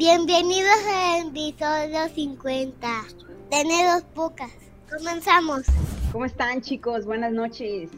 Bienvenidos 0.00 0.70
al 0.90 1.28
episodio 1.28 2.08
50 2.14 2.88
de 3.50 3.64
Nedos 3.64 4.02
Pocas. 4.14 4.50
Comenzamos. 4.90 5.66
¿Cómo 6.10 6.24
están 6.24 6.62
chicos? 6.62 7.04
Buenas 7.04 7.32
noches. 7.34 7.90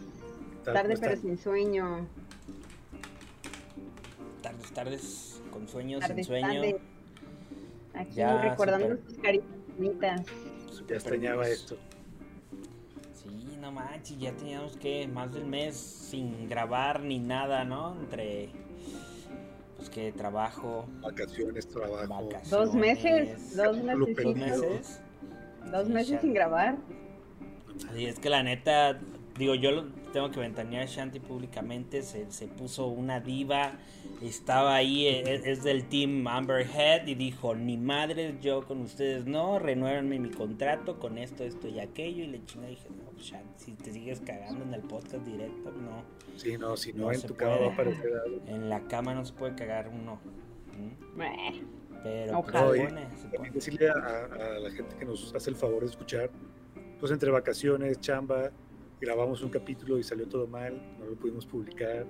Tarde 0.64 0.94
¿Cómo 0.96 1.00
pero 1.00 1.20
sin 1.20 1.38
sueño. 1.38 2.08
Tardes, 4.42 4.72
tardes, 4.72 5.42
con 5.52 5.68
sueño, 5.68 6.00
Tardes, 6.00 6.16
sin 6.16 6.24
sueño. 6.24 6.48
tardes. 6.48 6.76
Aquí 7.94 8.14
Ya, 8.14 8.42
recordando 8.42 8.96
sus 9.06 9.18
caritas 9.18 9.46
bonitas. 9.76 10.22
Ya 10.88 10.94
extrañaba 10.96 11.46
esto. 11.46 11.76
Sí, 13.14 13.56
no 13.60 13.70
manches, 13.70 14.18
ya 14.18 14.32
teníamos 14.32 14.76
que 14.76 15.06
más 15.06 15.32
del 15.32 15.44
mes 15.44 15.76
sin 15.76 16.48
grabar 16.48 16.98
ni 16.98 17.20
nada, 17.20 17.64
¿no? 17.64 17.94
Entre, 18.00 18.50
pues 19.82 19.90
que 19.90 20.12
trabajo, 20.12 20.86
Vacaciones, 21.00 21.66
trabajo. 21.68 22.06
vacaciones. 22.06 22.50
Dos 22.50 22.74
meses, 22.74 23.56
dos 23.56 23.76
meses, 23.82 25.00
dos 25.72 25.88
meses 25.88 26.20
sin 26.20 26.34
grabar. 26.34 26.76
Sí, 27.92 28.06
es 28.06 28.20
que 28.20 28.30
la 28.30 28.44
neta, 28.44 29.00
digo, 29.38 29.54
yo 29.54 29.70
lo 29.70 29.84
tengo 30.12 30.30
que 30.30 30.40
ventanear 30.40 30.82
a 30.82 30.86
Shanti 30.86 31.20
públicamente, 31.20 32.02
se, 32.02 32.30
se 32.30 32.46
puso 32.48 32.86
una 32.86 33.20
diva, 33.20 33.72
estaba 34.22 34.74
ahí, 34.74 35.06
e- 35.06 35.50
es, 35.50 35.64
del 35.64 35.84
team 35.88 36.26
Amber 36.26 36.66
Head 36.66 37.06
y 37.06 37.14
dijo, 37.14 37.54
ni 37.54 37.76
madre, 37.76 38.36
yo 38.42 38.64
con 38.66 38.80
ustedes 38.82 39.24
no, 39.26 39.58
renuévenme 39.58 40.18
mi 40.18 40.30
contrato 40.30 40.98
con 40.98 41.18
esto, 41.18 41.44
esto 41.44 41.68
y 41.68 41.80
aquello, 41.80 42.24
y 42.24 42.26
le 42.28 42.44
chinga 42.44 42.68
dije, 42.68 42.88
no, 42.90 43.10
pues 43.12 43.24
Shanti, 43.26 43.64
si 43.64 43.72
te 43.72 43.92
sigues 43.92 44.20
cagando 44.20 44.64
en 44.64 44.74
el 44.74 44.82
podcast 44.82 45.24
directo, 45.24 45.70
no, 45.72 46.02
Sí, 46.36 46.56
no, 46.58 46.76
si 46.76 46.92
no, 46.92 47.04
No 47.06 47.12
en 47.12 47.20
se 47.20 47.28
tu 47.28 47.34
cama 47.36 47.56
va 47.56 47.66
a 47.66 47.72
aparecer 47.74 48.12
algo. 48.24 48.40
en 48.46 48.68
la 48.70 48.80
cama 48.88 49.14
no 49.14 49.24
se 49.24 49.32
puede 49.34 49.54
cagar 49.54 49.88
uno, 49.88 50.18
¿Mm? 50.78 51.20
Pero 52.02 52.42
pues, 52.42 52.48
Ojalá. 52.48 52.66
No, 52.66 52.74
y 52.74 53.16
se 53.16 53.28
pone. 53.28 53.50
decirle 53.50 53.88
a, 53.90 54.24
a 54.24 54.58
la 54.58 54.70
gente 54.70 54.96
que 54.96 55.04
nos 55.04 55.34
hace 55.34 55.50
el 55.50 55.56
favor 55.56 55.80
de 55.84 55.86
escuchar, 55.90 56.30
pues 56.98 57.12
entre 57.12 57.30
vacaciones, 57.30 58.00
chamba, 58.00 58.50
grabamos 59.02 59.42
un 59.42 59.50
capítulo 59.50 59.98
y 59.98 60.04
salió 60.04 60.28
todo 60.28 60.46
mal, 60.46 60.80
no 60.98 61.06
lo 61.06 61.16
pudimos 61.16 61.44
publicar. 61.44 62.06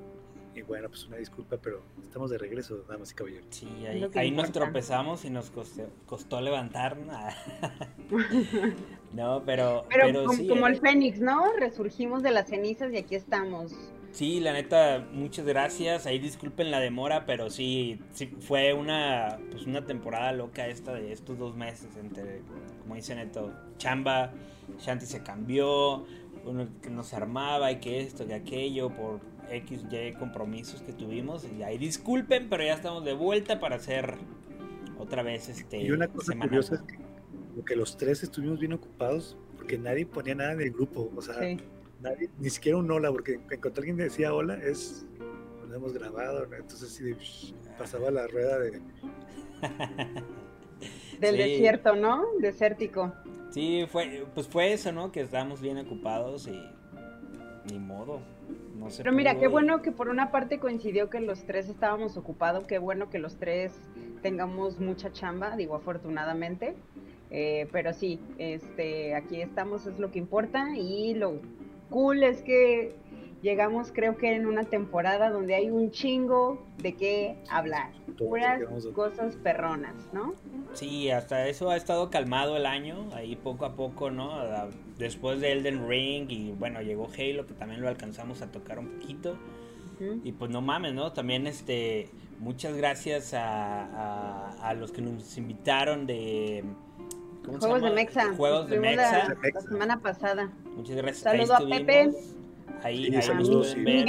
Y 0.54 0.60
bueno, 0.60 0.90
pues 0.90 1.06
una 1.06 1.16
disculpa, 1.16 1.56
pero 1.56 1.82
estamos 2.02 2.30
de 2.30 2.36
regreso, 2.36 2.84
damas 2.86 3.10
y 3.12 3.14
caballeros. 3.14 3.46
Sí, 3.48 3.66
ahí, 4.14 4.30
nos 4.30 4.52
tropezamos 4.52 5.24
y 5.24 5.30
nos 5.30 5.48
costó, 5.50 5.88
costó 6.04 6.42
levantar. 6.42 6.98
no, 9.14 9.42
pero, 9.46 9.86
Pero, 9.88 10.04
pero 10.04 10.24
como, 10.24 10.32
sí, 10.34 10.46
como 10.46 10.68
eh. 10.68 10.72
el 10.72 10.80
Fénix, 10.80 11.20
¿no? 11.20 11.54
Resurgimos 11.58 12.22
de 12.22 12.32
las 12.32 12.48
cenizas 12.48 12.92
y 12.92 12.98
aquí 12.98 13.14
estamos. 13.14 13.72
Sí, 14.10 14.40
la 14.40 14.52
neta, 14.52 15.08
muchas 15.10 15.46
gracias. 15.46 16.04
Ahí 16.04 16.18
disculpen 16.18 16.70
la 16.70 16.80
demora, 16.80 17.24
pero 17.24 17.48
sí, 17.48 17.98
sí 18.12 18.26
fue 18.26 18.74
una, 18.74 19.38
pues 19.50 19.64
una 19.64 19.86
temporada 19.86 20.32
loca 20.32 20.68
esta 20.68 20.92
de 20.92 21.12
estos 21.12 21.38
dos 21.38 21.56
meses 21.56 21.96
entre, 21.96 22.42
como 22.82 22.94
dice 22.94 23.14
Neto, 23.14 23.54
chamba, 23.78 24.34
Shanti 24.78 25.06
se 25.06 25.22
cambió, 25.22 26.04
uno 26.44 26.68
que 26.82 26.90
no 26.90 27.02
se 27.02 27.16
armaba 27.16 27.70
y 27.72 27.80
que 27.80 28.00
esto, 28.00 28.26
que 28.26 28.34
aquello, 28.34 28.90
por 28.90 29.20
X, 29.50 29.84
Y 29.90 30.12
compromisos 30.14 30.82
que 30.82 30.92
tuvimos. 30.92 31.46
Y 31.58 31.62
ahí 31.62 31.78
disculpen, 31.78 32.48
pero 32.48 32.64
ya 32.64 32.74
estamos 32.74 33.04
de 33.04 33.12
vuelta 33.12 33.60
para 33.60 33.76
hacer 33.76 34.14
otra 34.98 35.22
vez 35.22 35.48
este. 35.48 35.78
Y 35.82 35.90
una 35.90 36.08
cosa 36.08 36.32
semanal. 36.32 36.48
curiosa 36.48 36.74
es 36.76 36.82
que, 36.82 37.64
que 37.64 37.76
los 37.76 37.96
tres 37.96 38.22
estuvimos 38.22 38.58
bien 38.60 38.72
ocupados 38.72 39.36
porque 39.56 39.78
nadie 39.78 40.06
ponía 40.06 40.34
nada 40.34 40.52
en 40.52 40.60
el 40.62 40.70
grupo. 40.72 41.10
O 41.16 41.22
sea, 41.22 41.38
Sí. 41.38 41.58
nadie, 42.00 42.28
ni 42.38 42.50
siquiera 42.50 42.78
un 42.78 42.90
hola, 42.90 43.10
porque 43.12 43.34
en 43.50 43.60
cuanto 43.60 43.80
alguien 43.80 43.96
decía 43.96 44.34
hola, 44.34 44.54
es. 44.56 45.06
Nos 45.66 45.76
hemos 45.76 45.92
grabado, 45.94 46.46
¿no? 46.46 46.56
entonces 46.56 46.90
sí, 46.90 47.04
de- 47.04 47.16
pasaba 47.78 48.10
la 48.10 48.26
rueda 48.26 48.58
de. 48.58 48.80
Del 51.20 51.36
Sí. 51.36 51.42
desierto, 51.42 51.94
¿no? 51.94 52.24
Desértico. 52.40 53.12
Sí, 53.52 53.84
fue, 53.88 54.26
pues 54.34 54.48
fue 54.48 54.72
eso, 54.72 54.92
¿no? 54.92 55.12
Que 55.12 55.20
estábamos 55.20 55.60
bien 55.60 55.78
ocupados 55.78 56.48
y 56.48 56.60
ni 57.70 57.78
modo. 57.78 58.20
No 58.78 58.90
se 58.90 59.02
Pero 59.04 59.14
mira, 59.14 59.32
pudo 59.32 59.40
qué 59.40 59.48
bueno 59.48 59.82
que 59.82 59.92
por 59.92 60.08
una 60.08 60.30
parte 60.30 60.58
coincidió 60.58 61.08
que 61.10 61.20
los 61.20 61.44
tres 61.44 61.68
estábamos 61.68 62.16
ocupados, 62.16 62.66
qué 62.66 62.78
bueno 62.78 63.10
que 63.10 63.18
los 63.18 63.36
tres 63.36 63.72
tengamos 64.22 64.80
mucha 64.80 65.12
chamba, 65.12 65.56
digo 65.56 65.76
afortunadamente, 65.76 66.74
Eh, 67.34 67.66
pero 67.72 67.94
sí, 67.94 68.20
este, 68.36 69.14
aquí 69.14 69.40
estamos, 69.40 69.86
es 69.86 69.98
lo 69.98 70.10
que 70.10 70.18
importa 70.18 70.76
y 70.76 71.14
lo 71.14 71.40
cool 71.88 72.24
es 72.24 72.42
que 72.42 72.94
llegamos 73.42 73.90
creo 73.92 74.16
que 74.16 74.34
en 74.34 74.46
una 74.46 74.64
temporada 74.64 75.30
donde 75.30 75.54
hay 75.54 75.70
un 75.70 75.90
chingo 75.90 76.62
de 76.78 76.94
qué 76.94 77.36
hablar, 77.50 77.90
puras 78.16 78.60
cosas 78.94 79.36
perronas, 79.36 79.94
¿no? 80.12 80.34
Sí, 80.74 81.10
hasta 81.10 81.48
eso 81.48 81.70
ha 81.70 81.76
estado 81.76 82.08
calmado 82.10 82.56
el 82.56 82.66
año, 82.66 83.08
ahí 83.14 83.36
poco 83.36 83.64
a 83.64 83.74
poco, 83.74 84.10
¿no? 84.10 84.32
Después 84.98 85.40
de 85.40 85.52
Elden 85.52 85.88
Ring 85.88 86.30
y 86.30 86.52
bueno, 86.52 86.80
llegó 86.82 87.08
Halo, 87.18 87.46
que 87.46 87.54
también 87.54 87.80
lo 87.82 87.88
alcanzamos 87.88 88.40
a 88.42 88.50
tocar 88.50 88.78
un 88.78 88.88
poquito. 88.98 89.36
Y 90.24 90.32
pues 90.32 90.50
no 90.50 90.60
mames, 90.60 90.94
¿no? 90.94 91.12
También 91.12 91.46
este, 91.46 92.08
muchas 92.40 92.74
gracias 92.76 93.34
a, 93.34 93.84
a- 93.84 94.68
a 94.68 94.74
los 94.74 94.90
que 94.90 95.00
nos 95.00 95.38
invitaron 95.38 96.06
de... 96.08 96.64
¿cómo 97.44 97.60
se 97.60 97.66
Juegos 97.68 97.82
de 97.82 97.88
llama? 97.88 97.94
Mexa. 98.00 98.34
Juegos 98.34 98.68
de 98.68 98.74
Estuvimos 98.76 98.96
la- 98.96 99.12
Mexa. 99.12 99.50
La, 99.54 99.60
semana 99.60 100.00
pasada. 100.00 100.50
Muchas 100.76 100.96
gracias. 100.96 101.18
Saludo 101.18 101.54
a 101.54 101.60
Pepe. 101.60 102.10
Ahí, 102.82 103.06
Sí, 103.06 103.14
ahí 103.14 103.22
saludos, 103.22 103.74
ver. 103.76 104.08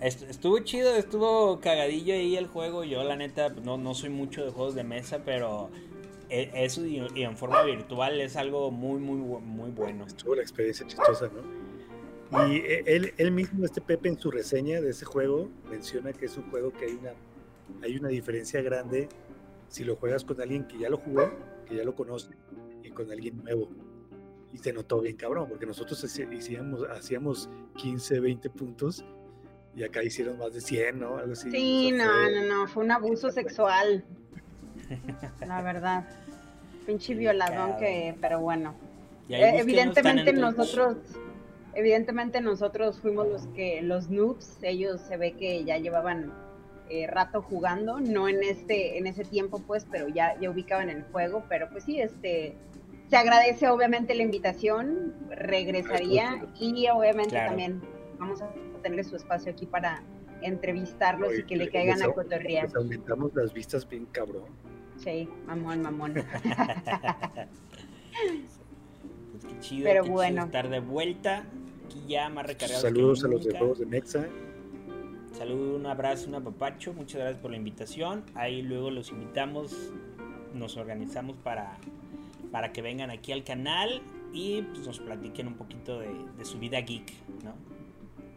Estuvo 0.00 0.58
chido, 0.60 0.94
estuvo 0.94 1.58
cagadillo 1.60 2.14
ahí 2.14 2.36
el 2.36 2.46
juego. 2.48 2.84
Yo, 2.84 3.02
la 3.04 3.16
neta, 3.16 3.48
no, 3.48 3.78
no 3.78 3.94
soy 3.94 4.10
mucho 4.10 4.44
de 4.44 4.50
juegos 4.50 4.74
de 4.74 4.84
mesa, 4.84 5.22
pero 5.24 5.70
e- 6.28 6.50
eso 6.54 6.84
y, 6.84 7.02
y 7.14 7.22
en 7.22 7.36
forma 7.36 7.62
virtual 7.62 8.20
es 8.20 8.36
algo 8.36 8.70
muy, 8.70 9.00
muy, 9.00 9.16
muy 9.40 9.70
bueno. 9.70 10.04
Estuvo 10.06 10.34
la 10.34 10.42
experiencia 10.42 10.86
chistosa, 10.86 11.30
¿no? 11.32 12.46
Y 12.48 12.56
e- 12.56 12.82
él, 12.86 13.14
él 13.16 13.30
mismo, 13.30 13.64
este 13.64 13.80
Pepe, 13.80 14.08
en 14.10 14.18
su 14.18 14.30
reseña 14.30 14.80
de 14.80 14.90
ese 14.90 15.04
juego, 15.06 15.48
menciona 15.70 16.12
que 16.12 16.26
es 16.26 16.36
un 16.36 16.50
juego 16.50 16.72
que 16.72 16.86
hay 16.86 16.92
una, 16.92 17.12
hay 17.82 17.96
una 17.96 18.08
diferencia 18.08 18.60
grande 18.60 19.08
si 19.68 19.82
lo 19.84 19.96
juegas 19.96 20.24
con 20.24 20.40
alguien 20.40 20.66
que 20.66 20.78
ya 20.78 20.90
lo 20.90 20.98
jugó, 20.98 21.30
que 21.66 21.76
ya 21.76 21.84
lo 21.84 21.94
conoce, 21.94 22.34
y 22.82 22.90
con 22.90 23.10
alguien 23.10 23.42
nuevo. 23.42 23.68
Y 24.52 24.58
se 24.58 24.72
notó 24.72 25.00
bien 25.00 25.16
cabrón, 25.16 25.48
porque 25.48 25.66
nosotros 25.66 26.02
hacía- 26.04 26.28
hacíamos, 26.36 26.82
hacíamos 26.88 27.48
15, 27.76 28.20
20 28.20 28.48
puntos, 28.50 29.04
y 29.74 29.82
acá 29.82 30.02
hicieron 30.02 30.38
más 30.38 30.54
de 30.54 30.60
100, 30.60 30.98
¿no? 31.00 31.18
Algo 31.18 31.32
así. 31.32 31.50
Sí, 31.50 31.92
no, 31.92 32.04
fue- 32.04 32.40
no, 32.46 32.46
no, 32.62 32.66
fue 32.68 32.84
un 32.84 32.90
abuso 32.92 33.30
sexual. 33.30 34.04
La 35.46 35.62
verdad. 35.62 36.04
Pinche 36.86 37.14
violadón 37.14 37.76
que, 37.78 38.14
pero 38.20 38.40
bueno. 38.40 38.74
Eh, 39.28 39.58
evidentemente 39.58 40.32
nosotros, 40.32 40.96
evidentemente 41.74 42.40
nosotros 42.40 43.00
fuimos 43.00 43.26
los 43.26 43.46
que, 43.48 43.82
los 43.82 44.08
noobs, 44.08 44.58
ellos 44.62 45.00
se 45.00 45.16
ve 45.16 45.32
que 45.32 45.64
ya 45.64 45.78
llevaban 45.78 46.32
eh, 46.88 47.08
rato 47.08 47.42
jugando, 47.42 47.98
no 47.98 48.28
en 48.28 48.44
este, 48.44 48.96
en 48.98 49.08
ese 49.08 49.24
tiempo 49.24 49.58
pues, 49.66 49.84
pero 49.90 50.06
ya, 50.08 50.38
ya 50.40 50.48
ubicaban 50.48 50.88
el 50.88 51.02
juego, 51.10 51.42
pero 51.48 51.68
pues 51.70 51.82
sí, 51.82 52.00
este, 52.00 52.54
se 53.08 53.16
agradece 53.16 53.68
obviamente 53.68 54.14
la 54.14 54.22
invitación, 54.22 55.14
regresaría 55.30 56.46
y 56.58 56.88
obviamente 56.88 57.30
Claro. 57.30 57.48
también 57.50 57.80
vamos 58.18 58.42
a 58.42 58.50
tener 58.82 59.04
su 59.04 59.16
espacio 59.16 59.52
aquí 59.52 59.66
para 59.66 60.02
entrevistarlos 60.42 61.28
Oye, 61.30 61.40
y 61.40 61.42
que 61.44 61.56
le 61.56 61.68
caigan 61.70 62.02
a 62.02 62.08
cotorrear. 62.12 62.64
les 62.64 62.74
aumentamos 62.76 63.34
las 63.34 63.52
vistas 63.52 63.88
bien 63.88 64.06
cabrón. 64.12 64.44
Sí, 64.98 65.28
mamón, 65.46 65.82
mamón. 65.82 66.14
Pues 69.32 69.44
qué 69.44 69.58
chido, 69.60 69.84
Pero 69.84 70.02
qué 70.02 70.06
chido 70.08 70.14
bueno. 70.14 70.44
estar 70.44 70.68
de 70.70 70.80
vuelta. 70.80 71.44
Aquí 71.84 72.02
ya 72.08 72.28
más 72.30 72.46
recargados. 72.46 72.82
Saludos 72.82 73.20
que 73.20 73.26
a 73.26 73.30
los 73.30 73.44
de 73.44 73.58
juegos 73.58 73.78
de 73.78 73.86
Mexa. 73.86 74.26
Saludos, 75.32 75.78
un 75.80 75.86
abrazo, 75.86 76.28
un 76.28 76.36
apapacho. 76.36 76.94
Muchas 76.94 77.20
gracias 77.20 77.40
por 77.42 77.50
la 77.50 77.58
invitación. 77.58 78.24
Ahí 78.34 78.62
luego 78.62 78.90
los 78.90 79.10
invitamos, 79.10 79.92
nos 80.54 80.76
organizamos 80.78 81.36
para, 81.36 81.76
para 82.56 82.72
que 82.72 82.80
vengan 82.80 83.10
aquí 83.10 83.32
al 83.32 83.44
canal 83.44 84.00
y 84.32 84.62
pues, 84.62 84.86
nos 84.86 84.98
platiquen 85.00 85.46
un 85.46 85.56
poquito 85.56 85.98
de, 85.98 86.08
de 86.38 86.44
su 86.46 86.58
vida 86.58 86.80
geek, 86.80 87.12
¿no? 87.44 87.54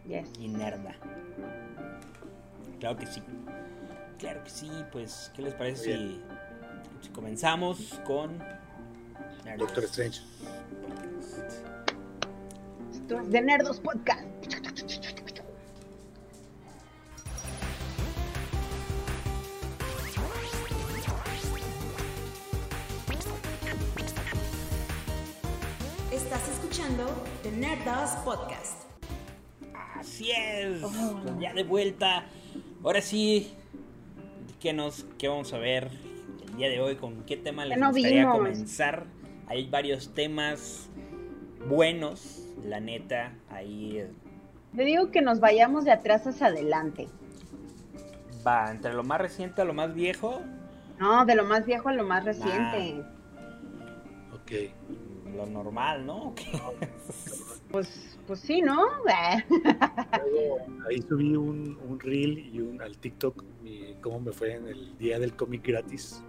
Yes. 0.09 0.29
Y 0.41 0.49
nerda. 0.49 0.93
Claro 2.81 2.97
que 2.97 3.05
sí. 3.05 3.23
Claro 4.17 4.43
que 4.43 4.49
sí, 4.49 4.69
pues, 4.91 5.31
¿qué 5.33 5.41
les 5.41 5.53
parece 5.53 5.95
si, 5.95 6.21
si 6.99 7.09
comenzamos 7.11 7.97
con 8.05 8.37
Doctor 9.57 9.85
Strange. 9.85 10.19
Esto 12.91 13.21
es 13.21 13.29
de 13.29 13.41
Nerdos 13.41 13.79
Podcast. 13.79 14.25
Estás 26.31 26.47
escuchando 26.49 27.05
The 27.41 27.51
Nerdos 27.51 28.11
Podcast. 28.23 28.83
Así 29.95 30.29
es, 30.31 30.83
Oh. 30.83 31.19
pues 31.23 31.39
ya 31.39 31.53
de 31.53 31.63
vuelta. 31.63 32.25
Ahora 32.83 33.01
sí, 33.01 33.51
platíquenos 34.37 35.05
qué 35.17 35.27
vamos 35.27 35.51
a 35.53 35.57
ver 35.57 35.89
el 36.45 36.55
día 36.57 36.69
de 36.69 36.79
hoy, 36.81 36.95
con 36.97 37.23
qué 37.23 37.35
tema 37.35 37.65
les 37.65 37.79
no 37.79 37.87
gustaría 37.91 38.19
vimos? 38.21 38.37
comenzar. 38.37 39.05
Hay 39.47 39.67
varios 39.69 40.13
temas 40.13 40.87
buenos, 41.67 42.43
la 42.63 42.79
neta, 42.79 43.33
ahí 43.49 43.97
eh, 43.97 44.11
Le 44.73 44.85
digo 44.85 45.09
que 45.11 45.21
nos 45.23 45.39
vayamos 45.39 45.83
de 45.85 45.91
atrás 45.91 46.27
hacia 46.27 46.47
adelante. 46.47 47.07
va 48.45 48.69
entre 48.71 48.93
lo 48.93 49.03
más 49.03 49.19
reciente 49.19 49.61
a 49.61 49.65
lo 49.65 49.73
más 49.73 49.93
viejo, 49.95 50.41
No, 50.99 51.25
de 51.25 51.33
lo 51.35 51.43
más 51.45 51.65
viejo 51.65 51.89
a 51.89 51.93
lo 51.93 52.03
más 52.05 52.23
reciente. 52.23 53.01
Ok. 54.33 54.71
Lo 55.35 55.45
normal, 55.45 56.05
¿no? 56.05 56.33
Pues, 57.71 58.17
pues 58.25 58.39
sí, 58.39 58.61
¿no? 58.63 58.83
Luego, 60.31 60.57
ahí 60.89 60.99
subí 61.07 61.35
un, 61.35 61.77
un 61.87 61.99
reel 61.99 62.39
y 62.51 62.61
un 62.61 62.81
al 62.81 62.97
TikTok 62.97 63.43
y 63.63 63.93
cómo 64.01 64.19
me 64.19 64.31
fue 64.31 64.55
en 64.55 64.67
el 64.67 64.97
día 64.97 65.19
del 65.19 65.35
cómic 65.35 65.67
gratis. 65.67 66.23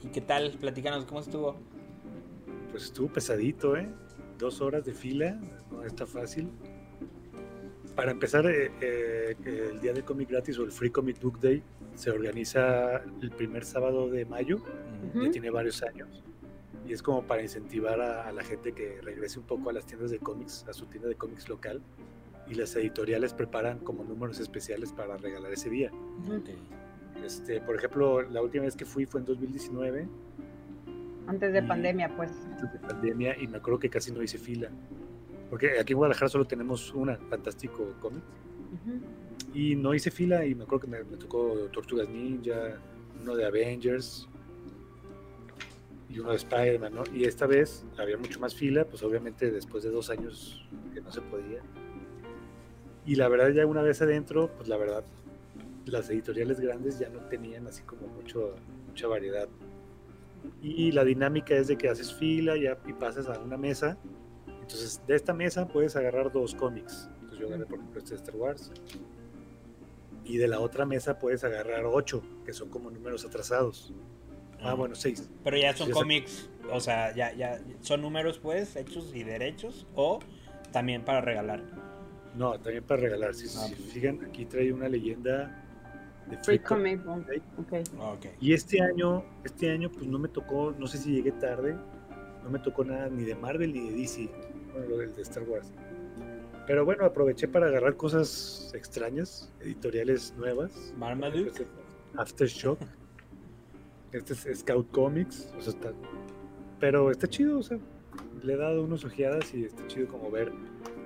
¿Y 0.00 0.06
qué 0.08 0.20
tal? 0.20 0.52
Platícanos 0.60 1.06
cómo 1.06 1.18
estuvo. 1.18 1.56
Pues 2.70 2.84
estuvo 2.84 3.08
pesadito, 3.08 3.76
¿eh? 3.76 3.88
Dos 4.38 4.60
horas 4.60 4.84
de 4.84 4.92
fila, 4.92 5.40
no 5.72 5.82
está 5.82 6.06
fácil. 6.06 6.48
Para 7.96 8.12
empezar, 8.12 8.46
eh, 8.46 8.70
eh, 8.80 9.36
el 9.72 9.80
día 9.80 9.92
del 9.92 10.04
cómic 10.04 10.30
gratis 10.30 10.56
o 10.58 10.62
el 10.62 10.70
Free 10.70 10.90
Comic 10.90 11.20
Book 11.20 11.40
Day 11.40 11.64
se 11.96 12.10
organiza 12.10 13.02
el 13.20 13.30
primer 13.32 13.64
sábado 13.64 14.08
de 14.08 14.24
mayo, 14.24 14.58
Ujú. 15.08 15.24
ya 15.24 15.30
tiene 15.32 15.50
varios 15.50 15.82
años. 15.82 16.22
Y 16.86 16.92
es 16.92 17.02
como 17.02 17.22
para 17.22 17.42
incentivar 17.42 18.00
a, 18.00 18.26
a 18.28 18.32
la 18.32 18.42
gente 18.42 18.72
que 18.72 19.00
regrese 19.02 19.38
un 19.38 19.46
poco 19.46 19.70
a 19.70 19.72
las 19.72 19.86
tiendas 19.86 20.10
de 20.10 20.18
cómics, 20.18 20.64
a 20.68 20.72
su 20.72 20.86
tienda 20.86 21.08
de 21.08 21.14
cómics 21.14 21.48
local. 21.48 21.80
Y 22.48 22.54
las 22.54 22.74
editoriales 22.74 23.32
preparan 23.34 23.78
como 23.78 24.02
números 24.04 24.40
especiales 24.40 24.92
para 24.92 25.16
regalar 25.16 25.52
ese 25.52 25.70
día. 25.70 25.90
Ok. 26.28 26.50
Este, 27.24 27.60
por 27.60 27.76
ejemplo, 27.76 28.22
la 28.22 28.42
última 28.42 28.64
vez 28.64 28.74
que 28.74 28.84
fui 28.84 29.06
fue 29.06 29.20
en 29.20 29.26
2019, 29.26 30.08
Antes 31.28 31.52
de 31.52 31.60
Y- 31.60 31.62
pandemia, 31.62 32.14
pues. 32.16 32.32
antes 32.50 32.72
de 32.72 32.78
pandemia, 32.80 33.38
y 33.40 33.46
me 33.46 33.58
acuerdo 33.58 33.78
que 33.78 33.88
casi 33.88 34.10
no 34.10 34.20
hice 34.24 34.38
fila. 34.38 34.70
Porque 35.50 35.78
aquí 35.78 35.92
en 35.92 35.98
Guadalajara 35.98 36.28
solo 36.28 36.44
tenemos 36.46 36.92
una, 36.94 37.16
Fantástico 37.16 37.94
Comics. 38.00 38.24
Ujú. 38.74 38.98
Y 39.56 39.76
no 39.76 39.94
hice 39.94 40.10
fila 40.10 40.44
y 40.44 40.54
me 40.56 40.64
acuerdo 40.64 40.80
que 40.80 40.86
me, 40.88 41.04
me 41.04 41.16
tocó 41.16 41.54
Tortugas 41.72 42.08
Ninja, 42.08 42.76
uno 43.20 43.36
de 43.36 43.44
Avengers 43.44 44.28
y 46.12 46.18
uno 46.18 46.30
de 46.30 46.36
Spider-Man, 46.36 46.94
¿no? 46.94 47.04
Y 47.14 47.24
esta 47.24 47.46
vez 47.46 47.86
había 47.96 48.18
mucho 48.18 48.38
más 48.38 48.54
fila, 48.54 48.84
pues 48.84 49.02
obviamente 49.02 49.50
después 49.50 49.82
de 49.82 49.90
dos 49.90 50.10
años 50.10 50.68
que 50.92 51.00
no 51.00 51.10
se 51.10 51.22
podía. 51.22 51.62
Y 53.06 53.14
la 53.14 53.28
verdad 53.28 53.48
ya 53.50 53.66
una 53.66 53.82
vez 53.82 54.02
adentro, 54.02 54.50
pues 54.56 54.68
la 54.68 54.76
verdad, 54.76 55.04
las 55.86 56.10
editoriales 56.10 56.60
grandes 56.60 56.98
ya 56.98 57.08
no 57.08 57.20
tenían 57.28 57.66
así 57.66 57.82
como 57.82 58.06
mucho, 58.08 58.54
mucha 58.86 59.08
variedad. 59.08 59.48
Y 60.60 60.92
la 60.92 61.04
dinámica 61.04 61.54
es 61.54 61.68
de 61.68 61.78
que 61.78 61.88
haces 61.88 62.12
fila 62.12 62.56
ya, 62.56 62.76
y 62.86 62.92
pasas 62.92 63.28
a 63.28 63.38
una 63.40 63.56
mesa. 63.56 63.96
Entonces 64.46 65.00
de 65.06 65.16
esta 65.16 65.32
mesa 65.32 65.66
puedes 65.66 65.96
agarrar 65.96 66.30
dos 66.30 66.54
cómics. 66.54 67.08
Entonces 67.14 67.38
yo 67.38 67.46
agarré 67.46 67.64
por 67.64 67.78
ejemplo 67.78 67.98
este 68.00 68.10
de 68.10 68.16
Star 68.16 68.36
Wars 68.36 68.70
y 70.24 70.36
de 70.36 70.46
la 70.46 70.60
otra 70.60 70.84
mesa 70.84 71.18
puedes 71.18 71.42
agarrar 71.42 71.86
ocho, 71.86 72.22
que 72.44 72.52
son 72.52 72.68
como 72.68 72.90
números 72.90 73.24
atrasados. 73.24 73.94
Ah, 74.62 74.74
bueno, 74.74 74.94
seis. 74.94 75.28
Pero 75.44 75.56
ya 75.56 75.74
son 75.76 75.88
Sí, 75.88 75.92
cómics, 75.92 76.48
o 76.70 76.80
sea, 76.80 77.14
ya, 77.14 77.32
ya 77.34 77.60
son 77.80 78.02
números 78.02 78.38
pues, 78.38 78.76
hechos 78.76 79.12
y 79.14 79.24
derechos, 79.24 79.86
o 79.94 80.20
también 80.72 81.04
para 81.04 81.20
regalar. 81.20 81.62
No, 82.34 82.52
también 82.60 82.84
para 82.84 83.00
regalar. 83.02 83.34
Si 83.34 83.46
Ah, 83.58 83.66
pues. 83.68 83.92
fijan, 83.92 84.24
aquí 84.24 84.46
trae 84.46 84.72
una 84.72 84.88
leyenda 84.88 85.64
de 86.30 86.36
Free 86.38 86.56
Free 86.56 86.58
Comic. 86.60 87.04
Book. 87.04 87.26
Day. 87.26 87.42
Ok. 87.58 87.72
Ok. 88.00 88.26
Y 88.40 88.52
este 88.54 88.80
año, 88.80 89.24
este 89.44 89.70
año, 89.70 89.90
pues 89.90 90.06
no 90.06 90.18
me 90.18 90.28
tocó, 90.28 90.72
no 90.78 90.86
sé 90.86 90.98
si 90.98 91.12
llegué 91.12 91.32
tarde, 91.32 91.76
no 92.42 92.50
me 92.50 92.58
tocó 92.58 92.84
nada 92.84 93.08
ni 93.10 93.24
de 93.24 93.34
Marvel 93.34 93.72
ni 93.72 93.90
de 93.90 93.96
DC, 93.96 94.28
bueno, 94.72 94.88
lo 94.88 94.96
del 94.98 95.14
de 95.14 95.22
Star 95.22 95.42
Wars. 95.44 95.72
Pero 96.66 96.84
bueno, 96.84 97.04
aproveché 97.04 97.48
para 97.48 97.66
agarrar 97.66 97.96
cosas 97.96 98.70
extrañas, 98.74 99.52
editoriales 99.60 100.32
nuevas. 100.38 100.94
Marmaduke. 100.96 101.66
Aftershock. 102.16 102.78
Este 104.12 104.32
es 104.34 104.60
Scout 104.60 104.90
Comics. 104.90 105.52
O 105.56 105.60
sea, 105.60 105.72
está- 105.72 105.92
pero 106.78 107.10
está 107.10 107.26
chido, 107.26 107.58
o 107.58 107.62
sea, 107.62 107.78
le 108.42 108.54
he 108.54 108.56
dado 108.56 108.82
unas 108.84 109.04
ojeadas 109.04 109.54
y 109.54 109.64
está 109.64 109.86
chido 109.86 110.08
como 110.08 110.30
ver 110.30 110.52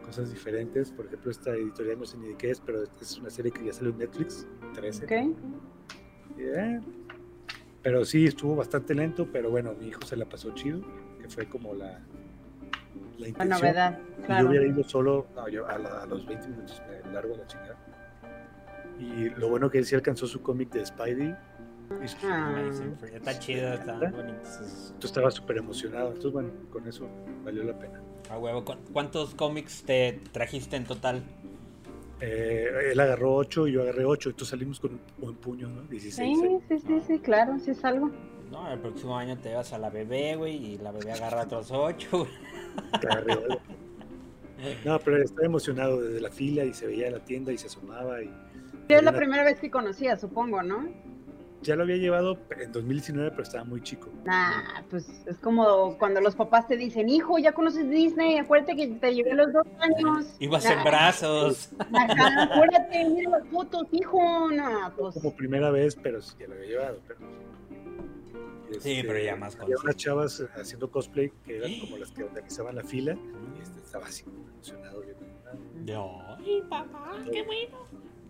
cosas 0.04 0.30
diferentes. 0.32 0.90
Por 0.92 1.06
ejemplo, 1.06 1.30
esta 1.30 1.50
editorial 1.54 1.98
no 1.98 2.04
sé 2.06 2.16
ni 2.18 2.28
de 2.28 2.36
qué 2.36 2.50
es, 2.50 2.60
pero 2.60 2.82
es 3.00 3.18
una 3.18 3.30
serie 3.30 3.52
que 3.52 3.64
ya 3.64 3.72
salió 3.72 3.90
en 3.92 3.98
Netflix, 3.98 4.46
13. 4.74 5.04
Ok. 5.04 5.36
Y, 6.38 6.42
eh, 6.42 6.80
Pero 7.82 8.04
sí, 8.04 8.26
estuvo 8.26 8.56
bastante 8.56 8.94
lento, 8.96 9.28
pero 9.32 9.48
bueno, 9.48 9.72
mi 9.78 9.86
hijo 9.86 10.00
se 10.02 10.16
la 10.16 10.24
pasó 10.28 10.50
chido, 10.54 10.80
que 11.22 11.28
fue 11.28 11.48
como 11.48 11.72
la, 11.72 11.86
la 11.92 12.00
La 13.18 13.28
intención. 13.28 13.60
novedad, 13.60 13.98
Si 14.16 14.20
yo 14.22 14.26
claro. 14.26 14.48
hubiera 14.48 14.66
ido 14.66 14.82
solo, 14.82 15.26
no, 15.36 15.48
yo 15.48 15.68
a, 15.68 15.78
la- 15.78 16.02
a 16.02 16.06
los 16.06 16.26
20 16.26 16.48
minutos 16.48 16.82
me 17.04 17.12
largo 17.12 17.36
la 17.36 17.46
chingada. 17.46 17.78
Y 18.98 19.28
lo 19.38 19.48
bueno 19.50 19.70
que 19.70 19.78
él 19.78 19.84
sí 19.84 19.94
alcanzó 19.94 20.26
su 20.26 20.42
cómic 20.42 20.70
de 20.72 20.84
Spidey. 20.84 21.36
Ah. 22.24 22.70
Free. 23.00 23.14
Está 23.16 23.38
chido, 23.38 23.72
está 23.74 23.92
bonito. 24.10 24.42
es- 24.42 24.90
Entonces 24.94 25.04
estaba 25.04 25.30
súper 25.30 25.58
emocionado. 25.58 26.08
Entonces, 26.08 26.32
bueno, 26.32 26.50
con 26.70 26.86
eso 26.86 27.08
valió 27.44 27.62
la 27.64 27.78
pena. 27.78 28.00
A 28.30 28.38
huevo. 28.38 28.64
¿Cu- 28.64 28.76
¿Cuántos 28.92 29.34
cómics 29.34 29.82
te 29.84 30.20
trajiste 30.32 30.76
en 30.76 30.84
total? 30.84 31.22
Eh, 32.20 32.90
él 32.92 33.00
agarró 33.00 33.34
8 33.36 33.68
y 33.68 33.72
yo 33.72 33.82
agarré 33.82 34.04
8. 34.04 34.30
Entonces 34.30 34.48
salimos 34.50 34.80
con 34.80 34.92
un 34.92 35.00
buen 35.18 35.34
puño, 35.36 35.68
¿no? 35.68 35.82
16. 35.82 36.38
Sí, 36.40 36.58
sí, 36.68 36.78
sí, 36.86 37.00
sí, 37.06 37.18
claro, 37.20 37.58
sí 37.58 37.70
es 37.72 37.84
algo. 37.84 38.10
No, 38.50 38.72
el 38.72 38.78
próximo 38.78 39.16
año 39.16 39.36
te 39.38 39.54
vas 39.54 39.72
a 39.72 39.78
la 39.78 39.90
bebé, 39.90 40.36
güey, 40.36 40.54
y 40.74 40.78
la 40.78 40.92
bebé 40.92 41.12
agarra 41.12 41.42
otros 41.42 41.70
ocho. 41.72 42.26
Agarré 42.92 43.34
ocho. 43.34 43.60
No, 44.84 44.98
pero 45.00 45.22
estaba 45.22 45.44
emocionado 45.46 46.00
desde 46.00 46.20
la 46.20 46.30
fila 46.30 46.64
y 46.64 46.72
se 46.72 46.86
veía 46.86 47.10
la 47.10 47.18
tienda 47.20 47.52
y 47.52 47.58
se 47.58 47.66
asomaba. 47.66 48.22
Y 48.22 48.26
Sí, 48.88 48.94
es 48.94 49.02
la 49.02 49.12
primera 49.12 49.42
vez 49.44 49.58
que 49.60 49.70
conocía, 49.70 50.16
supongo, 50.16 50.62
¿no? 50.62 50.88
Ya 51.66 51.76
lo 51.76 51.82
había 51.82 51.96
llevado 51.96 52.38
en 52.58 52.72
2019, 52.72 53.30
pero 53.30 53.42
estaba 53.42 53.64
muy 53.64 53.82
chico. 53.82 54.08
Nah, 54.24 54.82
pues 54.88 55.06
es 55.26 55.36
como 55.38 55.96
cuando 55.98 56.20
los 56.20 56.34
papás 56.34 56.66
te 56.68 56.76
dicen, 56.76 57.08
hijo, 57.08 57.38
ya 57.38 57.52
conoces 57.52 57.88
Disney, 57.90 58.38
acuérdate 58.38 58.76
que 58.76 58.86
te 58.88 59.14
llevé 59.14 59.32
a 59.32 59.34
los 59.34 59.52
dos 59.52 59.66
años. 59.80 60.26
Ibas 60.38 60.64
en 60.66 60.76
Nah, 60.78 60.84
brazos. 60.84 61.70
Ajá, 61.92 62.42
acuérdate, 62.44 63.04
mira 63.10 63.30
las 63.30 63.46
fotos, 63.48 63.86
hijo. 63.92 64.50
No, 64.50 64.92
pues. 64.96 65.14
Como 65.14 65.34
primera 65.34 65.70
vez, 65.70 65.96
pero 66.00 66.22
sí, 66.22 66.34
ya 66.38 66.46
lo 66.48 66.54
había 66.54 66.66
llevado. 66.66 67.00
Pero, 67.06 67.20
Sí, 68.80 69.00
pero 69.06 69.18
ya 69.20 69.36
más 69.36 69.56
Había 69.60 69.76
unas 69.82 69.96
chavas 69.96 70.44
haciendo 70.56 70.90
cosplay 70.90 71.30
que 71.44 71.58
eran 71.58 71.70
como 71.80 71.98
las 71.98 72.10
que 72.10 72.24
organizaban 72.24 72.74
la 72.74 72.82
fila. 72.82 73.16
Y 73.56 73.62
este 73.62 73.78
estaba 73.80 74.06
así 74.06 74.24
como 74.24 74.48
emocionado. 74.48 75.02
ah, 75.96 76.36
Ay, 76.40 76.62
papá, 76.68 77.12
qué 77.32 77.42
bueno. 77.44 77.78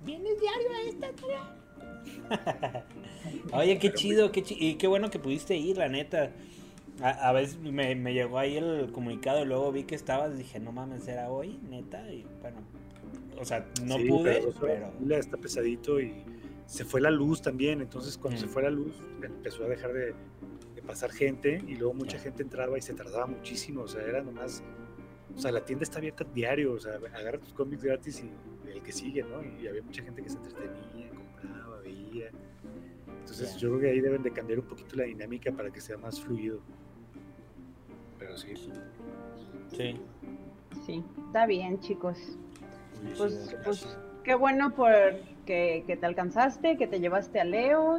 ¿Vienes 0.05 0.39
diario 0.41 0.69
a 0.73 0.81
esta 0.83 1.11
Oye, 3.53 3.79
qué 3.79 3.93
chido, 3.93 4.33
qué 4.33 4.43
chi- 4.43 4.57
y 4.59 4.75
qué 4.75 4.87
bueno 4.87 5.11
que 5.11 5.19
pudiste 5.19 5.57
ir, 5.57 5.77
la 5.79 5.89
neta. 5.89 6.33
A, 7.03 7.29
a 7.29 7.33
veces 7.33 7.59
me, 7.59 7.95
me 7.95 8.15
llegó 8.15 8.39
ahí 8.39 8.57
el 8.57 8.91
comunicado 8.93 9.43
y 9.43 9.47
luego 9.47 9.71
vi 9.73 9.85
que 9.85 9.95
estabas, 9.95 10.37
dije, 10.37 10.59
no 10.61 10.73
mames, 10.73 11.07
era 11.09 11.31
hoy, 11.31 11.59
neta, 11.69 12.11
y 12.11 12.25
bueno, 12.41 12.59
o 13.39 13.45
sea, 13.45 13.67
no 13.85 13.97
sí, 13.99 14.09
pude, 14.09 14.43
pero... 14.61 14.93
fila, 14.99 15.19
está 15.19 15.37
pesadito 15.37 16.01
y 16.01 16.15
se 16.67 16.85
fue 16.85 17.01
la 17.03 17.11
luz 17.11 17.43
también. 17.43 17.81
Entonces, 17.83 18.17
cuando 18.17 18.39
Mm. 18.41 18.43
se 18.45 18.49
fue 18.49 18.63
la 18.63 18.71
luz, 18.71 18.95
empezó 19.23 19.65
a 19.65 19.69
dejar 19.69 19.93
de, 19.93 20.15
de 20.75 20.83
pasar 20.83 21.13
gente 21.13 21.63
y 21.69 21.75
luego 21.77 21.93
mucha 21.95 22.17
Ya. 22.17 22.23
gente 22.25 22.43
entraba 22.43 22.79
y 22.79 22.83
se 22.83 22.95
tardaba 22.95 23.27
muchísimo. 23.27 23.83
O 23.83 23.89
sea, 23.89 24.03
era 24.03 24.23
nomás. 24.23 24.63
O 25.37 25.39
sea, 25.39 25.53
la 25.53 25.65
tienda 25.65 25.83
está 25.83 25.99
abierta 25.99 26.25
diario. 26.35 26.73
O 26.73 26.81
sea, 26.81 26.95
agarra 27.15 27.39
tus 27.39 27.53
cómics 27.53 27.85
gratis 27.85 28.25
y 28.25 28.69
el 28.71 28.83
que 28.83 28.91
sigue, 28.91 29.23
¿no? 29.23 29.43
Y 29.61 29.67
había 29.69 29.83
mucha 29.83 30.03
gente 30.03 30.23
que 30.23 30.31
se 30.31 30.37
entretenía, 30.39 30.73
Entonces, 33.21 33.57
yo 33.57 33.69
creo 33.71 33.81
que 33.81 33.91
ahí 33.91 34.01
deben 34.01 34.23
de 34.23 34.33
cambiar 34.33 34.61
un 34.61 34.67
poquito 34.67 34.97
la 34.97 35.05
dinámica 35.05 35.53
para 35.53 35.71
que 35.71 35.81
sea 35.81 35.97
más 35.97 36.21
fluido. 36.21 36.61
Pero 38.19 38.37
sí. 38.37 38.55
Sí, 39.73 40.01
Sí, 40.87 41.03
está 41.27 41.47
bien, 41.47 41.81
chicos. 41.81 42.39
Pues, 43.19 43.57
pues 43.65 43.99
qué 44.23 44.35
bueno 44.35 44.75
por 44.75 44.93
que, 45.45 45.85
que 45.87 45.97
te 45.97 46.07
alcanzaste, 46.07 46.77
que 46.77 46.87
te 46.87 47.01
llevaste 47.01 47.41
a 47.41 47.45
Leo. 47.45 47.99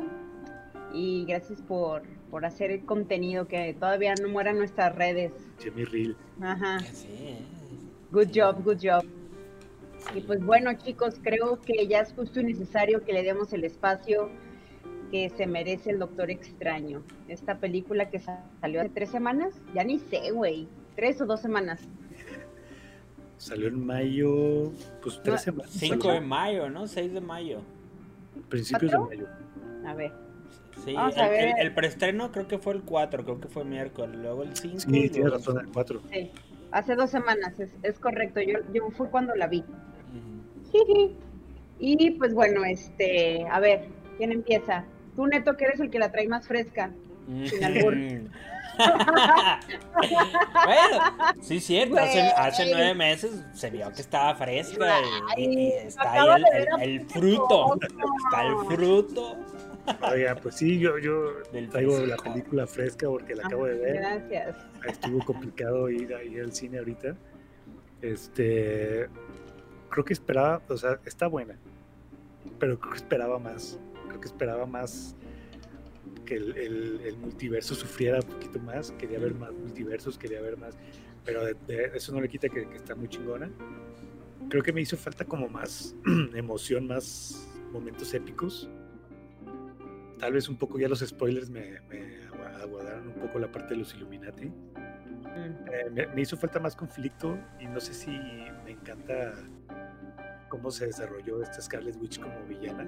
Y 0.94 1.26
gracias 1.26 1.62
por, 1.62 2.04
por 2.32 2.46
hacer 2.46 2.72
el 2.72 2.86
contenido, 2.86 3.48
que 3.48 3.74
todavía 3.74 4.14
no 4.22 4.30
mueran 4.30 4.58
nuestras 4.58 4.96
redes. 4.96 5.34
Jimmy 5.60 5.84
Reel. 5.84 6.16
Ajá. 6.42 6.80
Good 8.12 8.30
job, 8.34 8.64
good 8.64 8.78
job. 8.82 9.04
Y 10.16 10.22
pues 10.22 10.44
bueno, 10.44 10.74
chicos, 10.74 11.16
creo 11.22 11.60
que 11.62 11.88
ya 11.88 12.00
es 12.00 12.14
justo 12.14 12.40
y 12.40 12.44
necesario 12.44 13.04
que 13.04 13.14
le 13.14 13.24
demos 13.24 13.54
el 13.54 13.64
espacio 13.64 14.30
que 15.12 15.30
se 15.30 15.46
merece 15.48 15.92
el 15.92 16.00
Doctor 16.00 16.32
Extraño. 16.32 17.04
Esta 17.28 17.60
película 17.60 18.10
que 18.10 18.20
sa- 18.20 18.44
salió 18.62 18.82
hace 18.82 18.90
tres 18.90 19.10
semanas, 19.10 19.54
ya 19.74 19.84
ni 19.84 20.00
sé, 20.00 20.32
güey, 20.32 20.68
tres 20.96 21.22
o 21.22 21.26
dos 21.26 21.42
semanas. 21.42 21.82
Salió 23.38 23.68
en 23.68 23.86
mayo, 23.86 24.72
pues 25.02 25.20
tres 25.24 25.36
No, 25.36 25.38
semanas. 25.38 25.72
5 25.72 26.12
de 26.12 26.22
mayo, 26.22 26.70
¿no? 26.70 26.88
6 26.88 27.14
de 27.14 27.22
mayo. 27.22 27.62
Principios 28.50 28.92
de 28.92 28.98
mayo. 28.98 29.28
A 29.86 29.94
ver. 29.94 30.12
Sí, 30.84 30.94
Vamos 30.94 31.16
el, 31.16 31.22
a 31.22 31.30
ver. 31.30 31.44
el- 31.60 31.68
el 31.68 31.74
preestreno 31.74 32.32
creo 32.32 32.48
que 32.48 32.58
fue 32.58 32.74
el 32.74 32.82
4, 32.82 33.24
creo 33.24 33.40
que 33.40 33.48
fue 33.48 33.64
miércoles, 33.64 34.16
luego 34.20 34.44
el 34.44 34.56
5. 34.56 34.80
Sí, 34.80 34.88
tienes 34.90 35.18
luego- 35.18 35.38
razón, 35.38 35.60
el 35.60 35.68
4. 35.72 36.02
Sí. 36.12 36.32
Hace 36.72 36.96
dos 36.96 37.10
semanas, 37.12 37.60
es, 37.60 37.74
es 37.84 37.98
correcto. 38.00 38.42
Yo, 38.42 38.60
yo 38.74 38.90
fue 38.92 39.10
cuando 39.10 39.36
la 39.36 39.48
vi. 39.48 39.64
Y 41.80 42.10
pues 42.12 42.34
bueno, 42.34 42.66
este, 42.66 43.46
a 43.52 43.60
ver, 43.60 43.86
¿quién 44.18 44.32
empieza? 44.32 44.84
Tú, 45.16 45.28
Neto, 45.28 45.56
que 45.56 45.66
eres 45.66 45.80
el 45.80 45.92
que 45.92 46.00
la 46.00 46.12
trae 46.12 46.28
más 46.28 46.48
fresca. 46.48 46.90
Sin 47.46 47.64
albur. 47.64 47.94
bueno, 50.66 51.36
sí, 51.42 51.60
cierto. 51.60 51.98
Hace, 51.98 52.64
Güey. 52.64 52.74
nueve 52.74 52.94
meses 52.96 53.32
se 53.54 53.70
vio 53.70 53.92
que 53.92 54.02
estaba 54.02 54.34
fresca 54.36 55.00
y, 55.38 55.44
y- 55.44 55.46
y 55.46 55.72
Ay, 55.72 55.74
está 55.88 56.12
ahí 56.14 56.96
el, 56.96 57.06
fruto. 57.06 57.78
Está 57.82 58.44
el 58.48 58.56
fruto. 58.76 59.38
Oiga, 60.12 60.36
pues 60.36 60.56
sí, 60.56 60.80
yo, 60.80 60.98
yo 60.98 61.32
traigo 61.72 61.98
la 62.06 62.18
película 62.18 62.68
fresca 62.68 63.08
porque 63.08 63.36
la 63.36 63.44
Ah, 63.44 63.48
acabo 63.48 63.66
de 63.66 63.78
ver. 63.78 63.96
Gracias. 63.98 64.56
Estuvo 64.88 65.24
complicado 65.26 65.90
ir, 65.90 66.14
a- 66.14 66.24
ir 66.24 66.42
al 66.42 66.52
cine 66.54 66.80
ahorita. 66.80 67.16
Este, 68.02 69.08
creo 69.90 70.06
que 70.06 70.14
esperaba, 70.14 70.62
o 70.70 70.78
sea, 70.78 71.00
está 71.06 71.28
buena, 71.28 71.56
pero 72.60 72.80
creo 72.80 72.92
que 72.92 72.98
esperaba 72.98 73.40
más. 73.40 73.80
Creo 74.08 74.20
que 74.22 74.28
esperaba 74.28 74.66
más 74.66 75.16
que 76.26 76.36
el, 76.36 76.58
el- 76.58 77.02
el 77.06 77.18
multiverso 77.18 77.76
sufriera 77.76 78.20
un 78.20 78.28
poquito 78.30 78.60
más. 78.60 78.92
Quería 78.94 79.20
ver 79.20 79.34
más 79.36 79.52
multiversos, 79.54 80.18
quería 80.18 80.42
ver 80.42 80.58
más, 80.58 80.78
pero 81.26 81.44
de- 81.46 81.56
de- 81.68 81.92
eso 81.96 82.12
no 82.14 82.22
le 82.22 82.30
quita 82.30 82.50
que, 82.50 82.68
que 82.68 82.76
está 82.76 82.96
muy 82.96 83.08
chingona. 83.08 83.50
Creo 84.50 84.64
que 84.64 84.72
me 84.72 84.82
hizo 84.82 84.96
falta 84.98 85.26
como 85.26 85.48
más 85.50 85.94
emoción, 86.36 86.88
más 86.88 87.48
momentos 87.72 88.14
épicos. 88.14 88.70
Tal 90.20 90.34
vez 90.34 90.50
un 90.50 90.56
poco 90.58 90.80
ya 90.80 90.88
los 90.88 91.00
spoilers 91.00 91.50
me, 91.50 91.80
me 91.90 92.26
agua- 92.34 92.62
aguardaron 92.64 93.08
un 93.10 93.14
poco 93.16 93.40
la 93.40 93.52
parte 93.52 93.74
de 93.74 93.82
los 93.82 93.94
Illuminati. 93.94 94.46
Mm. 94.46 95.68
Eh, 95.72 95.90
me, 95.92 96.08
me 96.08 96.22
hizo 96.22 96.36
falta 96.38 96.60
más 96.60 96.76
conflicto 96.76 97.38
y 97.60 97.68
no 97.68 97.80
sé 97.80 97.94
si 97.94 98.10
me 98.10 98.72
encanta 98.72 99.34
cómo 100.50 100.72
se 100.72 100.88
desarrolló 100.88 101.42
esta 101.42 101.62
Scarlet 101.62 101.96
Witch 102.02 102.20
como 102.20 102.34
villana. 102.46 102.88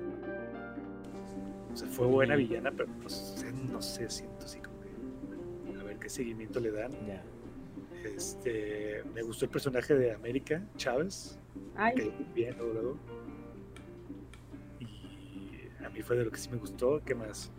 O 1.73 1.75
sea, 1.75 1.87
fue 1.87 2.07
buena 2.07 2.35
villana, 2.35 2.71
pero 2.71 2.89
no 3.01 3.09
sé, 3.09 3.51
no 3.53 3.81
sé, 3.81 4.09
siento 4.09 4.45
así 4.45 4.59
como 4.59 4.79
que 4.81 5.79
a 5.79 5.83
ver 5.83 5.97
qué 5.97 6.09
seguimiento 6.09 6.59
le 6.59 6.71
dan. 6.71 6.91
Ya. 7.05 7.23
Este, 8.03 9.03
me 9.13 9.21
gustó 9.21 9.45
el 9.45 9.51
personaje 9.51 9.93
de 9.93 10.13
América 10.13 10.63
Chávez, 10.77 11.37
Ay, 11.75 11.95
que 11.95 12.11
bien 12.33 12.55
luego, 12.57 12.73
luego. 12.73 12.97
Y 14.79 15.83
a 15.83 15.89
mí 15.89 16.01
fue 16.01 16.15
de 16.17 16.25
lo 16.25 16.31
que 16.31 16.37
sí 16.37 16.49
me 16.49 16.57
gustó. 16.57 17.01
¿Qué 17.05 17.13
más? 17.13 17.51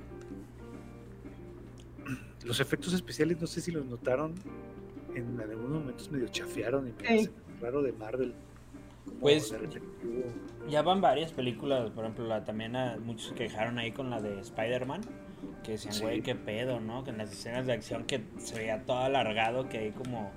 Los 2.44 2.58
efectos 2.60 2.92
especiales, 2.94 3.40
no 3.40 3.46
sé 3.46 3.60
si 3.60 3.70
los 3.70 3.84
notaron, 3.84 4.34
en 5.14 5.38
algunos 5.40 5.80
momentos 5.80 6.10
medio 6.10 6.26
chafearon 6.28 6.88
y 6.88 6.92
me 6.92 6.98
Sí. 6.98 7.04
parece 7.04 7.30
raro 7.60 7.82
de 7.82 7.92
Marvel. 7.92 8.34
Pues, 9.18 9.54
Ya 10.68 10.82
van 10.82 11.00
varias 11.00 11.32
películas, 11.32 11.90
por 11.90 12.04
ejemplo, 12.04 12.26
la, 12.26 12.44
también 12.44 12.76
a- 12.76 12.96
muchos 13.02 13.28
se 13.30 13.34
quejaron 13.34 13.78
ahí 13.78 13.90
con 13.92 14.08
la 14.10 14.20
de 14.20 14.38
Spider-Man, 14.40 15.00
que 15.64 15.72
decían, 15.72 15.94
Sí. 15.94 16.02
güey, 16.02 16.22
qué 16.22 16.34
pedo, 16.34 16.80
¿no? 16.80 17.02
Que 17.02 17.10
en 17.10 17.18
las 17.18 17.32
escenas 17.32 17.66
de 17.66 17.72
acción 17.72 18.04
que 18.04 18.22
se 18.38 18.56
veía 18.56 18.82
todo 18.84 18.98
alargado, 18.98 19.68
que 19.68 19.78
ahí 19.78 19.90
como, 19.90 20.30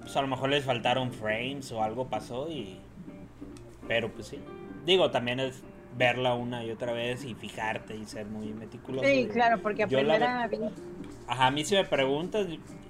pues 0.00 0.16
a 0.16 0.22
lo 0.22 0.28
mejor 0.28 0.50
les 0.50 0.64
faltaron 0.64 1.12
frames 1.12 1.72
o 1.72 1.82
algo 1.82 2.06
pasó 2.08 2.48
y... 2.50 2.78
Pero 3.88 4.10
pues 4.12 4.28
sí. 4.28 4.38
Digo, 4.86 5.10
también 5.10 5.40
es 5.40 5.62
verla 5.98 6.34
una 6.34 6.64
y 6.64 6.70
otra 6.70 6.92
vez 6.92 7.24
y 7.24 7.34
fijarte 7.34 7.96
y 7.96 8.04
ser 8.06 8.26
muy 8.26 8.52
meticuloso. 8.52 9.06
sí, 9.06 9.28
claro, 9.30 9.60
porque 9.60 9.82
a 9.82 9.86
yo 9.88 10.02
la 10.02 10.14
primera 10.14 10.46
vi. 10.48 10.58
Ajá, 11.26 11.46
a 11.46 11.50
mí 11.50 11.64
si 11.64 11.74
me 11.74 11.84
preguntas 11.84 12.46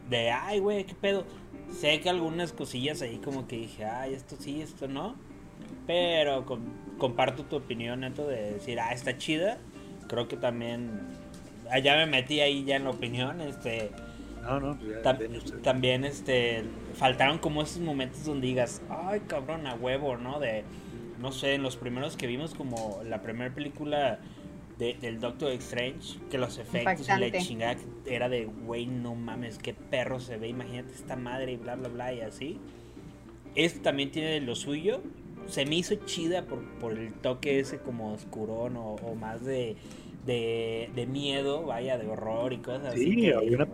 de, 0.08 0.30
ay, 0.30 0.58
güey, 0.60 0.84
qué 0.84 0.94
pedo. 0.94 1.24
Sé 1.72 2.00
que 2.00 2.10
algunas 2.10 2.52
cosillas 2.52 3.02
ahí 3.02 3.18
como 3.18 3.46
que 3.48 3.56
dije, 3.56 3.84
ay, 3.84 4.14
esto 4.14 4.36
sí, 4.38 4.60
esto 4.62 4.88
no. 4.88 5.16
Pero 5.86 6.44
com- 6.46 6.60
comparto 6.98 7.44
tu 7.44 7.56
opinión, 7.56 8.00
Neto, 8.00 8.26
de 8.26 8.52
decir, 8.54 8.78
ah, 8.80 8.92
está 8.92 9.16
chida. 9.18 9.58
Creo 10.08 10.28
que 10.28 10.36
también, 10.36 10.90
ah, 11.70 11.78
ya 11.78 11.96
me 11.96 12.06
metí 12.06 12.40
ahí 12.40 12.64
ya 12.64 12.76
en 12.76 12.84
la 12.84 12.90
opinión, 12.90 13.40
este, 13.40 13.90
No, 14.42 14.58
no, 14.60 14.76
pues 14.78 14.90
ya 14.90 15.02
tam- 15.02 15.62
también, 15.62 16.04
este, 16.04 16.64
faltaron 16.94 17.38
como 17.38 17.62
esos 17.62 17.78
momentos 17.80 18.24
donde 18.24 18.48
digas, 18.48 18.82
ay, 18.88 19.20
cabrón, 19.26 19.66
a 19.66 19.74
huevo, 19.74 20.16
¿no? 20.16 20.40
De, 20.40 20.64
no 21.20 21.30
sé, 21.32 21.54
en 21.54 21.62
los 21.62 21.76
primeros 21.76 22.16
que 22.16 22.26
vimos 22.26 22.52
como 22.54 23.00
la 23.08 23.22
primera 23.22 23.54
película 23.54 24.18
de- 24.82 24.94
del 25.00 25.20
Doctor 25.20 25.52
Strange, 25.52 26.18
que 26.30 26.38
los 26.38 26.58
efectos 26.58 27.06
y 27.08 27.20
la 27.20 27.30
chingada 27.38 27.76
que 27.76 28.14
era 28.14 28.28
de, 28.28 28.46
güey, 28.46 28.86
no 28.86 29.14
mames, 29.14 29.58
qué 29.58 29.74
perro 29.74 30.18
se 30.18 30.36
ve, 30.38 30.48
imagínate 30.48 30.92
esta 30.94 31.14
madre 31.16 31.52
y 31.52 31.56
bla, 31.56 31.76
bla, 31.76 31.88
bla, 31.88 32.12
y 32.12 32.20
así. 32.20 32.58
Este 33.54 33.80
también 33.80 34.10
tiene 34.10 34.40
lo 34.40 34.54
suyo. 34.54 35.00
Se 35.46 35.66
me 35.66 35.76
hizo 35.76 35.94
chida 36.06 36.46
por, 36.46 36.64
por 36.78 36.98
el 36.98 37.12
toque 37.12 37.58
ese 37.60 37.78
como 37.78 38.12
oscurón 38.12 38.76
o, 38.76 38.94
o 38.94 39.14
más 39.14 39.44
de, 39.44 39.76
de, 40.26 40.88
de 40.94 41.06
miedo, 41.06 41.62
vaya, 41.64 41.98
de 41.98 42.06
horror 42.08 42.52
y 42.52 42.58
cosas 42.58 42.94
así. 42.94 43.04
Sí, 43.04 43.16
que- 43.16 43.34
había 43.34 43.56
una 43.56 43.68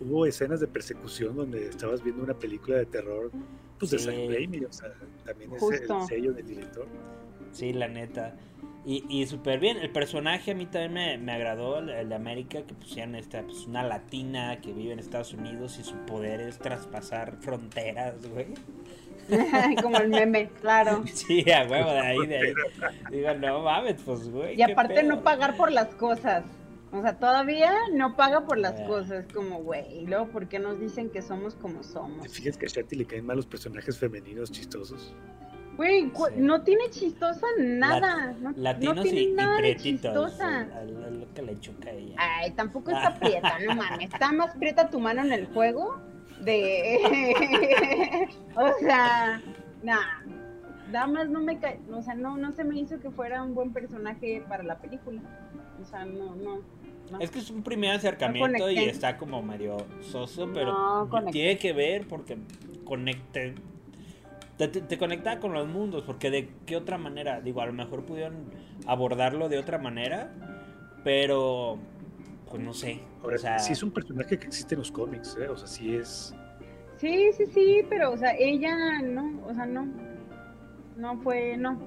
hubo 0.00 0.26
escenas 0.26 0.60
de 0.60 0.66
persecución 0.68 1.36
donde 1.36 1.68
estabas 1.68 2.02
viendo 2.02 2.22
una 2.22 2.34
película 2.34 2.76
de 2.76 2.86
terror, 2.86 3.30
pues 3.78 3.90
de 3.90 3.98
Sí. 3.98 4.04
Sam 4.04 4.14
Raimi, 4.28 4.64
o 4.64 4.72
sea, 4.72 4.92
también 5.24 5.52
es 5.52 5.60
Justo. 5.60 6.00
el 6.00 6.06
sello 6.06 6.32
del 6.32 6.46
director. 6.46 6.86
Sí, 7.52 7.72
la 7.72 7.88
neta. 7.88 8.36
Y, 8.86 9.04
y 9.08 9.26
súper 9.26 9.58
bien. 9.58 9.76
El 9.78 9.90
personaje 9.90 10.52
a 10.52 10.54
mí 10.54 10.64
también 10.66 10.92
me, 10.92 11.18
me 11.18 11.32
agradó, 11.32 11.80
el, 11.80 11.90
el 11.90 12.08
de 12.08 12.14
América, 12.14 12.62
que 12.62 12.72
pusieran 12.72 13.16
esta, 13.16 13.42
pues, 13.42 13.66
una 13.66 13.82
latina 13.82 14.60
que 14.60 14.72
vive 14.72 14.92
en 14.92 15.00
Estados 15.00 15.32
Unidos 15.34 15.78
y 15.80 15.84
su 15.84 15.96
poder 16.06 16.40
es 16.40 16.58
traspasar 16.58 17.36
fronteras, 17.40 18.14
güey. 18.28 18.46
Como 19.82 19.96
el 19.98 20.08
meme, 20.08 20.50
claro. 20.60 21.02
Sí, 21.12 21.44
a 21.50 21.66
huevo, 21.66 21.90
de 21.90 21.98
ahí, 21.98 22.26
de 22.26 22.36
ahí. 22.38 22.54
Digo, 23.10 23.34
no 23.34 23.62
mames, 23.62 24.00
pues, 24.04 24.28
güey. 24.30 24.56
Y 24.56 24.62
aparte 24.62 24.94
pedo. 24.94 25.08
no 25.08 25.22
pagar 25.24 25.56
por 25.56 25.72
las 25.72 25.88
cosas. 25.96 26.44
O 26.92 27.02
sea, 27.02 27.18
todavía 27.18 27.72
no 27.92 28.14
paga 28.14 28.46
por 28.46 28.56
las 28.58 28.76
Ya. 28.78 28.86
cosas. 28.86 29.26
Como, 29.34 29.64
güey, 29.64 29.98
y 30.02 30.06
luego, 30.06 30.28
¿por 30.28 30.48
qué 30.48 30.60
nos 30.60 30.78
dicen 30.78 31.10
que 31.10 31.22
somos 31.22 31.56
como 31.56 31.80
¿Te 31.80 31.88
somos? 31.88 32.32
fijas 32.32 32.56
que 32.56 32.66
a 32.66 32.68
Shanti 32.68 32.94
le 32.94 33.04
caen 33.04 33.26
mal 33.26 33.36
los 33.36 33.46
personajes 33.46 33.98
femeninos 33.98 34.52
chistosos? 34.52 35.12
Güey, 35.76 36.04
Sí. 36.04 36.34
no 36.36 36.62
tiene 36.62 36.88
chistosa 36.90 37.46
nada. 37.58 38.32
No, 38.40 38.50
no 38.50 38.54
Latinos 38.56 39.02
tiene 39.02 39.20
y, 39.20 39.24
y 39.24 39.32
nada 39.32 39.52
de 39.52 39.58
prietitos. 39.58 40.12
chistosa. 40.30 40.66
Lo 41.10 41.32
que 41.34 41.42
le 41.42 41.60
choca 41.60 41.90
a 41.90 41.92
ella. 41.92 42.14
Ay, 42.18 42.50
tampoco 42.52 42.90
está 42.92 43.14
prieta, 43.18 43.58
no 43.66 43.74
mames. 43.74 44.12
Está 44.12 44.32
más 44.32 44.54
prieta 44.56 44.88
tu 44.88 45.00
mano 45.00 45.22
en 45.22 45.32
el 45.32 45.46
juego 45.46 46.00
de... 46.40 48.28
o 48.56 48.72
sea, 48.80 49.40
nah. 49.82 50.00
Damas 50.92 51.28
no 51.28 51.40
me 51.40 51.58
cae, 51.58 51.80
o 51.92 52.00
sea, 52.00 52.14
no, 52.14 52.36
no 52.36 52.52
se 52.52 52.62
me 52.62 52.78
hizo 52.78 53.00
que 53.00 53.10
fuera 53.10 53.42
un 53.42 53.54
buen 53.56 53.72
personaje 53.72 54.44
para 54.48 54.62
la 54.62 54.78
película. 54.78 55.20
O 55.82 55.84
sea, 55.84 56.04
no, 56.04 56.36
no. 56.36 56.60
no. 57.10 57.18
Es 57.20 57.30
que 57.30 57.40
es 57.40 57.50
un 57.50 57.62
primer 57.64 57.90
acercamiento 57.96 58.70
y 58.70 58.78
está 58.78 59.16
como 59.16 59.42
medio 59.42 59.78
soso, 60.00 60.48
pero 60.54 61.08
tiene 61.32 61.58
que 61.58 61.72
ver 61.72 62.06
porque 62.06 62.38
conecte. 62.84 63.54
Te, 64.56 64.68
te, 64.68 64.80
te 64.80 64.98
conecta 64.98 65.38
con 65.38 65.52
los 65.52 65.68
mundos, 65.68 66.02
porque 66.04 66.30
de 66.30 66.48
qué 66.64 66.76
otra 66.76 66.96
manera, 66.98 67.40
digo, 67.40 67.60
a 67.60 67.66
lo 67.66 67.72
mejor 67.72 68.04
pudieron 68.04 68.50
abordarlo 68.86 69.48
de 69.48 69.58
otra 69.58 69.78
manera, 69.78 70.32
pero 71.04 71.78
pues 72.48 72.62
no 72.62 72.72
sé. 72.72 73.00
Ahora, 73.22 73.36
o 73.36 73.38
sea, 73.38 73.58
sí 73.58 73.72
es 73.74 73.82
un 73.82 73.90
personaje 73.90 74.38
que 74.38 74.46
existe 74.46 74.74
en 74.74 74.80
los 74.80 74.90
cómics, 74.90 75.36
¿eh? 75.40 75.48
o 75.48 75.56
sea, 75.56 75.66
sí 75.66 75.94
es... 75.94 76.34
Sí, 76.96 77.30
sí, 77.36 77.44
sí, 77.46 77.82
pero, 77.90 78.12
o 78.12 78.16
sea, 78.16 78.34
ella 78.38 79.02
no, 79.02 79.46
o 79.46 79.52
sea, 79.54 79.66
no. 79.66 79.86
No 80.96 81.18
fue, 81.18 81.56
no. 81.58 81.78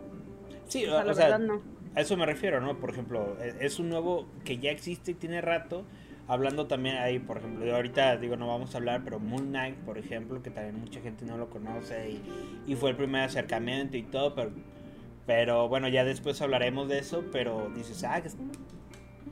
sí, 0.68 0.86
O 0.86 0.90
sea, 0.92 1.04
la 1.04 1.12
o 1.12 1.16
sea, 1.16 1.26
verdad 1.30 1.40
no. 1.40 1.62
A 1.96 2.02
eso 2.02 2.16
me 2.16 2.26
refiero, 2.28 2.62
¿no? 2.62 2.80
Por 2.80 2.92
ejemplo, 2.92 3.36
e- 3.42 3.66
es 3.66 3.80
un 3.80 3.90
nuevo 3.90 4.28
que 4.44 4.60
ya 4.60 4.70
existe 4.70 5.12
y 5.12 5.14
tiene 5.16 5.42
rato. 5.42 5.86
Hablando 6.30 6.68
también 6.68 6.98
ahí, 6.98 7.20
por 7.20 7.38
ejemplo, 7.40 7.66
yo 7.66 7.76
ahorita 7.76 8.18
digo 8.18 8.38
no 8.38 8.48
vamos 8.48 8.74
a 8.74 8.78
hablar, 8.78 9.02
pero 9.04 9.20
Moon 9.20 9.48
Knight, 9.48 9.76
por 9.78 9.98
ejemplo, 9.98 10.42
que 10.42 10.52
también 10.52 10.80
mucha 10.80 11.02
gente 11.02 11.26
no 11.26 11.38
lo 11.38 11.50
conoce 11.50 12.12
y, 12.12 12.72
y 12.72 12.76
fue 12.76 12.92
el 12.92 12.96
primer 12.96 13.24
acercamiento 13.24 13.98
y 13.98 14.04
todo, 14.04 14.36
pero, 14.36 14.52
pero 15.26 15.68
bueno, 15.68 15.90
ya 15.90 16.06
después 16.06 16.42
hablaremos 16.42 16.88
de 16.88 17.00
eso, 17.00 17.26
pero 17.32 17.70
dices, 17.76 18.04
ah, 18.04 18.22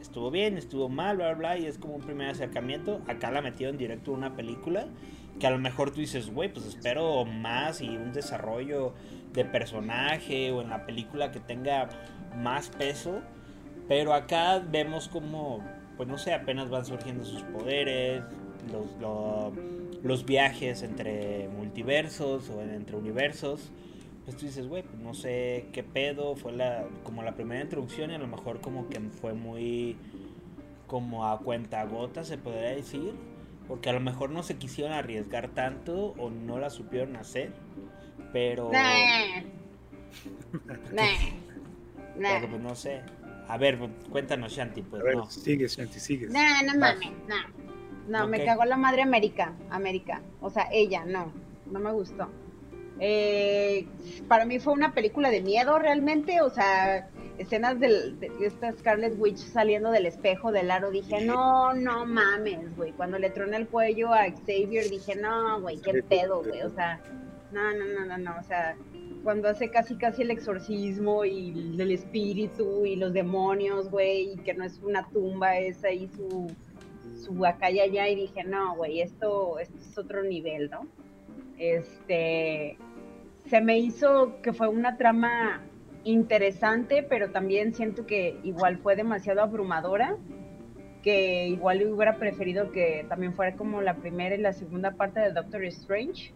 estuvo 0.02 0.32
bien, 0.32 0.58
estuvo 0.58 0.90
mal, 0.90 1.18
bla, 1.18 1.34
bla, 1.34 1.58
y 1.58 1.66
es 1.66 1.78
como 1.78 1.96
un 1.96 2.02
primer 2.02 2.30
acercamiento. 2.30 3.02
Acá 3.08 3.32
la 3.32 3.42
metieron 3.42 3.78
directo 3.78 4.12
una 4.12 4.36
película 4.36 4.88
que 5.40 5.48
a 5.48 5.52
lo 5.52 5.60
mejor 5.60 5.92
tú 5.92 6.00
dices, 6.00 6.34
güey, 6.34 6.52
pues 6.52 6.66
espero 6.66 7.26
más 7.26 7.82
y 7.82 7.90
un 7.90 8.12
desarrollo 8.12 8.94
de 9.34 9.46
personaje 9.46 10.52
o 10.52 10.62
en 10.62 10.70
la 10.70 10.86
película 10.86 11.32
que 11.32 11.40
tenga 11.40 11.90
más 12.36 12.70
peso. 12.70 13.22
Pero 13.88 14.14
acá 14.14 14.60
vemos 14.60 15.08
como, 15.08 15.64
pues 15.98 16.08
no 16.08 16.18
sé, 16.18 16.34
apenas 16.34 16.70
van 16.70 16.86
surgiendo 16.86 17.26
sus 17.26 17.42
poderes, 17.44 18.24
los, 18.72 18.86
lo- 19.02 19.52
los 20.04 20.26
viajes 20.26 20.84
entre 20.84 21.50
multiversos 21.50 22.50
o 22.50 22.62
entre 22.62 22.96
universos. 22.96 23.72
pues 24.26 24.38
tú 24.38 24.46
dices, 24.46 24.68
güey, 24.68 24.84
pues 24.84 24.98
no 25.00 25.14
sé 25.14 25.68
qué 25.74 25.84
pedo, 25.84 26.36
fue 26.36 26.52
la 26.54 26.86
como 27.04 27.24
la 27.24 27.34
primera 27.36 27.62
introducción 27.62 28.12
y 28.12 28.16
a 28.16 28.18
lo 28.20 28.28
mejor 28.28 28.62
como 28.62 28.88
que 28.90 29.00
fue 29.00 29.34
muy 29.34 29.96
como 30.86 31.28
a 31.28 31.40
cuenta 31.40 31.84
gota 31.86 32.24
se 32.24 32.38
podría 32.38 32.70
decir, 32.70 33.14
porque 33.68 33.90
a 33.90 33.94
lo 33.94 34.00
mejor 34.00 34.30
no 34.30 34.44
se 34.44 34.58
quisieron 34.58 34.94
arriesgar 34.94 35.50
tanto 35.50 36.14
o 36.18 36.30
no 36.30 36.60
la 36.60 36.70
supieron 36.70 37.16
hacer, 37.18 37.52
pero 38.32 38.70
Nah. 38.72 39.42
Nah. 40.94 41.04
Nah. 42.18 42.30
pero 42.40 42.50
pues 42.50 42.62
no 42.62 42.76
sé. 42.76 43.02
A 43.50 43.58
ver, 43.58 43.78
pues, 43.80 43.92
cuéntanos 44.10 44.52
Shanti, 44.54 44.82
pues 44.82 45.02
A 45.02 45.06
ver, 45.06 45.16
no. 45.16 45.30
sigues, 45.30 45.78
Shanti, 45.78 46.00
sigues. 46.00 46.32
Nah, 46.32 46.62
no 46.64 46.78
mames, 46.80 47.12
no. 47.28 47.36
No, 48.08 48.28
me 48.28 48.38
Ok. 48.40 48.46
cagó 48.46 48.66
la 48.66 48.78
madre 48.78 49.02
América, 49.02 49.54
América. 49.70 50.22
O 50.42 50.50
sea, 50.50 50.68
ella, 50.72 51.04
no, 51.06 51.32
no 51.70 51.80
me 51.80 51.92
gustó. 51.92 52.30
Eh, 53.00 53.86
para 54.28 54.46
mí 54.46 54.60
fue 54.60 54.74
una 54.74 54.94
película 54.94 55.30
de 55.30 55.42
miedo 55.42 55.78
realmente, 55.78 56.42
o 56.42 56.50
sea, 56.50 57.10
escenas 57.38 57.80
del- 57.80 58.20
de, 58.20 58.32
esta 58.42 58.72
Scarlet 58.72 59.14
Witch 59.20 59.38
saliendo 59.38 59.92
del 59.92 60.06
espejo 60.08 60.52
del 60.52 60.72
aro, 60.72 60.90
dije, 60.90 61.24
no, 61.26 61.74
no 61.74 62.06
mames, 62.06 62.76
güey. 62.76 62.94
Cuando 62.94 63.20
le 63.20 63.30
tronó 63.30 63.56
el 63.58 63.68
cuello 63.68 64.14
a 64.14 64.24
Xavier, 64.32 64.90
dije, 64.90 65.16
no, 65.16 65.62
güey, 65.62 65.78
qué 65.80 66.02
pedo, 66.02 66.44
güey. 66.44 66.64
O 66.64 66.70
sea, 66.72 67.00
no, 67.52 67.74
no, 67.74 67.86
no, 67.86 68.06
no, 68.06 68.18
no, 68.18 68.40
o 68.40 68.44
sea, 68.44 68.76
cuando 69.24 69.50
hace 69.50 69.70
casi 69.70 69.96
casi 69.96 70.24
el 70.24 70.32
exorcismo 70.32 71.26
y 71.26 71.76
el 71.80 71.92
espíritu 71.92 72.86
y 72.86 72.96
los 72.96 73.14
demonios, 73.14 73.90
güey, 73.90 74.34
y 74.34 74.38
que 74.38 74.54
no 74.54 74.64
es 74.64 74.80
una 74.84 75.08
tumba, 75.10 75.58
es 75.58 75.84
ahí 75.84 76.10
su, 76.16 76.52
su 77.16 77.46
acá 77.46 77.72
y 77.72 77.80
allá, 77.80 78.08
y 78.08 78.16
dije, 78.16 78.44
no, 78.44 78.76
güey, 78.76 79.02
esto, 79.02 79.60
esto 79.60 79.78
es 79.78 79.98
otro 79.98 80.24
nivel, 80.24 80.70
¿no? 80.70 80.88
Este, 81.58 82.78
se 83.46 83.62
me 83.62 83.80
hizo 83.80 84.42
que 84.42 84.54
fue 84.54 84.68
una 84.68 84.98
trama 84.98 85.62
interesante, 86.04 87.04
pero 87.04 87.32
también 87.32 87.74
siento 87.74 88.06
que 88.06 88.40
igual 88.44 88.78
fue 88.78 88.96
demasiado 88.96 89.42
abrumadora, 89.42 90.16
que 91.02 91.48
igual 91.48 91.86
hubiera 91.88 92.18
preferido 92.18 92.72
que 92.72 93.06
también 93.10 93.34
fuera 93.34 93.56
como 93.56 93.82
la 93.82 93.96
primera 93.96 94.36
y 94.36 94.40
la 94.40 94.54
segunda 94.54 94.92
parte 94.92 95.20
de 95.20 95.32
Doctor 95.32 95.64
Strange. 95.66 96.34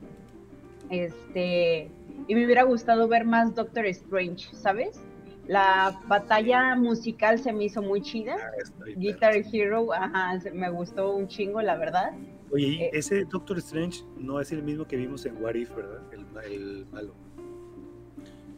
Este, 0.92 1.90
y 2.28 2.36
me 2.36 2.46
hubiera 2.46 2.64
gustado 2.64 3.08
ver 3.08 3.26
más 3.26 3.56
Doctor 3.56 3.86
Strange, 3.88 4.54
¿sabes? 4.56 5.00
La 5.48 6.00
batalla 6.08 6.76
musical 6.76 7.40
se 7.40 7.52
me 7.52 7.64
hizo 7.66 7.82
muy 7.82 8.02
chida. 8.02 8.36
Ah, 8.40 8.86
Guitar. 8.96 9.34
Hero, 9.52 9.92
ajá, 9.94 10.38
me 10.54 10.70
gustó 10.70 11.14
un 11.16 11.28
chingo, 11.28 11.62
la 11.62 11.76
verdad. 11.78 12.12
Oye, 12.52 12.68
y 12.68 12.82
eh, 12.84 12.90
ese 12.94 13.24
Doctor 13.26 13.58
Strange 13.60 14.04
no 14.18 14.40
es 14.40 14.52
el 14.52 14.62
mismo 14.64 14.86
que 14.86 14.98
vimos 14.98 15.26
en 15.26 15.42
What 15.42 15.56
If, 15.56 15.74
¿verdad? 15.76 16.02
El, 16.14 16.26
ma- 16.28 16.44
el 16.44 16.86
malo. 16.92 17.16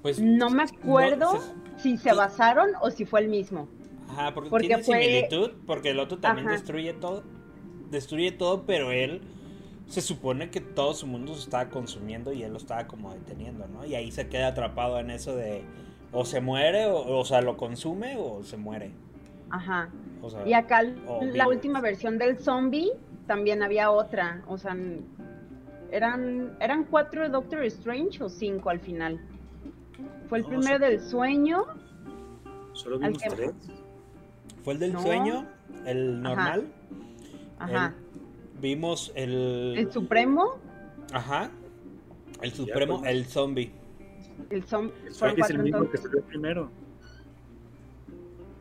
Pues 0.01 0.19
No 0.19 0.49
me 0.49 0.63
acuerdo 0.63 1.39
se- 1.77 1.81
si 1.81 1.97
se 1.97 2.13
basaron 2.13 2.71
o 2.81 2.91
si 2.91 3.05
fue 3.05 3.21
el 3.21 3.29
mismo. 3.29 3.69
Ajá, 4.09 4.33
porque, 4.33 4.49
Porque 4.49 4.67
tiene 4.67 4.83
fue- 4.83 5.01
similitud, 5.01 5.51
porque 5.65 5.91
el 5.91 5.99
otro 5.99 6.17
también 6.17 6.47
Ajá. 6.47 6.57
destruye 6.57 6.93
todo. 6.93 7.23
Destruye 7.89 8.31
todo, 8.31 8.65
pero 8.65 8.91
él 8.91 9.21
se 9.93 10.01
supone 10.01 10.49
que 10.49 10.59
todo 10.59 10.95
su 10.95 11.05
mundo 11.05 11.35
se 11.35 11.41
estaba 11.41 11.69
consumiendo 11.69 12.33
y 12.33 12.41
él 12.41 12.51
lo 12.51 12.57
estaba 12.57 12.87
como 12.87 13.13
deteniendo, 13.13 13.67
¿no? 13.67 13.85
Y 13.85 13.93
ahí 13.93 14.11
se 14.11 14.27
queda 14.27 14.47
atrapado 14.47 14.97
en 14.99 15.11
eso 15.11 15.35
de 15.35 15.63
o 16.11 16.25
se 16.25 16.41
muere, 16.41 16.87
o, 16.87 17.19
o 17.19 17.25
sea, 17.25 17.41
lo 17.41 17.57
consume 17.57 18.17
o 18.17 18.43
se 18.43 18.57
muere. 18.57 18.91
Ajá. 19.51 19.89
O 20.23 20.29
sea, 20.31 20.47
Y 20.47 20.53
acá 20.53 20.81
la 20.81 21.47
última 21.47 21.79
versión 21.79 22.17
del 22.17 22.39
zombie 22.39 22.91
también 23.27 23.61
había 23.61 23.91
otra. 23.91 24.41
O 24.47 24.57
sea, 24.57 24.75
eran, 25.91 26.57
eran 26.59 26.85
cuatro 26.85 27.21
de 27.21 27.29
Doctor 27.29 27.63
Strange 27.65 28.23
o 28.23 28.29
cinco 28.29 28.71
al 28.71 28.79
final. 28.79 29.19
Fue 30.27 30.39
el 30.39 30.43
No, 30.45 30.49
primero 30.49 30.79
del 30.79 30.99
sueño. 31.01 31.65
Solo 32.73 32.97
vimos 32.97 33.21
que- 33.21 33.29
tres. 33.29 33.53
fue 34.63 34.73
el 34.73 34.79
del 34.79 34.93
No. 34.93 35.01
sueño, 35.03 35.45
el 35.85 36.19
normal. 36.21 36.67
Ajá. 37.59 37.93
Vimos 38.63 39.11
el. 39.13 39.75
El 39.77 39.91
Supremo, 39.91 40.55
Ajá. 41.11 41.51
El 42.41 42.53
supremo, 42.53 42.99
pues. 43.01 43.11
el 43.11 43.25
zombie. 43.25 43.71
el 44.49 44.63
zombie. 44.63 44.93
El 45.05 45.39
es 45.41 45.49
el 45.49 45.59
mismo 45.59 45.89
que 45.91 45.97
salió 45.97 46.21
primero. 46.23 46.71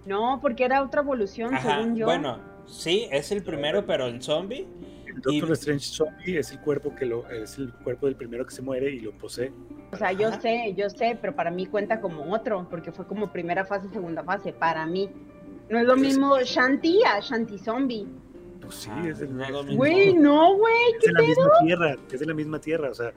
No, 0.04 0.40
porque 0.42 0.64
era 0.64 0.82
otra 0.82 1.02
evolución, 1.02 1.54
Ajá. 1.54 1.76
según 1.78 1.94
yo. 1.94 2.06
Bueno, 2.06 2.40
sí, 2.66 3.06
es 3.12 3.30
el 3.30 3.44
primero, 3.44 3.86
pero 3.86 4.08
en 4.08 4.20
zombie. 4.20 4.66
El 5.06 5.20
Doctor 5.20 5.50
Y- 5.50 5.52
Strange 5.52 5.86
Zombie 5.86 6.38
es 6.38 6.50
el 6.50 6.58
cuerpo 6.60 6.92
que 6.96 7.06
lo 7.06 7.28
es 7.30 7.56
el 7.58 7.72
cuerpo 7.72 8.06
del 8.06 8.16
primero 8.16 8.44
que 8.44 8.52
se 8.52 8.60
muere 8.62 8.90
y 8.90 8.98
lo 8.98 9.12
posee. 9.12 9.52
O 9.92 9.96
sea, 9.96 10.10
yo 10.10 10.28
Ajá. 10.30 10.40
sé, 10.40 10.74
yo 10.76 10.90
sé, 10.90 11.16
pero 11.20 11.36
para 11.36 11.52
mí 11.52 11.66
cuenta 11.66 12.00
como 12.00 12.34
otro, 12.34 12.66
porque 12.68 12.90
fue 12.90 13.06
como 13.06 13.30
primera 13.30 13.64
fase, 13.64 13.88
segunda 13.90 14.24
fase, 14.24 14.52
para 14.52 14.84
mí. 14.84 15.08
No 15.70 15.78
es 15.78 15.86
lo 15.86 15.96
mismo 15.96 16.40
Shanti 16.42 17.04
a 17.04 17.20
Shanti 17.20 17.56
Zombie. 17.58 18.08
Pues 18.62 18.74
sí, 18.76 18.90
Ah, 18.92 19.04
es, 19.08 19.20
el- 19.20 19.36
no 19.36 19.42
es 19.44 19.50
lo 19.50 19.60
es- 19.60 19.66
mismo. 19.66 19.78
Güey, 19.78 20.14
no, 20.14 20.56
güey, 20.56 20.74
es 20.94 20.98
¿qué 21.00 21.06
de 21.08 21.12
la 21.12 21.18
pedo? 21.18 21.28
misma 21.28 21.50
tierra, 21.66 21.96
es 22.12 22.20
de 22.20 22.26
la 22.26 22.34
misma 22.34 22.60
tierra, 22.60 22.90
o 22.90 22.94
sea, 22.94 23.12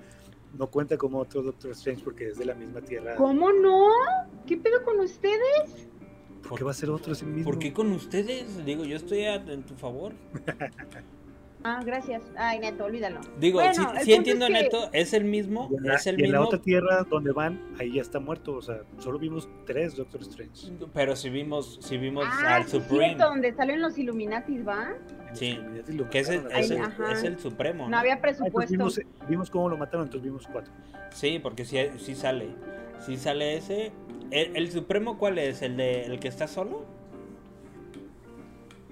no 0.58 0.68
cuenta 0.68 0.98
como 0.98 1.20
otro 1.20 1.42
Doctor 1.44 1.72
Strange 1.72 2.04
porque 2.04 2.30
es 2.30 2.38
de 2.38 2.46
la 2.46 2.54
misma 2.56 2.82
tierra. 2.82 3.16
¿Cómo 3.16 3.52
no? 3.54 3.88
¿Qué 4.48 4.58
pedo 4.58 4.84
con 4.84 5.00
ustedes? 5.00 5.88
¿Por 6.48 6.58
qué 6.58 6.64
va 6.64 6.72
a 6.72 6.76
ser 6.76 6.90
otro 6.90 7.14
ese 7.14 7.26
mismo? 7.26 7.44
¿Por 7.44 7.60
qué 7.60 7.74
con 7.74 7.92
ustedes? 7.92 8.64
Digo, 8.66 8.84
yo 8.86 8.96
estoy 8.98 9.24
a- 9.26 9.36
en 9.36 9.64
tu 9.64 9.76
favor. 9.76 10.14
Ah, 11.67 11.82
gracias. 11.84 12.21
Ay, 12.38 12.60
neto, 12.60 12.86
olvídalo. 12.86 13.21
Digo, 13.39 13.58
Bueno, 13.60 13.73
sí, 14.04 14.13
entiendo, 14.13 14.45
es 14.45 14.54
que- 14.54 14.63
Neto, 14.63 14.89
es 14.93 15.13
el 15.13 15.23
mismo, 15.23 15.67
Y 15.71 15.78
en 15.78 15.84
la, 15.88 15.95
es 15.95 16.06
el 16.06 16.19
y 16.21 16.23
en 16.25 16.32
la 16.32 16.38
mismo, 16.38 16.47
otra 16.49 16.62
tierra 16.62 17.04
donde 17.10 17.32
van, 17.32 17.60
ahí 17.80 17.93
ya 17.93 18.04
está 18.04 18.19
muerto, 18.19 18.54
o 18.54 18.62
sea, 18.62 18.82
solo 18.99 19.17
vimos 19.17 19.49
tres 19.65 19.95
Doctor 19.95 20.21
Strange. 20.21 20.71
pero 20.93 21.15
si 21.15 21.32
vimos, 21.32 21.80
si 21.82 21.97
vimos 21.97 22.23
Ah, 22.28 22.58
al 22.58 22.65
sí, 22.65 22.69
Supreme, 22.78 23.06
cierto, 23.15 23.25
donde 23.25 23.51
salen 23.56 23.82
los 23.82 23.97
Illuminatis, 23.97 24.67
¿va? 24.67 24.93
Sí, 25.34 25.60
lo 25.88 26.08
que 26.08 26.19
es 26.19 26.30
el, 26.30 26.45
es 26.51 26.69
el- 26.69 26.82
es 27.12 27.23
el 27.23 27.39
Supremo, 27.39 27.86
No 27.86 27.89
¿no? 27.89 27.97
había 27.97 28.13
Ah, 28.13 28.17
entonces 28.17 28.38
presupuesto. 28.38 28.71
vimos, 28.71 28.99
vimos 29.28 29.49
cómo 29.49 29.67
lo 29.67 29.75
mataron, 29.78 30.06
entonces 30.06 30.23
vimos 30.23 30.47
cuatro. 30.51 30.71
Sí, 31.13 31.39
porque 31.41 31.65
sí, 31.65 31.78
sí 31.97 32.13
sale, 32.13 32.49
sí 32.99 33.17
sale 33.17 33.58
ese. 33.58 33.91
¿El, 34.30 34.56
el 34.56 34.71
Supremo 34.71 35.17
cuál 35.17 35.39
es? 35.39 35.63
¿El 35.63 35.78
de 35.78 36.06
el 36.06 36.19
que 36.19 36.28
está 36.28 36.47
solo? 36.47 36.86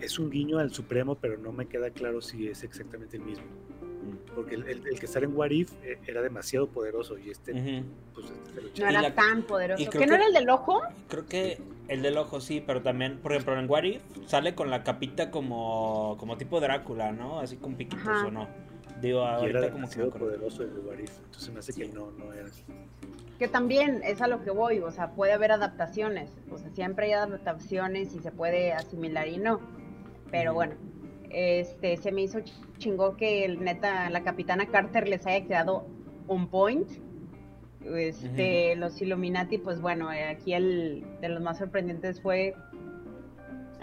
Es 0.03 0.19
un 0.19 0.29
guiño 0.29 0.59
al 0.59 0.71
Supremo, 0.73 1.15
pero 1.15 1.37
no 1.37 1.51
me 1.51 1.65
queda 1.67 1.89
claro 1.89 2.21
si 2.21 2.47
es 2.47 2.63
exactamente 2.63 3.17
el 3.17 3.23
mismo. 3.23 3.45
Porque 4.35 4.55
el, 4.55 4.63
el- 4.67 4.87
el 4.87 4.99
que 4.99 5.07
sale 5.07 5.25
en 5.27 5.35
What 5.35 5.51
If 5.51 5.71
eh, 5.83 5.97
era 6.07 6.21
demasiado 6.21 6.67
poderoso 6.67 7.17
y 7.17 7.29
este, 7.29 7.53
Ujú. 7.53 7.85
pues, 8.13 8.25
este 8.31 8.51
se 8.55 8.61
lo 8.61 8.69
No 8.85 8.89
era 8.89 9.01
la- 9.01 9.15
tan 9.15 9.43
poderoso. 9.43 9.81
y 9.81 9.85
¿Que 9.85 9.91
creo 9.91 10.01
no 10.01 10.07
que- 10.09 10.15
era 10.15 10.25
el 10.27 10.33
del 10.33 10.49
ojo? 10.49 10.81
Creo 11.07 11.25
que 11.25 11.61
el 11.87 12.01
del 12.01 12.17
ojo 12.17 12.41
sí, 12.41 12.61
pero 12.65 12.81
también, 12.81 13.19
por 13.19 13.31
ejemplo, 13.31 13.57
en 13.57 13.69
What 13.69 13.83
If 13.83 14.01
sale 14.27 14.55
con 14.55 14.69
la 14.69 14.83
capita 14.83 15.31
como, 15.31 16.17
como 16.19 16.37
tipo 16.37 16.59
Drácula, 16.59 17.11
¿no? 17.13 17.39
Así 17.39 17.55
con 17.57 17.75
piquitos 17.75 18.05
Ajá. 18.07 18.27
o 18.27 18.31
no. 18.31 18.47
Digo, 19.01 19.19
Y 19.19 19.23
era 19.23 19.35
ahorita 19.37 19.71
como 19.71 19.89
que 19.89 20.03
poderoso 20.05 20.63
el 20.63 20.73
de 20.73 20.79
What 20.81 20.99
If. 20.99 21.17
Entonces 21.25 21.53
me 21.53 21.59
hace 21.59 21.73
que 21.73 21.87
no, 21.87 22.11
no 22.11 22.33
era. 22.33 22.49
Que 23.39 23.47
también 23.47 24.01
es 24.03 24.21
a 24.21 24.27
lo 24.27 24.43
que 24.43 24.51
voy, 24.51 24.79
o 24.79 24.91
sea, 24.91 25.11
puede 25.11 25.33
haber 25.33 25.51
adaptaciones, 25.51 26.29
o 26.51 26.57
sea, 26.57 26.69
siempre 26.71 27.07
hay 27.07 27.13
adaptaciones 27.13 28.13
y 28.15 28.19
se 28.19 28.31
puede 28.31 28.73
asimilar 28.73 29.27
y 29.27 29.37
no. 29.37 29.59
Pero 30.33 30.55
bueno, 30.55 30.73
este, 31.29 31.95
se 31.97 32.11
me 32.11 32.23
hizo 32.23 32.39
ch- 32.39 32.51
chingón 32.79 33.15
que 33.17 33.45
el 33.45 33.63
neta, 33.63 34.09
la 34.09 34.23
capitana 34.23 34.65
Carter 34.65 35.07
les 35.07 35.25
haya 35.27 35.45
quedado 35.45 35.85
on 36.27 36.47
point. 36.49 36.89
Este, 37.85 38.75
los 38.75 38.99
Illuminati, 38.99 39.59
pues 39.59 39.79
bueno, 39.79 40.11
eh, 40.11 40.23
aquí 40.23 40.53
el 40.55 41.05
de 41.21 41.29
los 41.29 41.39
más 41.41 41.59
sorprendentes 41.59 42.19
fue 42.19 42.55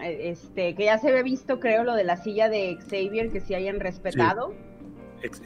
eh, 0.03 0.19
este, 0.31 0.75
que 0.75 0.87
ya 0.87 0.99
se 0.99 1.09
había 1.11 1.23
visto, 1.23 1.61
creo, 1.61 1.85
lo 1.85 1.95
de 1.95 2.03
la 2.03 2.17
silla 2.17 2.49
de 2.49 2.77
Xavier, 2.91 3.31
que 3.31 3.41
sí 3.41 3.55
hayan 3.55 3.79
respetado. 3.79 4.53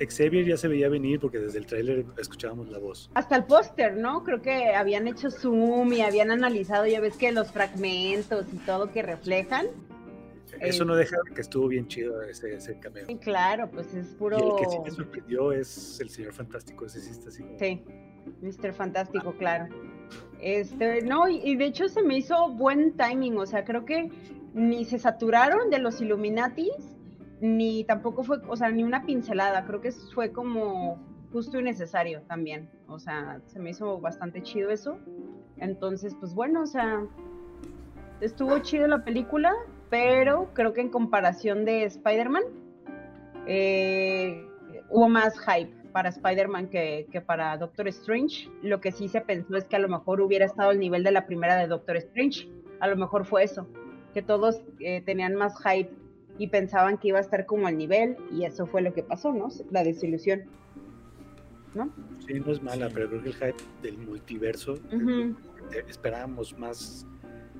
Xavier 0.08 0.46
ya 0.46 0.56
se 0.56 0.68
veía 0.68 0.88
venir 0.88 1.20
porque 1.20 1.38
desde 1.38 1.58
el 1.58 1.66
tráiler 1.66 2.06
escuchábamos 2.16 2.70
la 2.70 2.78
voz. 2.78 3.10
Hasta 3.12 3.36
el 3.36 3.44
póster, 3.44 3.94
¿no? 3.96 4.22
Creo 4.24 4.40
que 4.40 4.74
habían 4.74 5.06
hecho 5.06 5.30
zoom 5.30 5.92
y 5.92 6.00
habían 6.00 6.30
analizado, 6.30 6.86
ya 6.86 7.00
ves 7.00 7.16
que 7.18 7.30
los 7.30 7.50
fragmentos 7.52 8.46
y 8.54 8.56
todo 8.58 8.90
que 8.90 9.02
reflejan. 9.02 9.66
Eso 10.60 10.84
no 10.84 10.94
deja 10.96 11.16
que 11.34 11.40
estuvo 11.40 11.68
bien 11.68 11.86
chido 11.88 12.22
ese, 12.22 12.54
ese 12.54 12.78
cameo. 12.78 13.06
Claro, 13.20 13.70
pues 13.70 13.92
es 13.94 14.14
puro... 14.14 14.36
Y 14.38 14.42
el 14.42 14.56
que 14.64 14.70
sí 14.70 14.78
me 14.84 14.90
sorprendió 14.90 15.52
es 15.52 16.00
el 16.00 16.08
señor 16.10 16.32
fantástico, 16.32 16.86
ese 16.86 17.00
sí 17.00 17.10
está 17.10 17.28
así. 17.28 17.42
como- 17.42 17.58
Sí, 17.58 17.82
Mr. 18.42 18.72
Fantástico, 18.72 19.32
claro. 19.36 19.66
Este, 20.40 21.02
no, 21.02 21.28
y, 21.28 21.36
y 21.44 21.56
de 21.56 21.66
hecho 21.66 21.88
se 21.88 22.02
me 22.02 22.16
hizo 22.18 22.50
buen 22.50 22.92
timing, 22.96 23.36
o 23.38 23.46
sea, 23.46 23.64
creo 23.64 23.84
que 23.84 24.10
ni 24.54 24.84
se 24.84 24.98
saturaron 24.98 25.70
de 25.70 25.78
los 25.78 26.00
Illuminatis, 26.00 26.96
ni 27.40 27.84
tampoco 27.84 28.22
fue, 28.24 28.38
o 28.48 28.56
sea, 28.56 28.70
ni 28.70 28.84
una 28.84 29.04
pincelada, 29.04 29.64
creo 29.66 29.80
que 29.80 29.90
fue 29.92 30.32
como 30.32 30.98
justo 31.32 31.58
y 31.58 31.62
necesario 31.62 32.22
también, 32.22 32.70
o 32.86 32.98
sea, 32.98 33.40
se 33.46 33.58
me 33.58 33.70
hizo 33.70 34.00
bastante 34.00 34.42
chido 34.42 34.70
eso. 34.70 34.98
Entonces, 35.56 36.14
pues 36.20 36.34
bueno, 36.34 36.62
o 36.62 36.66
sea, 36.66 37.04
estuvo 38.20 38.58
chido 38.60 38.86
la 38.86 39.04
película, 39.04 39.52
pero 39.90 40.50
creo 40.54 40.72
que 40.72 40.80
en 40.80 40.88
comparación 40.88 41.64
de 41.64 41.84
Spider-Man, 41.84 42.42
eh, 43.46 44.46
hubo 44.90 45.08
más 45.08 45.38
hype 45.40 45.72
para 45.92 46.08
Spider-Man 46.08 46.68
que, 46.68 47.06
que 47.12 47.20
para 47.20 47.56
Doctor 47.56 47.88
Strange. 47.88 48.50
Lo 48.62 48.80
que 48.80 48.90
sí 48.90 49.08
se 49.08 49.20
pensó 49.20 49.56
es 49.56 49.64
que 49.64 49.76
a 49.76 49.78
lo 49.78 49.88
mejor 49.88 50.20
hubiera 50.20 50.44
estado 50.44 50.70
al 50.70 50.78
nivel 50.78 51.04
de 51.04 51.12
la 51.12 51.26
primera 51.26 51.56
de 51.56 51.68
Doctor 51.68 51.96
Strange. 51.96 52.48
A 52.80 52.88
lo 52.88 52.96
mejor 52.96 53.24
fue 53.24 53.44
eso, 53.44 53.66
que 54.12 54.22
todos 54.22 54.60
eh, 54.80 55.02
tenían 55.02 55.34
más 55.34 55.54
hype 55.62 55.90
y 56.38 56.48
pensaban 56.48 56.98
que 56.98 57.08
iba 57.08 57.18
a 57.18 57.20
estar 57.20 57.46
como 57.46 57.66
al 57.66 57.78
nivel 57.78 58.16
y 58.32 58.44
eso 58.44 58.66
fue 58.66 58.82
lo 58.82 58.92
que 58.92 59.02
pasó, 59.02 59.32
¿no? 59.32 59.48
La 59.70 59.84
desilusión. 59.84 60.44
¿No? 61.74 61.92
Sí, 62.26 62.34
no 62.34 62.52
es 62.52 62.62
mala, 62.62 62.88
pero 62.92 63.08
creo 63.08 63.22
que 63.22 63.28
el 63.30 63.34
hype 63.34 63.62
del 63.82 63.98
multiverso, 63.98 64.74
eh, 64.92 65.84
esperábamos 65.88 66.56
más 66.56 67.06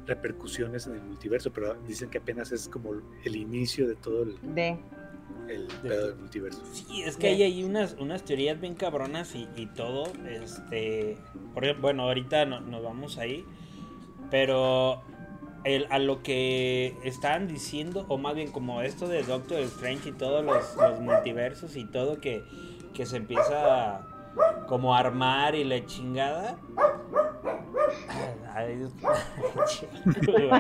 repercusiones 0.06 0.86
en 0.86 0.94
el 0.94 1.02
multiverso, 1.02 1.52
pero 1.52 1.74
dicen 1.86 2.10
que 2.10 2.18
apenas 2.18 2.52
es 2.52 2.68
como 2.68 2.92
el 3.24 3.36
inicio 3.36 3.88
de 3.88 3.94
todo 3.96 4.22
el, 4.24 4.36
De. 4.54 4.76
el 5.48 5.66
pedo 5.82 6.08
del 6.08 6.16
multiverso. 6.16 6.62
Sí, 6.72 7.02
es 7.02 7.16
que 7.16 7.28
hay 7.28 7.42
ahí 7.42 7.64
unas, 7.64 7.94
unas 7.98 8.22
teorías 8.24 8.60
bien 8.60 8.74
cabronas 8.74 9.34
y, 9.34 9.48
y 9.56 9.66
todo. 9.66 10.04
Este, 10.28 11.16
por 11.54 11.80
bueno, 11.80 12.02
ahorita 12.04 12.44
no- 12.44 12.60
nos 12.60 12.82
vamos 12.82 13.16
ahí, 13.18 13.44
pero 14.30 15.02
el- 15.64 15.86
a 15.90 15.98
lo 15.98 16.22
que 16.22 16.96
estaban 17.04 17.46
diciendo, 17.48 18.04
o 18.08 18.18
más 18.18 18.34
bien 18.34 18.50
como 18.52 18.82
esto 18.82 19.08
de 19.08 19.22
Doctor 19.22 19.60
Strange 19.60 20.10
y 20.10 20.12
todos 20.12 20.44
los, 20.44 20.76
los 20.76 21.00
multiversos 21.00 21.76
y 21.76 21.86
todo 21.86 22.20
que, 22.20 22.42
que 22.92 23.06
se 23.06 23.16
empieza 23.16 23.96
a, 23.96 24.66
como 24.68 24.94
a 24.94 24.98
armar 24.98 25.54
y 25.54 25.64
la 25.64 25.84
chingada. 25.86 26.58
Es 28.82 28.92
que 30.26 30.50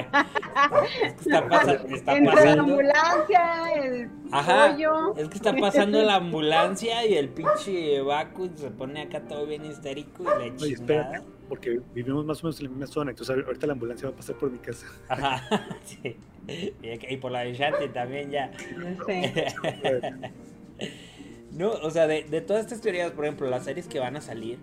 está, 1.06 1.48
pasa- 1.48 1.72
está 1.88 2.16
Entre 2.16 2.24
la 2.34 2.40
pasando. 2.40 2.62
ambulancia, 2.62 3.72
el 3.74 4.10
Ajá, 4.30 4.70
pollo. 4.72 5.16
es 5.16 5.28
que 5.28 5.34
está 5.36 5.54
pasando 5.56 6.02
la 6.02 6.14
ambulancia 6.16 7.06
y 7.06 7.14
el 7.14 7.28
pinche 7.30 8.00
Baku 8.00 8.50
se 8.56 8.70
pone 8.70 9.02
acá 9.02 9.20
todo 9.22 9.46
bien 9.46 9.64
histérico 9.64 10.22
y 10.22 10.26
le 10.26 10.32
Oye, 10.52 10.56
chingada. 10.56 10.74
espérate, 11.02 11.22
porque 11.48 11.80
vivimos 11.94 12.24
más 12.24 12.42
o 12.42 12.46
menos 12.46 12.58
en 12.60 12.64
la 12.66 12.70
misma 12.70 12.86
zona, 12.86 13.10
entonces 13.10 13.44
ahorita 13.44 13.66
la 13.66 13.72
ambulancia 13.74 14.08
va 14.08 14.14
a 14.14 14.16
pasar 14.16 14.36
por 14.36 14.50
mi 14.50 14.58
casa. 14.58 14.86
Ajá, 15.08 15.42
sí. 15.84 16.16
Y, 16.48 17.14
y 17.14 17.16
por 17.16 17.32
la 17.32 17.40
de 17.40 17.54
Shanti 17.54 17.88
también 17.88 18.30
ya. 18.30 18.50
Sí. 19.06 19.22
No, 21.52 21.70
o 21.70 21.90
sea, 21.90 22.06
de, 22.06 22.24
de 22.24 22.40
todas 22.40 22.62
estas 22.62 22.80
teorías, 22.80 23.12
por 23.12 23.24
ejemplo, 23.24 23.48
las 23.48 23.64
series 23.64 23.86
que 23.86 24.00
van 24.00 24.16
a 24.16 24.20
salir 24.20 24.58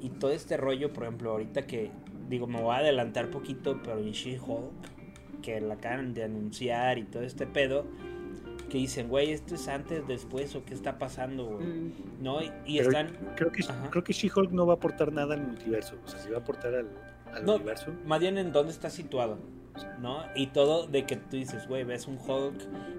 y 0.00 0.10
todo 0.10 0.30
este 0.30 0.56
rollo, 0.56 0.92
por 0.92 1.02
ejemplo, 1.04 1.32
ahorita 1.32 1.66
que, 1.66 1.90
digo, 2.28 2.46
me 2.46 2.60
voy 2.60 2.74
a 2.74 2.78
adelantar 2.78 3.30
poquito, 3.30 3.80
pero 3.82 3.98
en 3.98 4.12
She-Hulk, 4.12 5.40
que 5.42 5.60
la 5.60 5.74
acaban 5.74 6.14
de 6.14 6.24
anunciar 6.24 6.98
y 6.98 7.04
todo 7.04 7.22
este 7.22 7.46
pedo, 7.46 7.84
que 8.70 8.78
dicen, 8.78 9.08
güey, 9.08 9.30
¿esto 9.30 9.54
es 9.54 9.68
antes, 9.68 10.06
después 10.08 10.54
o 10.56 10.64
qué 10.64 10.74
está 10.74 10.98
pasando, 10.98 11.46
güey? 11.46 11.66
Mm. 11.66 11.92
¿No? 12.20 12.38
Y, 12.64 12.78
están, 12.78 13.10
Creo 13.36 13.52
que, 13.52 13.62
Ajá. 13.62 13.88
creo 13.90 14.02
que 14.02 14.12
She-Hulk 14.12 14.50
no 14.50 14.66
va 14.66 14.72
a 14.74 14.76
aportar 14.76 15.12
nada 15.12 15.34
al 15.34 15.42
multiverso, 15.46 15.96
o 16.04 16.08
sea, 16.08 16.18
si 16.18 16.30
va 16.30 16.38
a 16.38 16.40
aportar 16.40 16.74
al, 16.74 16.88
al 17.32 17.44
No. 17.44 17.54
universo. 17.56 17.92
más 18.04 18.18
bien 18.20 18.38
en 18.38 18.52
dónde 18.52 18.72
está 18.72 18.90
situado, 18.90 19.38
¿no? 20.00 20.24
Y 20.34 20.48
todo 20.48 20.86
de 20.88 21.04
que 21.06 21.16
tú 21.16 21.36
dices, 21.36 21.68
güey, 21.68 21.84
ves 21.84 22.08
un 22.08 22.18
Hulk, 22.18 22.56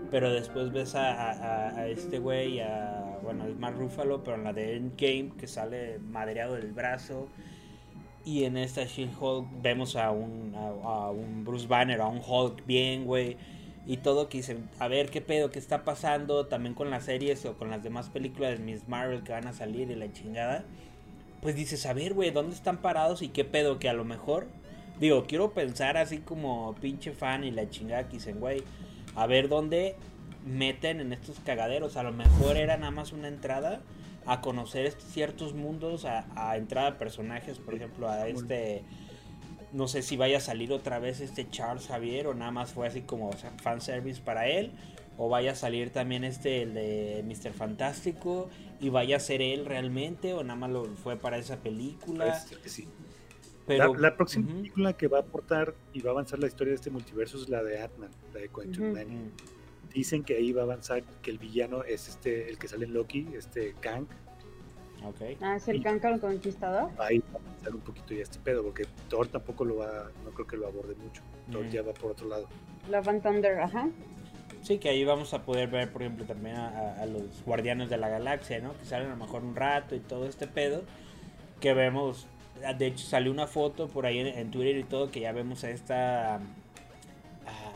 pero 0.10 0.32
después 0.32 0.72
ves 0.72 0.96
a, 0.96 1.12
a- 1.12 1.32
a- 1.32 1.70
a 1.80 1.88
este 1.88 2.20
güey, 2.20 2.62
a, 2.62 3.18
bueno, 3.24 3.46
es 3.46 3.58
más 3.58 3.76
Ruffalo, 3.76 4.24
pero 4.24 4.38
en 4.38 4.44
la 4.46 4.54
de 4.54 4.78
Endgame, 4.78 5.32
que 5.38 5.48
sale 5.48 6.00
madreado 6.00 6.54
del 6.56 6.72
brazo. 6.72 7.28
Y 8.28 8.44
en 8.44 8.58
esta 8.58 8.84
She-Hulk 8.84 9.48
vemos 9.62 9.96
a 9.96 10.12
un, 10.12 10.54
a, 10.54 11.12
un 11.12 11.46
Bruce 11.46 11.66
Banner, 11.66 12.02
a 12.02 12.08
un 12.08 12.20
Hulk 12.20 12.66
bien, 12.66 13.06
güey. 13.06 13.38
Y 13.86 13.96
todo 13.96 14.28
que 14.28 14.40
dicen, 14.40 14.70
a 14.80 14.90
ver 14.90 15.10
qué 15.10 15.22
pedo, 15.22 15.50
qué 15.50 15.60
está 15.60 15.86
pasando 15.86 16.46
también 16.46 16.76
con 16.76 16.90
las 16.90 17.06
series 17.06 17.46
o 17.46 17.54
con 17.54 17.70
las 17.70 17.84
demás 17.84 18.10
películas 18.10 18.60
de 18.60 18.66
Miss 18.66 18.86
Marvel 18.90 19.24
que 19.24 19.32
van 19.32 19.48
a 19.48 19.54
salir 19.54 19.90
y 19.90 19.96
la 19.96 20.12
chingada. 20.12 20.66
Pues 21.42 21.56
dices, 21.56 21.86
a 21.86 21.94
ver, 21.94 22.16
güey, 22.16 22.32
¿dónde 22.32 22.54
están 22.54 22.80
parados 22.80 23.22
y 23.22 23.30
qué 23.30 23.46
pedo? 23.46 23.80
Que 23.80 23.88
a 23.88 23.94
lo 23.94 24.04
mejor, 24.04 24.48
digo, 25.00 25.24
quiero 25.26 25.52
pensar 25.52 25.96
así 25.96 26.18
como 26.18 26.76
pinche 26.82 27.13
fan 27.13 27.46
y 27.46 27.52
la 27.52 27.70
chingada 27.70 28.10
que 28.10 28.18
dicen, 28.18 28.42
güey, 28.42 28.62
a 29.16 29.26
ver 29.26 29.48
dónde 29.48 29.96
meten 30.46 31.00
en 31.00 31.13
estos 31.13 31.40
cagaderos. 31.40 31.96
A 31.96 32.04
lo 32.04 32.12
mejor 32.12 32.58
era 32.58 32.76
nada 32.76 32.92
más 32.92 33.13
una 33.13 33.30
entrada 33.30 33.80
a 34.28 34.42
conocer 34.42 34.92
ciertos 34.92 35.54
mundos, 35.54 36.06
a, 36.06 36.28
a 36.36 36.58
entrar 36.58 36.94
a 36.94 36.98
personajes, 36.98 37.60
por 37.60 37.74
ejemplo, 37.74 38.10
a 38.10 38.28
este 38.28 38.84
no 39.74 39.88
sé 39.88 40.02
si 40.02 40.18
vaya 40.18 40.38
a 40.38 40.42
salir 40.42 40.72
otra 40.72 41.00
vez 41.00 41.20
este 41.20 41.50
Charles 41.50 41.88
Javier 41.88 42.28
o 42.28 42.34
nada 42.34 42.52
más 42.52 42.72
fue 42.72 42.88
así 42.88 43.02
como 43.02 43.30
o 43.30 43.38
sea, 43.38 43.52
fanservice 43.62 44.22
para 44.22 44.48
él. 44.48 44.72
O 45.20 45.30
vaya 45.30 45.54
a 45.54 45.56
salir 45.56 45.90
también 45.90 46.24
este, 46.24 46.62
el 46.62 46.76
de 46.76 47.24
Mr. 47.26 47.52
Fantástico, 47.52 48.50
y 48.80 48.90
vaya 48.90 49.18
a 49.18 49.20
ser 49.20 49.42
él 49.42 49.66
realmente, 49.66 50.36
o 50.36 50.44
nada 50.44 50.60
más 50.60 50.70
lo 50.70 50.86
fue 50.86 51.16
para 51.16 51.40
esa 51.40 51.58
película. 51.58 52.26
Parece 52.26 52.50
ser 52.50 52.60
que 52.60 52.70
sí. 52.70 52.88
Pero, 53.66 53.96
la, 53.96 54.00
la 54.00 54.16
próxima 54.16 54.48
película 54.48 54.94
que 54.94 55.08
va 55.08 55.18
a 55.18 55.22
aportar 55.22 55.74
y 55.92 56.02
va 56.02 56.12
a 56.12 56.13
avanzar 56.13 56.38
la 56.38 56.46
historia 56.46 56.70
de 56.70 56.76
este 56.76 56.92
multiverso 56.92 57.38
es 57.38 57.50
la 57.50 57.63
de 57.63 57.82
Ant-Man, 57.82 58.12
la 58.32 58.42
de 58.42 58.50
Quantum. 58.50 58.94
Mania. 58.94 59.22
Dicen 59.93 60.23
que 60.23 60.36
ahí 60.38 60.52
va 60.52 60.62
a 60.62 60.65
avanzar, 60.65 61.04
que 61.21 61.32
el 61.32 61.38
villano 61.39 61.84
es 61.84 62.08
este, 62.10 62.50
el 62.50 62.58
que 62.58 62.67
sale 62.67 62.86
en 62.86 62.93
Loki, 62.93 63.28
este 63.36 63.73
Kang. 63.80 64.06
ok. 65.04 65.38
Ah, 65.41 65.56
es 65.56 65.67
el 65.67 65.82
cáncaro 65.82 66.19
conquistador. 66.19 66.89
Ahí 67.00 67.19
va 67.19 67.39
a 67.39 67.41
avanzar 67.50 67.73
un 67.76 67.82
poquito 67.82 68.13
ya 68.13 68.23
este 68.23 68.39
pedo, 68.39 68.63
porque 68.63 68.86
Thor 69.10 69.28
tampoco 69.28 69.65
lo 69.65 69.78
va, 69.78 70.12
no 70.23 70.32
creo 70.32 70.47
que 70.47 70.58
lo 70.58 70.67
aborde 70.67 70.95
mucho. 70.95 71.21
Thor 71.52 71.65
Mm. 71.65 71.69
ya 71.69 71.82
va 71.82 71.93
por 71.93 72.12
otro 72.12 72.28
lado. 72.28 72.47
Love 72.89 73.08
and 73.08 73.23
Thunder, 73.23 73.60
ajá. 73.60 73.89
Sí, 74.63 74.80
que 74.80 74.89
ahí 74.89 75.04
vamos 75.06 75.34
a 75.34 75.43
poder 75.43 75.69
ver, 75.69 75.91
por 75.91 76.02
ejemplo, 76.02 76.26
también 76.26 76.56
a, 76.58 76.67
a- 76.67 77.02
a 77.04 77.06
los 77.06 77.43
Guardianes 77.45 77.89
de 77.89 77.97
la 77.97 78.10
Galaxia, 78.10 78.60
¿no? 78.60 78.78
Que 78.78 78.86
salen 78.86 79.08
a 79.08 79.12
lo 79.12 79.17
mejor 79.17 79.43
un 79.43 79.56
rato 79.56 79.95
y 79.95 80.00
todo 80.00 80.28
este 80.28 80.47
pedo. 80.47 80.84
Que 81.62 81.73
vemos, 81.73 82.28
de 82.78 82.88
hecho 82.88 83.06
salió 83.06 83.32
una 83.32 83.47
foto 83.47 83.88
por 83.88 84.06
ahí 84.06 84.19
en, 84.19 84.28
en 84.28 84.52
Twitter 84.52 84.78
y 84.78 84.84
todo, 84.84 85.10
que 85.10 85.21
ya 85.21 85.32
vemos 85.32 85.63
a 85.63 85.69
esta, 85.69 86.39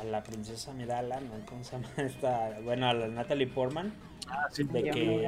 a 0.02 0.04
la 0.04 0.24
princesa 0.24 0.74
Midala, 0.74 1.20
¿no? 1.22 1.46
¿Cómo 1.46 1.64
se 1.64 1.74
llama 1.74 1.88
esta? 1.98 2.58
Bueno, 2.64 2.88
a 2.90 2.94
la 2.94 3.08
Natalie 3.08 3.48
Portman. 3.48 3.94
Ah, 4.28 4.48
sí, 4.52 4.64
De 4.64 4.84
que- 4.84 5.26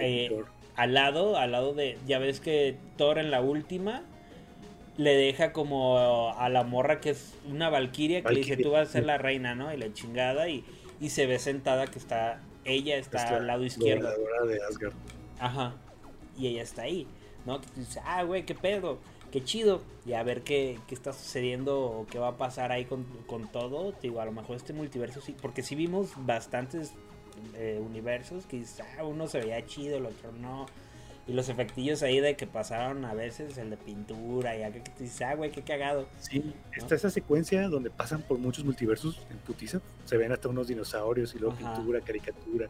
eh, 0.00 0.44
al 0.76 0.92
lado, 0.94 1.36
al 1.38 1.52
lado 1.52 1.72
de, 1.72 1.98
ya 2.06 2.18
ves 2.18 2.40
que 2.40 2.76
Thor 2.96 3.18
en 3.18 3.30
la 3.30 3.40
última 3.40 4.02
le 4.96 5.14
deja 5.14 5.52
como 5.52 6.32
a 6.36 6.48
la 6.48 6.64
morra 6.64 7.00
que 7.00 7.10
es 7.10 7.34
una 7.48 7.68
valquiria 7.68 8.22
que 8.22 8.32
le 8.32 8.40
dice 8.40 8.56
tú 8.56 8.70
vas 8.72 8.88
a 8.88 8.92
ser 8.92 9.04
la 9.06 9.18
reina, 9.18 9.54
¿no? 9.54 9.72
Y 9.72 9.76
la 9.76 9.92
chingada 9.92 10.48
y, 10.48 10.64
y 11.00 11.10
se 11.10 11.26
ve 11.26 11.38
sentada 11.38 11.86
que 11.86 11.98
está, 11.98 12.40
ella 12.64 12.96
está 12.96 13.24
Es 13.24 13.30
la 13.30 13.36
al 13.38 13.46
lado 13.46 13.64
izquierdo. 13.64 14.08
gobernadora 14.08 14.46
de 14.46 14.64
Asgard. 14.64 14.92
Ajá. 15.38 15.74
Y 16.36 16.48
ella 16.48 16.62
está 16.62 16.82
ahí, 16.82 17.06
¿no? 17.46 17.60
Que 17.60 17.66
ah, 18.04 18.22
güey, 18.24 18.44
qué 18.44 18.54
pedo, 18.56 18.98
qué 19.34 19.42
chido. 19.42 19.82
Y 20.06 20.12
a 20.12 20.22
ver 20.22 20.42
qué, 20.42 20.78
qué 20.86 20.94
está 20.94 21.12
sucediendo 21.12 21.80
o 21.80 22.06
qué 22.06 22.20
va 22.20 22.28
a 22.28 22.36
pasar 22.36 22.70
ahí 22.70 22.84
con, 22.84 23.04
con 23.26 23.50
todo. 23.50 23.92
Te 23.92 24.02
Digo, 24.02 24.20
a 24.20 24.24
lo 24.24 24.30
mejor 24.30 24.54
este 24.56 24.72
multiverso 24.72 25.20
sí, 25.20 25.34
porque 25.42 25.64
sí 25.64 25.74
vimos 25.74 26.12
bastantes 26.18 26.92
eh, 27.56 27.82
universos 27.84 28.46
que 28.46 28.58
dices, 28.58 28.80
ah, 28.96 29.02
uno 29.02 29.26
se 29.26 29.40
veía 29.40 29.66
chido, 29.66 29.96
el 29.96 30.06
otro 30.06 30.30
no. 30.30 30.66
Y 31.26 31.32
los 31.32 31.48
efectillos 31.48 32.02
ahí 32.04 32.20
de 32.20 32.36
que 32.36 32.46
pasaron 32.46 33.04
a 33.04 33.14
veces, 33.14 33.58
el 33.58 33.70
de 33.70 33.76
pintura 33.76 34.56
y 34.56 34.62
acá 34.62 34.84
que 34.84 34.90
te 34.92 35.02
dices, 35.04 35.22
ah, 35.22 35.34
güey, 35.34 35.50
qué 35.50 35.62
cagado. 35.62 36.06
Sí, 36.20 36.54
está 36.76 36.94
esa 36.94 37.10
secuencia 37.10 37.68
donde 37.68 37.90
pasan 37.90 38.22
por 38.22 38.38
muchos 38.38 38.64
multiversos 38.64 39.26
en 39.30 39.38
putiza. 39.38 39.80
Se 40.04 40.16
ven 40.16 40.30
hasta 40.30 40.48
unos 40.48 40.68
dinosaurios 40.68 41.34
y 41.34 41.40
luego 41.40 41.56
Ajá. 41.56 41.74
pintura, 41.74 42.00
caricatura. 42.02 42.68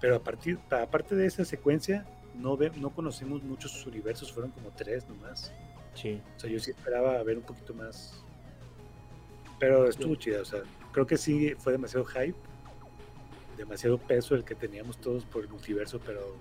Pero 0.00 0.16
a 0.16 0.20
partir, 0.20 0.58
aparte 0.70 1.14
de 1.14 1.26
esa 1.26 1.44
secuencia, 1.44 2.06
no, 2.34 2.56
ve, 2.56 2.72
no 2.76 2.90
conocemos 2.90 3.42
muchos 3.44 3.86
universos, 3.86 4.32
fueron 4.32 4.50
como 4.50 4.70
tres 4.70 5.06
nomás. 5.08 5.52
Sí. 5.96 6.20
O 6.36 6.40
sea, 6.40 6.50
yo 6.50 6.60
sí 6.60 6.70
esperaba 6.70 7.20
ver 7.22 7.38
un 7.38 7.44
poquito 7.44 7.74
más. 7.74 8.22
Pero 9.58 9.88
estuvo 9.88 10.14
Sí. 10.14 10.20
chida, 10.20 10.42
o 10.42 10.44
sea, 10.44 10.60
creo 10.92 11.06
que 11.06 11.16
sí 11.16 11.54
fue 11.58 11.72
demasiado 11.72 12.04
hype, 12.04 12.36
demasiado 13.56 13.98
peso 13.98 14.34
el 14.34 14.44
que 14.44 14.54
teníamos 14.54 14.98
todos 15.00 15.24
por 15.24 15.42
el 15.42 15.48
multiverso, 15.48 15.98
pero 16.04 16.36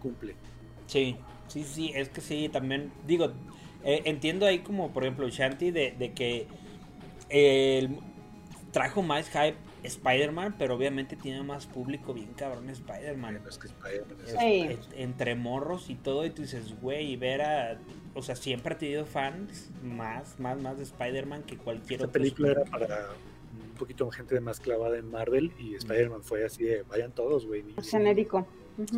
cumple. 0.00 0.34
Sí, 0.86 1.16
sí, 1.48 1.64
sí, 1.64 1.92
es 1.94 2.08
que 2.08 2.22
sí, 2.22 2.48
también, 2.48 2.90
digo, 3.06 3.32
eh, 3.84 4.00
entiendo 4.06 4.46
ahí 4.46 4.60
como, 4.60 4.90
por 4.92 5.04
ejemplo, 5.04 5.28
Shanti, 5.28 5.70
de, 5.70 5.92
de 5.92 6.12
que 6.12 6.46
el- 7.28 7.98
trajo 8.72 9.02
más 9.02 9.28
hype 9.30 9.56
Spider-Man, 9.82 10.56
pero 10.58 10.74
obviamente 10.74 11.16
tiene 11.16 11.42
más 11.42 11.66
público 11.66 12.12
bien 12.14 12.32
cabrón 12.34 12.68
Spider-Man. 12.70 13.40
Bueno, 13.42 13.48
es 14.70 14.88
entre 14.94 15.34
morros 15.34 15.88
y 15.90 15.94
todo, 15.94 16.24
y 16.26 16.30
tú 16.30 16.42
dices, 16.42 16.80
güey, 16.80 17.12
y 17.12 17.16
ver 17.16 17.42
a, 17.42 17.78
o 18.18 18.22
sea, 18.22 18.36
siempre 18.36 18.74
ha 18.74 18.78
tenido 18.78 19.06
fans 19.06 19.70
más, 19.82 20.38
más, 20.38 20.60
más 20.60 20.76
de 20.76 20.82
Spider-Man 20.84 21.44
que 21.44 21.56
cualquier 21.56 22.00
Esta 22.00 22.04
otro. 22.08 22.12
película 22.20 22.50
era 22.50 22.64
para 22.64 23.08
un 23.70 23.74
poquito 23.78 24.10
gente 24.10 24.40
más 24.40 24.60
clavada 24.60 24.98
en 24.98 25.10
Marvel 25.10 25.52
y 25.58 25.74
Spider-Man 25.76 26.22
fue 26.22 26.44
así 26.44 26.64
de 26.64 26.82
vayan 26.82 27.12
todos, 27.12 27.46
güey. 27.46 27.62
niños". 27.62 27.88
Genérico. 27.88 28.46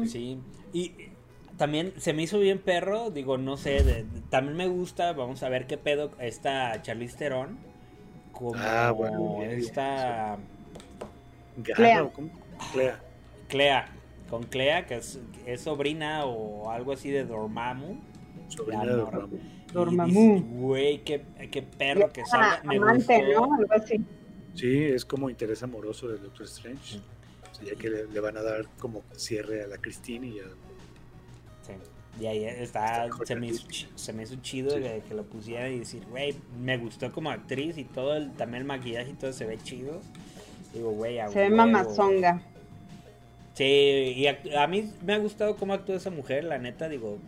Sí, 0.06 0.38
y 0.72 0.92
también 1.56 1.92
se 1.98 2.12
me 2.12 2.22
hizo 2.22 2.38
bien 2.38 2.58
perro, 2.58 3.10
digo, 3.10 3.36
no 3.38 3.56
sé, 3.56 3.82
de- 3.82 4.04
de- 4.04 4.20
también 4.30 4.56
me 4.56 4.66
gusta, 4.68 5.12
vamos 5.12 5.42
a 5.42 5.48
ver 5.48 5.66
qué 5.66 5.76
pedo 5.78 6.10
esta 6.18 6.80
Charlize 6.82 7.16
Theron, 7.16 7.58
como 8.32 8.52
Ah, 8.56 8.90
bueno, 8.90 9.38
bien, 9.38 9.50
esta. 9.52 10.38
Clea. 11.62 12.10
Clea, 13.48 13.88
con 14.30 14.44
Clea, 14.44 14.86
que 14.86 14.96
es, 14.96 15.18
es 15.46 15.62
sobrina 15.62 16.24
o 16.24 16.70
algo 16.70 16.92
así 16.92 17.10
de 17.10 17.24
Dormammu. 17.24 17.98
Sobrina 18.50 18.84
de. 18.84 18.92
Dormammu. 18.96 19.38
Dormammu. 19.72 20.40
Güey, 20.60 21.02
qué, 21.04 21.22
qué 21.50 21.62
perro 21.62 22.10
que 22.12 22.24
salga. 22.24 22.62
Me 22.64 22.76
Amante, 22.76 23.24
gustó. 23.26 23.46
¿no? 23.46 23.54
Algo 23.54 23.72
así. 23.74 24.00
Sí, 24.54 24.82
es 24.84 25.04
como 25.04 25.30
interés 25.30 25.62
amoroso 25.62 26.08
del 26.08 26.22
Doctor 26.22 26.46
Strange. 26.46 26.98
O 27.50 27.54
sea, 27.54 27.64
ya 27.66 27.74
que 27.78 27.88
le, 27.88 28.06
le 28.06 28.20
van 28.20 28.36
a 28.36 28.42
dar 28.42 28.66
como 28.78 29.02
cierre 29.16 29.62
a 29.62 29.66
la 29.68 29.78
Christine 29.78 30.26
y 30.26 30.34
ya. 30.36 30.44
Sí. 31.62 31.72
Y 32.20 32.26
ahí 32.26 32.44
está, 32.44 33.06
Está 33.06 33.24
se 33.24 33.36
me, 33.36 33.46
hizo, 33.46 33.66
se 33.94 34.12
me 34.12 34.24
hizo 34.24 34.34
chido 34.42 34.70
Sí. 34.76 34.82
que, 34.82 35.02
que 35.08 35.14
lo 35.14 35.22
pusiera 35.22 35.68
y 35.68 35.78
decir, 35.78 36.04
güey, 36.10 36.34
me 36.60 36.76
gustó 36.76 37.12
como 37.12 37.30
actriz 37.30 37.78
y 37.78 37.84
todo, 37.84 38.16
el, 38.16 38.32
también 38.32 38.62
el 38.62 38.66
maquillaje 38.66 39.10
y 39.10 39.14
todo 39.14 39.32
se 39.32 39.46
ve 39.46 39.56
chido. 39.62 40.00
Digo, 40.74 40.90
güey, 40.90 41.18
a 41.20 41.28
Se 41.28 41.38
ve 41.40 41.50
mamazonga. 41.50 42.42
Sí, 43.54 43.64
y 44.16 44.24
act- 44.24 44.54
a 44.56 44.66
mí 44.66 44.90
me 45.04 45.14
ha 45.14 45.18
gustado 45.18 45.56
cómo 45.56 45.72
actúa 45.74 45.96
esa 45.96 46.10
mujer, 46.10 46.44
la 46.44 46.58
neta, 46.58 46.88
digo, 46.88 47.18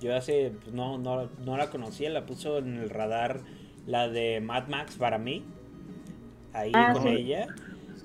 yo 0.00 0.14
hace, 0.16 0.52
pues 0.62 0.74
no, 0.74 0.98
no, 0.98 1.28
no 1.44 1.56
la 1.56 1.70
conocía, 1.70 2.10
la 2.10 2.26
puso 2.26 2.58
en 2.58 2.76
el 2.76 2.90
radar 2.90 3.40
la 3.86 4.08
de 4.08 4.40
Mad 4.40 4.68
Max 4.68 4.96
para 4.96 5.18
mí, 5.18 5.44
ahí 6.52 6.72
Ah, 6.74 6.92
con 6.92 7.02
sí. 7.02 7.08
ella, 7.08 7.46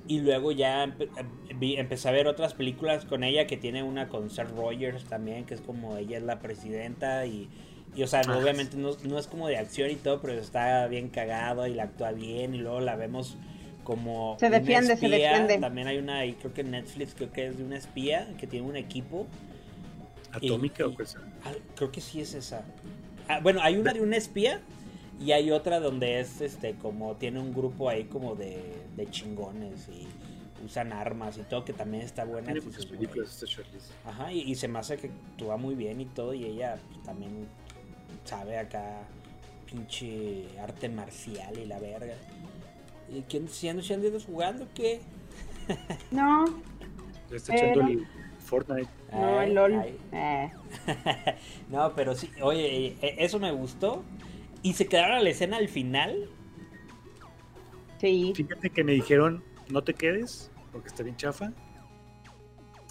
y 0.07 0.19
luego 0.19 0.51
ya 0.51 0.85
empe- 0.85 1.09
vi- 1.57 1.77
empecé 1.77 2.09
a 2.09 2.11
ver 2.11 2.27
otras 2.27 2.53
películas 2.53 3.05
con 3.05 3.23
ella, 3.23 3.47
que 3.47 3.57
tiene 3.57 3.81
una 3.83 4.07
con 4.09 4.29
Seth 4.29 4.49
Rogers 4.55 5.05
también, 5.05 5.45
que 5.45 5.53
es 5.53 5.61
como 5.61 5.97
ella 5.97 6.17
es 6.17 6.23
la 6.23 6.39
presidenta, 6.39 7.25
y, 7.25 7.49
y 7.95 8.03
o 8.03 8.07
sea, 8.07 8.21
Ah, 8.27 8.37
obviamente 8.37 8.77
no, 8.77 8.91
no 9.07 9.17
es 9.19 9.27
como 9.27 9.47
de 9.47 9.57
acción 9.57 9.89
y 9.89 9.95
todo, 9.95 10.21
pero 10.21 10.33
está 10.33 10.87
bien 10.87 11.09
cagado 11.09 11.65
y 11.67 11.73
la 11.73 11.83
actúa 11.83 12.11
bien, 12.11 12.53
y 12.55 12.59
luego 12.59 12.79
la 12.79 12.95
vemos 12.95 13.37
como 13.83 14.37
Se 14.39 14.47
una 14.47 14.59
defiende, 14.59 14.95
se 14.95 15.05
espía. 15.05 15.29
defiende. 15.31 15.57
También 15.57 15.87
hay 15.87 15.97
una 15.97 16.19
ahí, 16.19 16.33
creo 16.33 16.53
que 16.53 16.61
en 16.61 16.71
Netflix, 16.71 17.15
creo 17.15 17.31
que 17.31 17.47
es 17.47 17.57
de 17.57 17.63
una 17.63 17.77
espía 17.77 18.27
que 18.37 18.45
tiene 18.47 18.67
un 18.67 18.75
equipo. 18.75 19.25
Atómica 20.31 20.83
Y- 20.83 20.87
o 20.87 20.95
qué 20.95 21.05
sea. 21.05 21.21
Creo 21.75 21.91
que 21.91 22.01
sí 22.01 22.21
es 22.21 22.33
esa. 22.33 22.63
Ah, 23.27 23.39
bueno, 23.41 23.61
hay 23.61 23.77
una 23.77 23.93
de 23.93 24.01
una 24.01 24.17
espía 24.17 24.61
y 25.19 25.31
hay 25.31 25.51
otra 25.51 25.79
donde 25.79 26.19
es 26.19 26.41
este 26.41 26.75
como 26.75 27.15
tiene 27.15 27.39
un 27.39 27.53
grupo 27.53 27.89
ahí 27.89 28.05
como 28.05 28.35
de, 28.35 28.61
de 28.95 29.09
chingones 29.09 29.87
y 29.89 30.07
usan 30.65 30.93
armas 30.93 31.37
y 31.37 31.41
todo 31.41 31.65
que 31.65 31.73
también 31.73 32.03
está 32.03 32.25
buena. 32.25 32.51
Tiene 32.51 32.61
muchas 32.61 32.85
películas 32.85 33.43
esta. 33.43 33.63
Ajá, 34.09 34.31
y, 34.31 34.41
y 34.41 34.55
se 34.55 34.67
me 34.67 34.79
hace 34.79 34.97
que 34.97 35.07
actúa 35.07 35.57
muy 35.57 35.75
bien 35.75 36.01
y 36.01 36.05
todo 36.05 36.33
y 36.33 36.45
ella 36.45 36.77
pues, 36.89 37.03
también 37.03 37.47
sabe 38.25 38.57
acá 38.57 39.03
pinche 39.65 40.47
arte 40.59 40.89
marcial 40.89 41.57
y 41.57 41.65
la 41.65 41.79
verga. 41.79 42.15
¿Y 43.09 43.21
quién 43.23 43.47
siendo 43.49 43.81
andas 43.93 44.25
jugando 44.25 44.67
qué? 44.73 45.01
No, 46.11 46.45
Le 47.29 47.37
está 47.37 47.55
echando 47.55 47.81
Fortnite. 48.41 48.89
no, 49.11 49.39
Ay, 49.39 49.53
LOL. 49.53 49.73
ay. 49.75 49.97
Eh, 50.11 50.51
no, 51.69 51.93
pero 51.95 52.15
sí, 52.15 52.29
oye, 52.41 52.95
eh, 53.01 53.15
eso 53.19 53.39
me 53.39 53.51
gustó. 53.51 54.03
Y 54.63 54.73
se 54.73 54.87
quedaron 54.87 55.17
a 55.17 55.21
la 55.21 55.29
escena 55.29 55.57
al 55.57 55.69
final. 55.69 56.29
sí. 57.99 58.33
Fíjate 58.35 58.69
que 58.69 58.83
me 58.83 58.91
dijeron, 58.93 59.43
no 59.69 59.83
te 59.83 59.93
quedes, 59.93 60.51
porque 60.71 60.87
está 60.89 61.03
bien 61.03 61.15
chafa. 61.15 61.51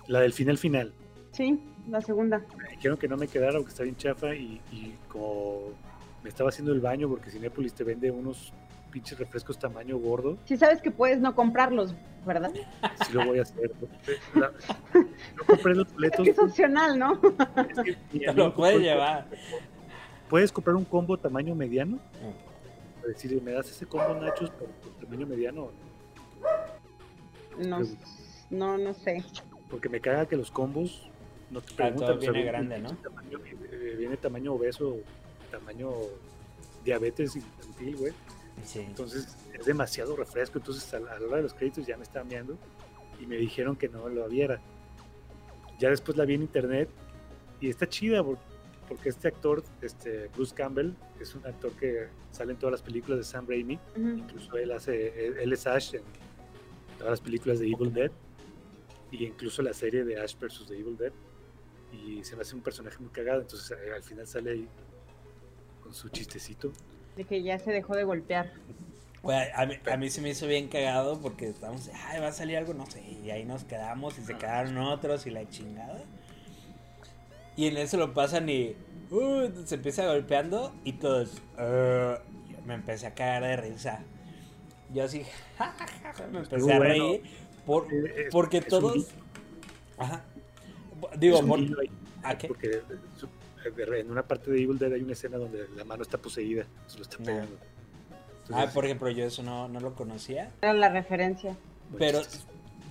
La 0.06 0.20
del 0.20 0.32
final 0.32 0.58
final. 0.58 0.92
Sí, 1.32 1.60
la 1.88 2.00
segunda. 2.00 2.44
Me 2.56 2.68
dijeron 2.70 2.96
que 2.98 3.06
no 3.08 3.16
me 3.16 3.28
quedara 3.28 3.52
porque 3.58 3.70
está 3.70 3.82
bien 3.84 3.96
chafa 3.96 4.34
y, 4.34 4.60
y 4.72 4.94
como 5.08 5.68
me 6.24 6.28
estaba 6.28 6.48
haciendo 6.48 6.72
el 6.72 6.80
baño 6.80 7.08
porque 7.08 7.30
Cinépolis 7.30 7.72
te 7.74 7.84
vende 7.84 8.10
unos 8.10 8.52
pinches 8.90 9.18
refrescos 9.18 9.58
tamaño 9.58 9.96
gordo, 9.98 10.36
Sí 10.44 10.56
sabes 10.56 10.82
que 10.82 10.90
puedes 10.90 11.20
no 11.20 11.34
comprarlos, 11.34 11.94
¿verdad? 12.26 12.50
sí 13.06 13.12
lo 13.12 13.24
voy 13.24 13.38
a 13.38 13.42
hacer. 13.42 13.72
La- 14.34 14.52
no 14.94 15.44
compré 15.46 15.74
los 15.74 15.92
boletos. 15.92 16.26
Es 16.26 16.38
opcional, 16.38 16.98
¿no? 16.98 17.20
es 17.68 17.78
que 17.84 18.18
Te 18.18 18.32
lo 18.34 18.54
puedes 18.54 18.80
llevar. 18.80 19.26
Puedes 20.28 20.52
comprar 20.52 20.76
un 20.76 20.84
combo 20.84 21.16
tamaño 21.18 21.54
mediano. 21.54 21.98
Ah. 22.22 22.32
Es 23.02 23.06
decir, 23.22 23.40
me 23.42 23.52
das 23.52 23.68
ese 23.70 23.86
combo 23.86 24.14
nachos 24.20 24.50
por, 24.50 24.68
por 24.68 24.90
tamaño 25.04 25.26
mediano. 25.26 25.70
No, 27.58 27.80
no, 28.50 28.78
no 28.78 28.94
sé. 28.94 29.24
Porque 29.70 29.88
me 29.88 30.00
caga 30.00 30.26
que 30.26 30.36
los 30.36 30.50
combos 30.50 31.08
no 31.50 31.60
te 31.60 31.72
Ah, 31.72 31.76
preguntan. 31.76 32.06
todo 32.08 32.18
o 32.18 32.20
sea, 32.20 32.30
viene 32.32 32.46
grande, 32.46 32.78
¿no? 32.80 32.90
Tamaño, 32.96 33.38
eh, 33.72 33.94
viene 33.98 34.16
tamaño 34.16 34.54
obeso, 34.54 34.96
tamaño 35.50 35.90
diabetes 36.84 37.36
infantil, 37.36 37.96
güey. 37.96 38.12
Sí. 38.64 38.80
Entonces 38.80 39.36
es 39.52 39.66
demasiado 39.66 40.16
refresco. 40.16 40.58
Entonces 40.58 40.92
a 40.94 41.00
la, 41.00 41.14
hora 41.14 41.36
de 41.38 41.42
los 41.42 41.54
créditos 41.54 41.86
ya 41.86 41.96
me 41.96 42.02
estaban 42.04 42.28
viendo 42.28 42.56
y 43.20 43.26
me 43.26 43.36
dijeron 43.36 43.76
que 43.76 43.88
no 43.88 44.08
lo 44.08 44.28
viera. 44.28 44.60
Ya 45.78 45.90
después 45.90 46.16
la 46.16 46.24
vi 46.24 46.34
en 46.34 46.42
internet 46.42 46.88
y 47.60 47.68
está 47.68 47.88
chida 47.88 48.22
por- 48.22 48.38
porque 48.88 49.08
este 49.08 49.28
actor, 49.28 49.62
este 49.82 50.28
Bruce 50.34 50.54
Campbell, 50.54 50.92
es 51.20 51.34
un 51.34 51.46
actor 51.46 51.70
que 51.72 52.08
sale 52.32 52.52
en 52.52 52.58
todas 52.58 52.72
las 52.72 52.82
películas 52.82 53.18
de 53.18 53.24
Sam 53.24 53.46
Raimi. 53.48 53.78
Incluso 53.96 54.56
él 54.56 54.72
hace, 54.72 55.26
él, 55.26 55.36
él 55.38 55.52
es 55.52 55.66
Ash 55.66 55.94
en 55.94 56.02
todas 56.98 57.12
las 57.12 57.20
películas 57.20 57.60
de 57.60 57.66
Evil 57.68 57.92
Dead 57.92 58.10
y 59.12 59.24
incluso 59.26 59.62
la 59.62 59.72
serie 59.72 60.04
de 60.04 60.20
Ash 60.20 60.34
vs. 60.38 60.66
The 60.68 60.78
Evil 60.78 60.96
Dead. 60.96 61.12
Y 61.92 62.22
se 62.24 62.34
me 62.36 62.42
hace 62.42 62.54
un 62.56 62.62
personaje 62.62 62.98
muy 62.98 63.10
cagado. 63.10 63.40
Entonces 63.42 63.70
eh, 63.70 63.92
al 63.94 64.02
final 64.02 64.26
sale 64.26 64.50
ahí 64.52 64.68
con 65.82 65.94
su 65.94 66.08
chistecito. 66.08 66.72
De 67.20 67.26
que 67.26 67.42
ya 67.42 67.58
se 67.58 67.70
dejó 67.70 67.94
de 67.96 68.04
golpear. 68.04 68.50
A, 69.54 69.66
mí, 69.66 69.74
a 69.92 69.96
mí 69.98 70.08
se 70.08 70.22
me 70.22 70.30
hizo 70.30 70.46
bien 70.46 70.68
cagado 70.68 71.20
porque 71.20 71.48
estábamos, 71.50 71.90
ay, 72.06 72.18
va 72.18 72.28
a 72.28 72.32
salir 72.32 72.56
algo, 72.56 72.72
no 72.72 72.86
sé, 72.86 73.02
y 73.22 73.28
ahí 73.28 73.44
nos 73.44 73.64
quedamos 73.64 74.18
y 74.18 74.22
se 74.22 74.38
quedaron 74.38 74.78
otros 74.78 75.26
y 75.26 75.30
la 75.30 75.46
chingada. 75.46 76.00
Y 77.56 77.66
en 77.66 77.76
eso 77.76 77.98
lo 77.98 78.14
pasan 78.14 78.48
y 78.48 78.74
uh, 79.10 79.50
se 79.66 79.74
empieza 79.74 80.06
golpeando 80.06 80.72
y 80.82 80.94
todos, 80.94 81.42
"Uh", 81.58 82.16
yo 82.50 82.56
me 82.64 82.72
empecé 82.72 83.08
a 83.08 83.14
cagar 83.14 83.42
de 83.42 83.56
risa. 83.58 84.00
Yo 84.94 85.04
así, 85.04 85.22
"Ja, 85.58 85.74
ja, 85.78 85.86
ja, 85.86 86.12
ja", 86.14 86.26
me 86.28 86.38
empecé 86.38 86.62
Muy 86.64 86.72
a 86.72 86.78
bueno. 86.78 86.94
reír 86.94 87.22
por, 87.66 87.92
Eh, 87.92 88.14
es- 88.16 88.32
porque 88.32 88.62
todos... 88.62 89.08
Ajá. 89.98 90.24
Digo, 91.18 91.36
es 91.36 91.42
un 91.42 91.48
por- 91.50 91.60
¿a 92.22 92.38
qué? 92.38 92.48
porque 92.48 92.66
eh, 92.68 92.82
eh, 92.88 93.26
en 93.64 94.10
una 94.10 94.22
parte 94.22 94.50
de 94.50 94.62
Evil 94.62 94.78
Dead 94.78 94.92
hay 94.92 95.02
una 95.02 95.12
escena 95.12 95.36
donde 95.38 95.66
la 95.76 95.84
mano 95.84 96.02
está 96.02 96.18
poseída, 96.18 96.64
se 96.86 96.96
lo 96.98 97.02
está 97.02 97.16
No. 97.18 97.24
pegando. 97.24 97.56
Ah, 98.52 98.66
por 98.74 98.84
ejemplo, 98.84 99.08
yo 99.10 99.24
eso 99.26 99.42
no, 99.42 99.68
no 99.68 99.78
lo 99.80 99.94
conocía. 99.94 100.50
Era 100.60 100.72
la 100.72 100.88
referencia. 100.88 101.56
Pero 101.98 102.20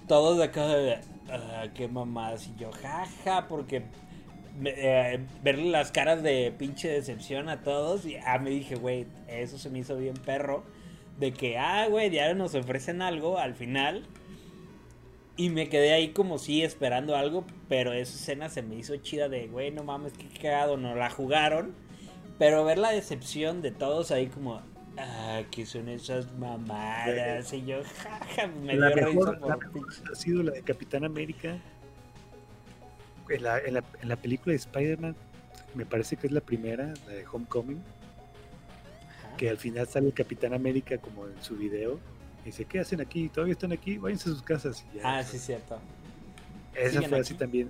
todos 0.08 0.38
de 0.38 0.46
acá 0.46 0.68
de 0.68 1.00
"Ah, 1.30 1.66
qué 1.76 1.88
mamadas 1.88 2.48
y 2.48 2.56
yo 2.56 2.72
jaja 2.72 3.48
porque 3.48 3.84
me- 4.58 4.74
eh, 4.76 5.20
verle 5.44 5.70
las 5.70 5.92
caras 5.92 6.24
de 6.24 6.54
pinche 6.58 6.90
decepción 6.90 7.50
a 7.50 7.62
todos 7.62 8.06
y 8.06 8.16
ah, 8.18 8.40
me 8.40 8.50
dije 8.50 8.76
güey 8.76 9.06
eso 9.28 9.58
se 9.58 9.70
me 9.70 9.80
hizo 9.80 9.96
bien 9.98 10.16
perro 10.16 10.64
de 11.20 11.32
que 11.34 11.58
ah 11.58 11.88
güey 11.88 12.10
ya 12.10 12.34
nos 12.34 12.56
ofrecen 12.56 13.02
algo 13.02 13.38
al 13.38 13.54
final 13.54 14.06
y 15.40 15.50
me 15.50 15.70
quedé 15.70 15.94
ahí 15.94 16.10
como 16.10 16.38
sí 16.38 16.64
esperando 16.64 17.16
algo 17.16 17.46
pero 17.70 17.94
esa 17.94 18.14
escena 18.14 18.50
se 18.50 18.62
me 18.62 18.76
hizo 18.76 18.98
chida 18.98 19.30
de 19.30 19.48
güey 19.48 19.72
no 19.72 19.86
mames 19.86 20.12
qué 20.12 20.28
cagado 20.28 20.76
no 20.76 20.96
la 20.96 21.10
jugaron 21.10 21.74
pero 22.38 22.66
ver 22.66 22.78
la 22.78 22.92
decepción 22.92 23.62
de 23.62 23.72
todos 23.72 24.12
ahí 24.12 24.28
como 24.28 24.62
ah 24.98 25.42
qué 25.50 25.66
son 25.66 25.88
esas 25.88 26.34
mamadas 26.34 27.54
y 27.54 27.66
yo 27.66 27.82
jaja 28.04 28.48
me 28.48 28.76
la 28.76 28.90
dio 28.90 29.14
mejor, 29.14 29.36
risa 29.36 29.48
la 29.48 29.56
mejor 29.56 29.88
ha 30.12 30.16
sido 30.16 30.44
la 30.44 30.52
de 30.52 30.62
Capitán 30.62 31.06
América. 31.06 31.58
En 33.30 33.44
la, 33.44 33.60
en 33.60 33.76
la, 33.76 33.84
en 34.02 34.10
la 34.10 34.16
película 34.16 34.54
de 34.54 34.58
Spider-Man, 34.58 35.16
me 35.76 35.86
parece 35.86 36.18
que 36.18 36.26
es 36.26 36.34
la 36.34 36.42
primera, 36.42 36.92
la 37.06 37.14
de 37.14 37.28
Homecoming, 37.32 37.78
Ajá. 37.78 39.38
que 39.38 39.52
al 39.52 39.60
final 39.60 39.88
sale 39.88 40.08
el 40.08 40.14
Capitán 40.16 40.56
América 40.56 40.98
como 40.98 41.28
en 41.28 41.40
su 41.44 41.56
video. 41.56 42.00
Y 42.44 42.46
dice, 42.48 42.66
¿qué 42.66 42.80
hacen 42.80 43.02
aquí? 43.02 43.30
¿Todavía 43.30 43.54
están 43.54 43.72
aquí? 43.72 43.98
Váyanse 43.98 44.30
a 44.30 44.34
sus 44.34 44.42
casas. 44.42 44.86
Y 44.94 44.98
ya, 44.98 45.18
Ah, 45.20 45.24
sí, 45.24 45.38
cierto. 45.38 45.78
Esa 46.74 47.02
fue 47.02 47.20
así 47.20 47.34
también. 47.34 47.70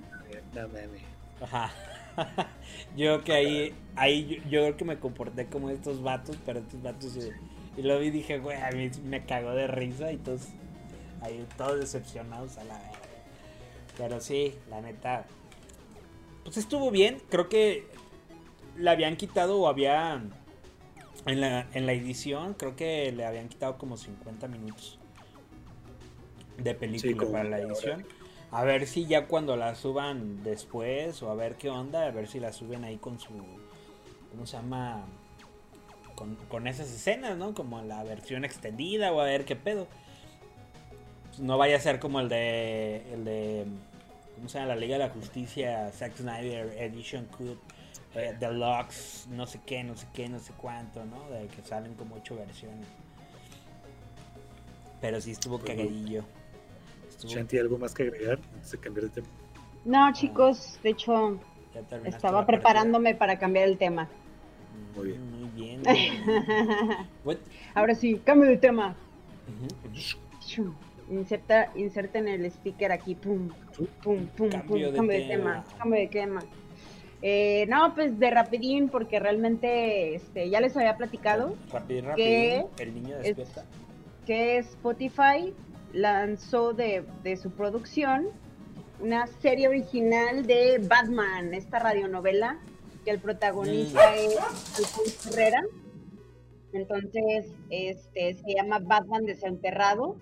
No 0.54 0.68
mames. 0.68 1.02
Ajá. 1.42 1.72
yo 2.96 3.06
creo 3.06 3.24
que 3.24 3.34
ahí, 3.34 3.76
ahí 3.96 4.26
yo, 4.26 4.36
yo 4.50 4.62
creo 4.62 4.78
que 4.78 4.86
me 4.86 5.00
comporté 5.00 5.46
como 5.46 5.70
estos 5.70 6.02
vatos, 6.04 6.38
pero 6.46 6.60
estos 6.60 6.82
vatos 6.82 7.16
eh, 7.18 7.32
y 7.78 7.82
lo 7.82 8.00
vi 8.00 8.08
y 8.08 8.12
dije, 8.12 8.40
güey, 8.40 8.58
a 8.62 8.72
mí 8.72 8.90
me 9.06 9.26
cagó 9.26 9.52
de 9.52 9.68
risa 9.68 10.12
y 10.12 10.18
todos 10.18 10.42
ahí 11.22 11.46
todos 11.58 11.80
decepcionados 11.80 12.58
a 12.58 12.64
la 12.66 12.78
verga. 12.78 13.00
Pero 13.98 14.20
sí, 14.22 14.56
la 14.70 14.82
neta, 14.82 15.26
pues 16.44 16.58
estuvo 16.58 16.92
bien. 16.92 17.22
Creo 17.30 17.50
que 17.50 17.88
le 18.78 18.90
habían 18.90 19.16
quitado 19.18 19.60
o 19.60 19.68
había 19.68 20.22
en 21.26 21.42
la, 21.42 21.68
en 21.74 21.86
la 21.86 21.94
edición, 21.94 22.54
creo 22.54 22.76
que 22.76 23.12
le 23.12 23.26
habían 23.26 23.50
quitado 23.50 23.78
como 23.78 23.98
50 23.98 24.48
minutos 24.48 25.00
de 26.58 26.76
película 26.76 27.32
para 27.32 27.44
la 27.50 27.60
edición. 27.60 28.06
A 28.52 28.64
ver 28.64 28.88
si 28.88 29.06
ya 29.06 29.28
cuando 29.28 29.56
la 29.56 29.76
suban 29.76 30.44
después 30.44 31.22
o 31.22 31.30
a 31.30 31.36
ver 31.36 31.56
qué 31.56 31.70
onda, 31.70 32.08
a 32.08 32.12
ver 32.12 32.28
si 32.28 32.40
la 32.40 32.52
suben 32.52 32.84
ahí 32.84 32.98
con 32.98 33.20
su, 33.20 33.34
¿cómo 34.32 34.46
se 34.46 34.58
llama? 34.58 35.06
Con, 36.16 36.36
con 36.48 36.68
esas 36.68 36.92
escenas, 36.92 37.38
¿no? 37.38 37.54
Como 37.54 37.82
la 37.82 38.04
versión 38.04 38.44
extendida 38.44 39.12
o 39.12 39.22
a 39.22 39.26
ver 39.26 39.46
qué 39.46 39.56
pedo. 39.56 39.88
No 41.38 41.58
vaya 41.58 41.78
a 41.78 41.80
ser 41.80 42.00
como 42.00 42.20
el 42.20 42.28
de, 42.28 43.14
el 43.14 43.24
de, 43.24 43.66
¿cómo 44.36 44.50
se 44.50 44.58
llama? 44.58 44.74
La 44.74 44.76
Liga 44.76 44.98
de 44.98 45.06
la 45.06 45.10
Justicia, 45.12 45.92
Zack 45.92 46.18
Snyder 46.18 46.76
Edition 46.78 47.26
Cut, 47.26 47.60
eh, 48.16 48.36
Deluxe, 48.40 49.28
no 49.30 49.46
sé 49.46 49.60
qué, 49.66 49.84
no 49.84 49.96
sé 49.96 50.08
qué, 50.14 50.28
no 50.30 50.40
sé 50.40 50.54
cuánto, 50.58 51.04
¿no? 51.06 51.30
De 51.30 51.48
que 51.48 51.62
salen 51.64 51.94
como 51.96 52.16
ocho 52.16 52.36
versiones. 52.36 52.88
Pero 55.02 55.22
sí 55.22 55.32
estuvo 55.32 55.60
cagadillo. 55.60 56.24
Estuvo- 57.08 57.32
Shanti, 57.32 57.58
¿algo 57.58 57.78
más 57.78 57.94
que 57.94 58.04
agregar 58.04 58.40
antes 58.54 58.72
de 58.72 58.78
cambiar 58.80 59.06
de 59.06 59.12
tema? 59.12 59.28
No, 59.86 60.12
chicos, 60.14 60.78
de 60.84 60.90
hecho, 60.90 61.40
estaba 62.04 62.46
preparándome 62.46 63.16
para 63.16 63.40
cambiar 63.40 63.70
el 63.70 63.78
tema. 63.78 64.10
Muy 64.96 65.08
bien. 65.08 65.40
Muy 65.40 65.50
bien. 65.52 65.82
muy 67.24 67.36
bien. 67.36 67.40
Ahora 67.74 67.96
sí, 67.96 68.20
cambio 68.26 68.50
de 68.50 68.58
tema. 68.58 68.96
Shum. 70.46 70.74
Inserta, 71.10 71.72
inserten 71.76 72.28
el 72.28 72.52
sticker 72.52 72.92
aquí, 72.92 73.16
pum, 73.16 73.50
pum, 74.04 74.28
pum, 74.28 74.50
Cambio 74.50 74.68
pum, 74.68 74.80
de 74.80 74.94
cambio 74.94 75.18
de 75.18 75.26
tema. 75.26 75.64
tema, 75.64 75.78
cambio 75.80 76.00
de 76.02 76.08
tema. 76.08 76.44
Eh, 77.22 77.66
no, 77.68 77.94
pues 77.96 78.18
de 78.18 78.30
rapidín, 78.32 78.88
porque 78.90 79.20
realmente 79.20 80.16
este, 80.16 80.50
ya 80.50 80.62
les 80.62 80.76
había 80.78 80.96
platicado 80.96 81.56
Rápido, 81.72 82.08
rápido. 82.10 82.16
¿Qué? 82.16 82.66
El 82.80 82.94
niño 82.96 83.16
Es- 83.24 83.38
que 84.26 84.58
Spotify 84.60 85.54
lanzó 85.92 86.74
de, 86.74 87.04
de 87.24 87.36
su 87.36 87.50
producción 87.52 88.28
una 89.02 89.28
serie 89.28 89.68
original 89.68 90.46
de 90.46 90.78
Batman, 90.88 91.54
esta 91.54 91.80
radionovela, 91.80 92.60
que 93.04 93.12
el 93.12 93.20
protagonista 93.20 94.16
es 94.16 94.38
Alfonso 94.78 95.30
Herrera. 95.32 95.64
Entonces, 96.74 97.48
este, 97.70 98.36
se 98.36 98.54
llama 98.56 98.80
Batman 98.80 99.26
desenterrado. 99.26 100.16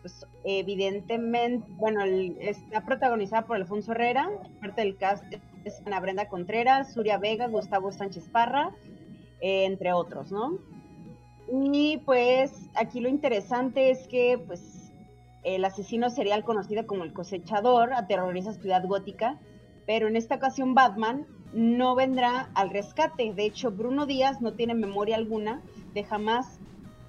Pues, 0.00 0.26
evidentemente, 0.44 1.66
bueno, 1.72 2.02
el- 2.02 2.36
está 2.40 2.84
protagonizada 2.84 3.46
por 3.46 3.56
Alfonso 3.56 3.92
Herrera, 3.92 4.30
parte 4.60 4.80
del 4.82 4.96
cast 4.96 5.24
es 5.64 5.82
Ana 5.86 6.00
Brenda 6.00 6.28
Contreras, 6.28 6.92
Suria 6.92 7.18
Vega, 7.18 7.48
Gustavo 7.48 7.92
Sánchez 7.92 8.28
Parra, 8.28 8.72
eh, 9.40 9.64
entre 9.64 9.92
otros, 9.92 10.30
¿no? 10.30 10.58
Y 11.52 11.98
pues 11.98 12.52
aquí 12.74 13.00
lo 13.00 13.08
interesante 13.08 13.90
es 13.90 14.06
que 14.08 14.38
pues 14.46 14.92
el 15.42 15.64
asesino 15.64 16.08
serial 16.08 16.44
conocido 16.44 16.86
como 16.86 17.04
el 17.04 17.12
cosechador 17.12 17.92
aterroriza 17.92 18.54
Ciudad 18.54 18.84
Gótica, 18.86 19.38
pero 19.86 20.08
en 20.08 20.16
esta 20.16 20.36
ocasión 20.36 20.74
Batman 20.74 21.26
no 21.52 21.94
vendrá 21.94 22.48
al 22.54 22.70
rescate. 22.70 23.32
De 23.34 23.44
hecho, 23.44 23.70
Bruno 23.70 24.06
Díaz 24.06 24.40
no 24.40 24.54
tiene 24.54 24.74
memoria 24.74 25.16
alguna 25.16 25.62
de 25.92 26.04
jamás 26.04 26.58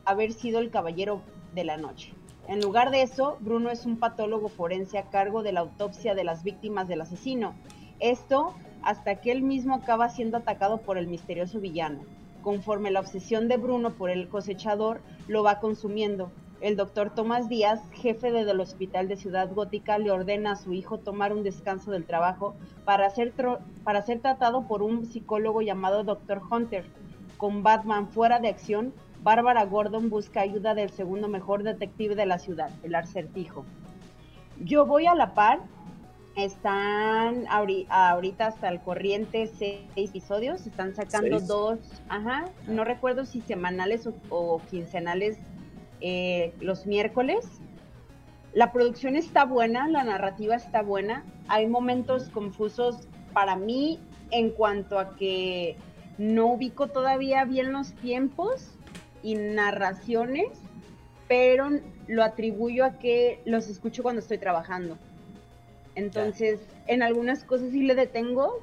haber 0.03 0.33
sido 0.33 0.59
el 0.59 0.69
caballero 0.69 1.21
de 1.53 1.63
la 1.63 1.77
noche. 1.77 2.13
En 2.47 2.61
lugar 2.61 2.91
de 2.91 3.01
eso, 3.01 3.37
Bruno 3.39 3.71
es 3.71 3.85
un 3.85 3.97
patólogo 3.97 4.49
forense 4.49 4.99
a 4.99 5.09
cargo 5.09 5.41
de 5.41 5.51
la 5.51 5.61
autopsia 5.61 6.13
de 6.13 6.23
las 6.23 6.43
víctimas 6.43 6.87
del 6.87 7.01
asesino. 7.01 7.55
Esto 7.99 8.53
hasta 8.83 9.15
que 9.15 9.31
él 9.31 9.41
mismo 9.41 9.75
acaba 9.75 10.09
siendo 10.09 10.37
atacado 10.37 10.77
por 10.77 10.97
el 10.97 11.07
misterioso 11.07 11.59
villano 11.59 12.01
conforme 12.45 12.91
la 12.91 12.99
obsesión 12.99 13.47
de 13.47 13.57
Bruno 13.57 13.89
por 13.95 14.11
el 14.11 14.29
cosechador 14.29 15.01
lo 15.27 15.41
va 15.41 15.59
consumiendo. 15.59 16.31
El 16.61 16.75
doctor 16.75 17.09
Tomás 17.09 17.49
Díaz, 17.49 17.81
jefe 17.91 18.31
de- 18.31 18.45
del 18.45 18.59
hospital 18.59 19.07
de 19.07 19.17
Ciudad 19.17 19.51
Gótica, 19.51 19.97
le 19.97 20.11
ordena 20.11 20.51
a 20.51 20.55
su 20.55 20.71
hijo 20.71 20.99
tomar 20.99 21.33
un 21.33 21.41
descanso 21.41 21.89
del 21.89 22.05
trabajo 22.05 22.53
para 22.85 23.09
ser, 23.09 23.33
para 23.83 24.03
ser 24.03 24.19
tratado 24.19 24.67
por 24.67 24.83
un 24.83 25.07
psicólogo 25.07 25.63
llamado 25.63 26.03
Dr. 26.03 26.39
Hunter. 26.51 26.85
Con 27.37 27.63
Batman 27.63 28.09
fuera 28.09 28.39
de 28.39 28.49
acción, 28.49 28.93
Bárbara 29.23 29.65
Gordon 29.65 30.11
busca 30.11 30.41
ayuda 30.41 30.75
del 30.75 30.91
segundo 30.91 31.27
mejor 31.27 31.63
detective 31.63 32.13
de 32.13 32.27
la 32.27 32.37
ciudad, 32.37 32.69
el 32.83 32.93
acertijo. 32.93 33.65
Yo 34.63 34.85
voy 34.85 35.07
a 35.07 35.15
la 35.15 35.33
par 35.33 35.61
están 36.35 37.45
ahori- 37.45 37.85
ahorita 37.89 38.47
hasta 38.47 38.69
el 38.69 38.81
corriente 38.81 39.47
seis 39.47 39.81
episodios, 39.95 40.65
están 40.67 40.93
sacando 40.93 41.37
¿Seis? 41.37 41.47
dos, 41.47 41.79
ajá, 42.09 42.45
no 42.67 42.83
recuerdo 42.83 43.25
si 43.25 43.41
semanales 43.41 44.05
o, 44.07 44.13
o 44.29 44.61
quincenales 44.69 45.37
eh, 46.01 46.53
los 46.59 46.85
miércoles. 46.85 47.45
La 48.53 48.71
producción 48.71 49.15
está 49.15 49.45
buena, 49.45 49.87
la 49.87 50.03
narrativa 50.03 50.55
está 50.55 50.81
buena, 50.81 51.25
hay 51.47 51.67
momentos 51.67 52.29
confusos 52.29 53.07
para 53.33 53.55
mí 53.55 53.99
en 54.31 54.49
cuanto 54.49 54.97
a 54.99 55.15
que 55.15 55.77
no 56.17 56.47
ubico 56.47 56.87
todavía 56.87 57.43
bien 57.45 57.73
los 57.73 57.93
tiempos 57.93 58.71
y 59.23 59.35
narraciones, 59.35 60.47
pero 61.27 61.69
lo 62.07 62.23
atribuyo 62.23 62.85
a 62.85 62.91
que 62.93 63.41
los 63.45 63.67
escucho 63.67 64.03
cuando 64.03 64.21
estoy 64.21 64.37
trabajando. 64.37 64.97
Entonces, 65.95 66.59
en 66.87 67.01
algunas 67.03 67.43
cosas 67.43 67.71
sí 67.71 67.81
le 67.83 67.95
detengo, 67.95 68.61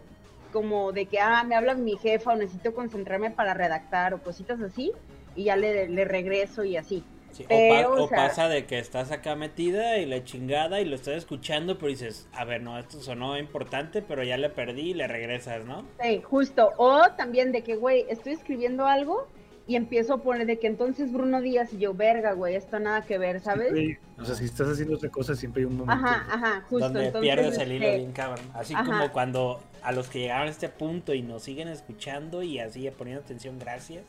como 0.52 0.92
de 0.92 1.06
que, 1.06 1.18
ah, 1.18 1.44
me 1.44 1.54
habla 1.54 1.74
mi 1.74 1.96
jefa 1.96 2.32
o 2.32 2.36
necesito 2.36 2.74
concentrarme 2.74 3.30
para 3.30 3.54
redactar 3.54 4.12
o 4.14 4.22
cositas 4.22 4.60
así, 4.60 4.92
y 5.34 5.44
ya 5.44 5.56
le, 5.56 5.88
le 5.88 6.04
regreso 6.04 6.62
y 6.64 6.76
así. 6.76 7.02
Sí, 7.32 7.44
o, 7.44 7.48
Pero, 7.48 7.88
pa- 7.94 8.00
o 8.00 8.04
o 8.04 8.08
sea- 8.08 8.16
pasa 8.28 8.48
de 8.48 8.66
que 8.66 8.78
estás 8.78 9.10
acá 9.10 9.34
metida 9.34 9.96
y 9.96 10.04
la 10.04 10.22
chingada 10.22 10.82
y 10.82 10.84
lo 10.84 10.94
estás 10.94 11.14
escuchando, 11.14 11.78
pero 11.78 11.88
dices, 11.88 12.28
a 12.34 12.44
ver, 12.44 12.60
no, 12.60 12.78
esto 12.78 13.00
sonó 13.00 13.38
importante, 13.38 14.02
pero 14.02 14.22
ya 14.22 14.36
le 14.36 14.50
perdí 14.50 14.90
y 14.90 14.94
le 14.94 15.06
regresas, 15.08 15.64
¿no? 15.64 15.86
Sí, 16.02 16.20
justo. 16.22 16.72
O 16.76 17.00
también 17.16 17.50
de 17.50 17.62
que, 17.62 17.76
güey, 17.76 18.04
estoy 18.10 18.34
escribiendo 18.34 18.84
algo 18.86 19.26
y 19.66 19.76
empiezo 19.76 20.14
a 20.14 20.18
poner 20.18 20.46
de 20.46 20.58
que 20.58 20.66
entonces 20.66 21.12
Bruno 21.12 21.40
Díaz 21.40 21.72
y 21.72 21.78
yo, 21.78 21.94
verga, 21.94 22.32
güey, 22.32 22.56
esto 22.56 22.78
nada 22.78 23.02
que 23.02 23.18
ver, 23.18 23.40
¿sabes? 23.40 23.72
Siempre 23.72 24.00
o 24.22 24.24
sea, 24.24 24.34
si 24.36 24.44
estás 24.44 24.68
haciendo 24.68 24.94
otra 24.94 25.08
cosa, 25.08 25.34
siempre 25.34 25.62
hay 25.62 25.66
un 25.66 25.78
momento. 25.78 25.92
Ajá, 25.92 26.26
ajá, 26.30 26.60
justo. 26.68 26.84
donde 26.84 27.06
entonces, 27.06 27.28
pierdes 27.28 27.58
el 27.58 27.72
hilo 27.72 27.86
este, 27.86 27.98
bien 27.98 28.12
cabrón. 28.12 28.44
Así 28.54 28.72
ajá. 28.74 28.84
como 28.84 29.12
cuando 29.12 29.60
a 29.82 29.92
los 29.92 30.08
que 30.08 30.20
llegaron 30.20 30.46
a 30.46 30.50
este 30.50 30.68
punto 30.68 31.12
y 31.12 31.22
nos 31.22 31.42
siguen 31.42 31.68
escuchando 31.68 32.42
y 32.42 32.60
así 32.60 32.88
poniendo 32.96 33.22
atención, 33.22 33.58
gracias. 33.58 34.04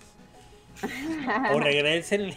O 1.53 1.59
regresen. 1.59 2.33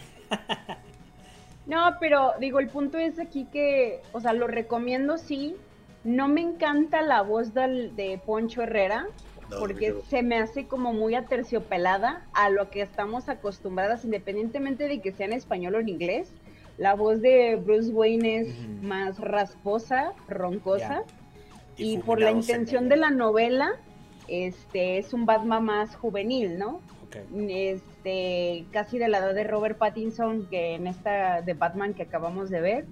No, 1.67 1.97
pero 1.99 2.33
digo, 2.39 2.59
el 2.59 2.69
punto 2.69 2.97
es 2.97 3.19
aquí 3.19 3.45
que, 3.51 4.01
o 4.11 4.21
sea, 4.21 4.33
lo 4.33 4.47
recomiendo 4.47 5.17
sí. 5.17 5.55
No 6.03 6.27
me 6.27 6.41
encanta 6.41 7.01
la 7.01 7.21
voz 7.21 7.53
del, 7.53 7.95
de 7.95 8.19
Poncho 8.25 8.61
Herrera, 8.61 9.07
No, 9.49 9.59
porque 9.59 9.87
quedo- 9.87 10.01
se 10.09 10.23
me 10.23 10.37
hace 10.37 10.67
como 10.67 10.93
muy 10.93 11.15
aterciopelada 11.15 12.25
a 12.33 12.49
lo 12.49 12.69
que 12.69 12.81
estamos 12.81 13.29
acostumbradas, 13.29 14.03
independientemente 14.05 14.87
de 14.87 14.99
que 15.01 15.11
sea 15.11 15.25
en 15.25 15.33
español 15.33 15.75
o 15.75 15.79
en 15.79 15.89
inglés. 15.89 16.29
La 16.77 16.93
voz 16.93 17.21
de 17.21 17.55
Bruce 17.55 17.91
Wayne 17.91 18.37
es 18.41 18.47
Ujú. 18.49 18.85
más 18.87 19.19
rasposa, 19.19 20.13
roncosa. 20.27 21.03
Ya. 21.77 21.83
Y 21.83 21.97
por 21.99 22.19
la 22.19 22.31
intención 22.31 22.89
de 22.89 22.97
la 22.97 23.09
novela, 23.09 23.71
este 24.27 24.97
es 24.97 25.13
un 25.13 25.25
Batman 25.25 25.63
más 25.65 25.95
juvenil, 25.95 26.57
¿no? 26.57 26.81
Ok. 27.07 27.15
este 27.49 28.65
casi 28.71 28.97
de 28.99 29.07
la 29.07 29.19
edad 29.19 29.33
de 29.33 29.45
Robert 29.45 29.77
Pattinson 29.77 30.45
que 30.47 30.75
en 30.75 30.87
esta 30.87 31.41
de 31.41 31.53
Batman 31.53 31.93
que 31.93 32.03
acabamos 32.03 32.49
de 32.49 32.59
ver. 32.61 32.85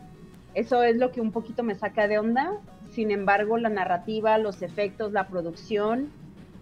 Eso 0.53 0.83
es 0.83 0.95
lo 0.95 1.11
que 1.11 1.19
un 1.19 1.31
poquito 1.33 1.63
me 1.63 1.75
saca 1.75 2.07
de 2.07 2.17
onda. 2.19 2.53
Sin 2.91 3.11
embargo, 3.11 3.57
la 3.57 3.67
narrativa, 3.69 4.37
los 4.37 4.61
efectos, 4.61 5.11
la 5.11 5.27
producción, 5.27 6.11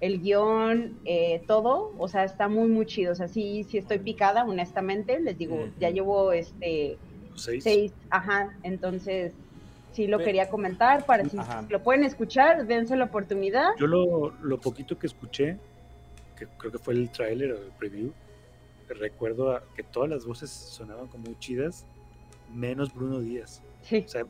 el 0.03 0.19
guion, 0.21 0.99
eh, 1.05 1.41
todo, 1.47 1.93
o 1.97 2.07
sea, 2.09 2.25
está 2.25 2.49
muy, 2.49 2.67
muy 2.67 2.85
chido. 2.85 3.13
O 3.13 3.15
sea, 3.15 3.29
sí, 3.29 3.63
sí 3.63 3.77
estoy 3.77 3.99
picada, 3.99 4.43
honestamente. 4.43 5.17
Les 5.21 5.37
digo, 5.37 5.69
ya 5.79 5.89
llevo 5.91 6.33
este 6.33 6.97
Seis. 7.35 7.63
seis, 7.63 7.93
ajá, 8.09 8.53
entonces 8.63 9.33
sí 9.93 10.07
lo 10.07 10.19
quería 10.19 10.49
comentar 10.49 11.05
para 11.05 11.23
si 11.29 11.37
Ajá. 11.37 11.65
lo 11.69 11.81
pueden 11.81 12.03
escuchar, 12.03 12.67
dense 12.67 12.97
la 12.97 13.05
oportunidad. 13.05 13.69
Yo 13.79 13.87
lo, 13.87 14.31
lo 14.41 14.59
poquito 14.59 14.99
que 14.99 15.07
escuché, 15.07 15.57
que 16.37 16.47
creo 16.57 16.71
que 16.73 16.79
fue 16.79 16.95
el 16.95 17.09
tráiler 17.09 17.53
o 17.53 17.57
el 17.63 17.71
preview, 17.79 18.11
recuerdo 18.89 19.51
a- 19.55 19.63
que 19.73 19.83
todas 19.83 20.09
las 20.09 20.25
voces 20.25 20.49
sonaban 20.49 21.07
como 21.07 21.23
muy 21.23 21.39
chidas, 21.39 21.85
menos 22.53 22.93
Bruno 22.93 23.21
Díaz. 23.21 23.61
Sí, 23.83 24.03
O 24.05 24.09
sea, 24.09 24.23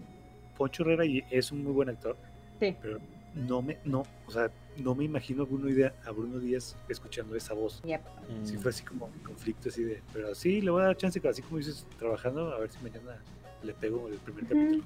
Poncho 0.55 0.83
Herrera 0.83 1.03
es 1.31 1.51
un 1.51 1.63
muy 1.63 1.73
buen 1.73 1.89
actor, 1.89 2.15
sí. 2.59 2.75
pero 2.79 2.99
no 3.33 3.61
me, 3.63 3.79
no, 3.83 4.03
o 4.27 4.31
sea, 4.31 4.51
no 4.77 4.95
me 4.95 5.03
imagino 5.03 5.43
a 5.43 5.45
Bruno, 5.45 5.67
Díaz, 5.67 5.93
a 6.05 6.11
Bruno 6.11 6.39
Díaz 6.39 6.75
escuchando 6.89 7.35
esa 7.35 7.53
voz. 7.53 7.81
Yep. 7.83 8.01
Mm. 8.01 8.45
Sí 8.45 8.57
fue 8.57 8.71
así 8.71 8.83
como 8.83 9.05
un 9.05 9.19
conflicto 9.19 9.69
así 9.69 9.83
de, 9.83 10.01
pero 10.13 10.33
sí, 10.35 10.61
le 10.61 10.71
voy 10.71 10.81
a 10.81 10.85
dar 10.85 10.97
chance, 10.97 11.21
así 11.27 11.41
como 11.41 11.57
dices, 11.57 11.85
trabajando, 11.99 12.51
a 12.53 12.59
ver 12.59 12.69
si 12.69 12.79
mañana 12.83 13.17
le 13.61 13.73
pego 13.73 14.07
el 14.07 14.15
primer 14.15 14.43
Ujú. 14.45 14.53
capítulo. 14.53 14.83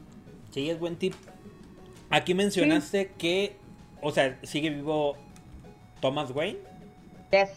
Sí, 0.51 0.69
es 0.69 0.79
buen 0.79 0.95
tip. 0.95 1.13
Aquí 2.09 2.33
mencionaste 2.33 3.11
que, 3.17 3.55
o 4.01 4.11
sea, 4.11 4.39
sigue 4.43 4.69
vivo 4.69 5.15
Thomas 6.01 6.31
Wayne. 6.31 6.59
Yes. 7.31 7.49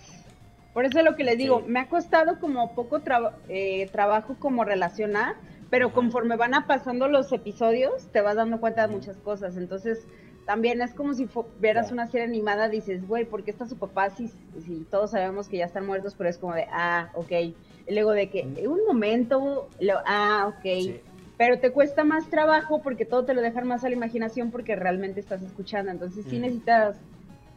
Por 0.75 0.85
eso 0.85 0.99
es 1.01 1.05
lo 1.05 1.17
que 1.17 1.25
les 1.25 1.37
digo, 1.39 1.61
Sí. 1.61 1.65
me 1.71 1.81
ha 1.81 1.89
costado 1.89 2.39
como 2.39 2.75
poco 2.75 3.01
traba- 3.01 3.37
eh, 3.49 3.89
trabajo 3.93 4.37
como 4.39 4.65
relacionar, 4.65 5.35
pero 5.69 5.93
conforme 5.93 6.37
van 6.37 6.55
a 6.55 6.67
pasando 6.67 7.07
los 7.09 7.33
episodios, 7.33 8.07
te 8.13 8.21
vas 8.21 8.37
dando 8.37 8.61
cuenta 8.61 8.87
de 8.87 8.93
muchas 8.95 9.17
cosas. 9.19 9.57
Entonces, 9.57 10.05
también 10.47 10.81
es 10.83 10.95
como 10.95 11.15
si 11.15 11.29
vieras 11.61 11.93
una 11.93 12.07
serie 12.09 12.27
animada, 12.27 12.69
dices, 12.69 13.07
güey, 13.07 13.25
¿por 13.25 13.45
qué 13.45 13.51
está 13.51 13.67
su 13.67 13.77
papá 13.77 14.11
si, 14.11 14.29
si 14.65 14.87
todos 14.91 15.13
sabemos 15.13 15.49
que 15.49 15.59
ya 15.59 15.67
están 15.67 15.87
muertos? 15.87 16.15
Pero 16.17 16.29
es 16.31 16.39
como 16.39 16.55
de, 16.55 16.67
ah, 16.73 17.11
ok. 17.15 17.31
Y 17.33 17.55
luego 17.89 18.13
de 18.13 18.29
que. 18.31 18.41
"Eh, 18.57 18.67
un 18.69 18.81
momento, 18.87 19.69
lo- 19.81 20.01
ah, 20.07 20.47
ok. 20.49 20.63
Sí. 20.63 21.01
pero 21.37 21.59
te 21.59 21.71
cuesta 21.71 22.05
más 22.05 22.29
trabajo 22.29 22.83
porque 22.83 23.07
todo 23.07 23.25
te 23.25 23.33
lo 23.33 23.41
dejan 23.41 23.67
más 23.67 23.83
a 23.83 23.89
la 23.89 23.95
imaginación 23.95 24.51
porque 24.51 24.77
realmente 24.77 25.21
estás 25.21 25.41
escuchando. 25.41 25.91
Entonces 25.91 26.27
sí 26.29 26.37
Mm. 26.39 26.43
necesitas 26.43 26.97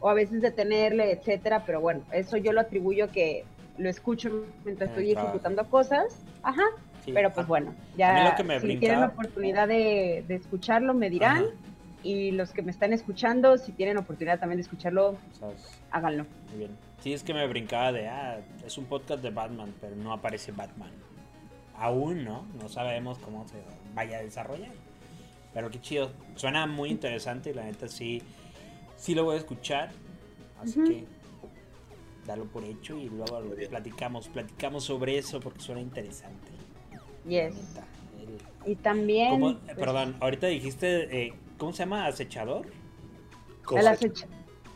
o 0.00 0.08
a 0.08 0.14
veces 0.14 0.40
detenerle, 0.40 1.12
etcétera, 1.12 1.64
pero 1.66 1.82
bueno, 1.82 2.00
eso 2.10 2.38
yo 2.38 2.54
lo 2.54 2.62
atribuyo 2.62 3.04
a 3.04 3.08
que 3.08 3.44
lo 3.76 3.90
escucho 3.90 4.46
mientras 4.64 4.88
estoy 4.88 5.10
ejecutando 5.12 5.68
cosas. 5.68 6.24
Ajá, 6.42 6.62
Sí. 7.04 7.12
pero 7.12 7.30
pues 7.34 7.44
Ah, 7.44 7.48
bueno, 7.48 7.74
ya 7.94 8.30
lo 8.30 8.34
que 8.36 8.42
me 8.44 8.58
si 8.58 8.66
brincaba- 8.68 8.80
tienen 8.80 9.00
la 9.00 9.06
oportunidad 9.08 9.68
de, 9.68 10.24
de 10.28 10.34
escucharlo 10.34 10.94
me 10.94 11.10
dirán 11.10 11.42
Ajá. 11.42 11.44
Y 12.04 12.30
los 12.30 12.52
que 12.52 12.62
me 12.62 12.70
están 12.70 12.92
escuchando, 12.92 13.58
si 13.58 13.72
tienen 13.72 13.96
oportunidad 13.96 14.38
también 14.38 14.58
de 14.58 14.62
escucharlo, 14.62 15.10
o 15.10 15.18
sea, 15.38 15.50
es- 15.50 15.80
háganlo. 15.90 16.26
Muy 16.50 16.58
bien. 16.58 16.70
Sí, 17.00 17.12
es 17.12 17.22
que 17.24 17.34
me 17.34 17.46
brincaba 17.48 17.90
de, 17.92 18.06
ah, 18.08 18.40
es 18.64 18.78
un 18.78 18.84
podcast 18.84 19.22
de 19.22 19.30
Batman, 19.30 19.74
pero 19.80 19.96
no 19.96 20.12
aparece 20.12 20.52
Batman. 20.52 20.90
Aún, 21.76 22.24
¿no? 22.24 22.46
No 22.60 22.68
sabemos 22.68 23.18
cómo 23.18 23.46
se 23.48 23.56
vaya 23.94 24.18
a 24.18 24.22
desarrollar. 24.22 24.70
Pero 25.52 25.70
qué 25.70 25.80
chido. 25.80 26.12
Suena 26.36 26.66
muy 26.66 26.90
interesante 26.90 27.50
y 27.50 27.54
la 27.54 27.64
neta 27.64 27.88
sí, 27.88 28.22
sí 28.96 29.14
lo 29.14 29.24
voy 29.24 29.34
a 29.36 29.38
escuchar. 29.38 29.90
Así 30.62 30.82
que 30.84 31.04
dalo 32.26 32.44
por 32.46 32.64
hecho 32.64 32.96
y 32.96 33.08
luego 33.08 33.40
lo 33.40 33.54
platicamos. 33.68 34.28
Platicamos 34.28 34.84
sobre 34.84 35.18
eso 35.18 35.40
porque 35.40 35.60
suena 35.60 35.80
interesante. 35.80 36.50
Yes. 37.28 37.54
El- 38.18 38.70
Y 38.72 38.76
también... 38.76 39.30
¿cómo- 39.30 39.58
pues, 39.58 39.76
perdón, 39.76 40.16
ahorita 40.20 40.46
dijiste, 40.46 41.24
eh, 41.26 41.34
¿cómo 41.58 41.72
se 41.72 41.78
llama? 41.80 42.06
¿Acechador? 42.06 42.66
el 43.76 43.86
acecha- 43.88 44.26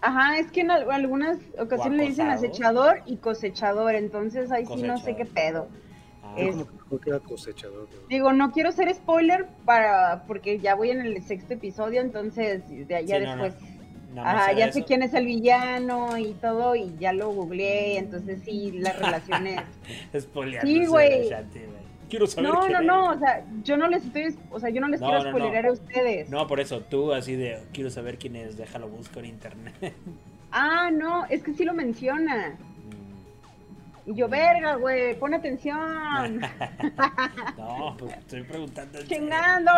Ajá, 0.00 0.38
es 0.38 0.50
que 0.52 0.60
en 0.60 0.70
al- 0.70 0.90
algunas 0.90 1.38
ocasiones 1.58 1.98
le 1.98 2.06
dicen 2.08 2.28
acechador 2.28 3.02
y 3.04 3.16
cosechador, 3.16 3.94
entonces 3.96 4.50
ahí 4.52 4.64
sí 4.64 4.82
no 4.82 4.96
sé 4.98 5.16
qué 5.16 5.24
pedo. 5.24 5.68
Ah, 6.22 6.34
Es- 6.36 6.56
como 6.88 7.00
que 7.00 7.10
era 7.10 7.18
cosechador. 7.20 7.88
pero- 7.90 8.06
Digo, 8.08 8.32
no 8.32 8.52
quiero 8.52 8.70
ser 8.72 8.94
spoiler 8.94 9.46
para 9.64 10.22
porque 10.26 10.58
ya 10.60 10.74
voy 10.74 10.90
en 10.90 11.00
el 11.00 11.22
sexto 11.22 11.54
episodio, 11.54 12.00
entonces 12.00 12.62
de 12.88 12.94
allá 12.94 13.18
Sí, 13.18 13.24
no, 13.24 13.36
no. 13.36 13.44
después. 13.44 13.70
más 14.14 14.26
Ajá, 14.26 14.52
ya 14.52 14.72
sé 14.72 14.84
quién 14.84 15.02
es 15.02 15.12
el 15.14 15.26
villano 15.26 16.16
y 16.16 16.32
todo, 16.34 16.74
y 16.74 16.96
ya 16.98 17.12
lo 17.12 17.30
googleé, 17.30 17.98
entonces 17.98 18.40
sí, 18.44 18.72
las 18.72 18.98
relaciones. 18.98 19.60
Sí, 20.62 20.86
güey. 20.86 21.28
Quiero 22.08 22.26
saber 22.26 22.50
No, 22.50 22.68
no, 22.68 22.80
no, 22.82 23.10
o 23.10 23.18
sea, 23.18 23.44
yo 23.64 23.76
no 23.76 23.88
les 23.88 24.04
estoy, 24.04 24.36
o 24.50 24.58
sea, 24.60 24.70
yo 24.70 24.80
no 24.80 24.88
les 24.88 25.00
No, 25.00 25.08
quiero 25.08 25.62
no, 25.62 25.68
a 25.68 25.72
ustedes. 25.72 26.30
No, 26.30 26.46
por 26.46 26.60
eso, 26.60 26.80
tú 26.80 27.12
así 27.12 27.36
de, 27.36 27.62
quiero 27.72 27.90
saber 27.90 28.18
quién 28.18 28.36
es, 28.36 28.56
déjalo 28.56 28.88
busco 28.88 29.20
en 29.20 29.26
internet. 29.26 29.74
Ah, 30.50 30.90
no, 30.90 31.26
es 31.26 31.42
que 31.42 31.52
sí 31.52 31.62
lo 31.62 31.74
menciona. 31.74 32.56
Mm, 34.06 34.10
Y 34.10 34.14
yo, 34.14 34.30
verga, 34.30 34.76
güey, 34.76 35.14
pon 35.18 35.34
atención. 35.34 36.40
no, 37.58 37.94
pues 37.98 38.16
estoy 38.16 38.44
preguntando. 38.44 38.98
¡Chingando! 39.04 39.70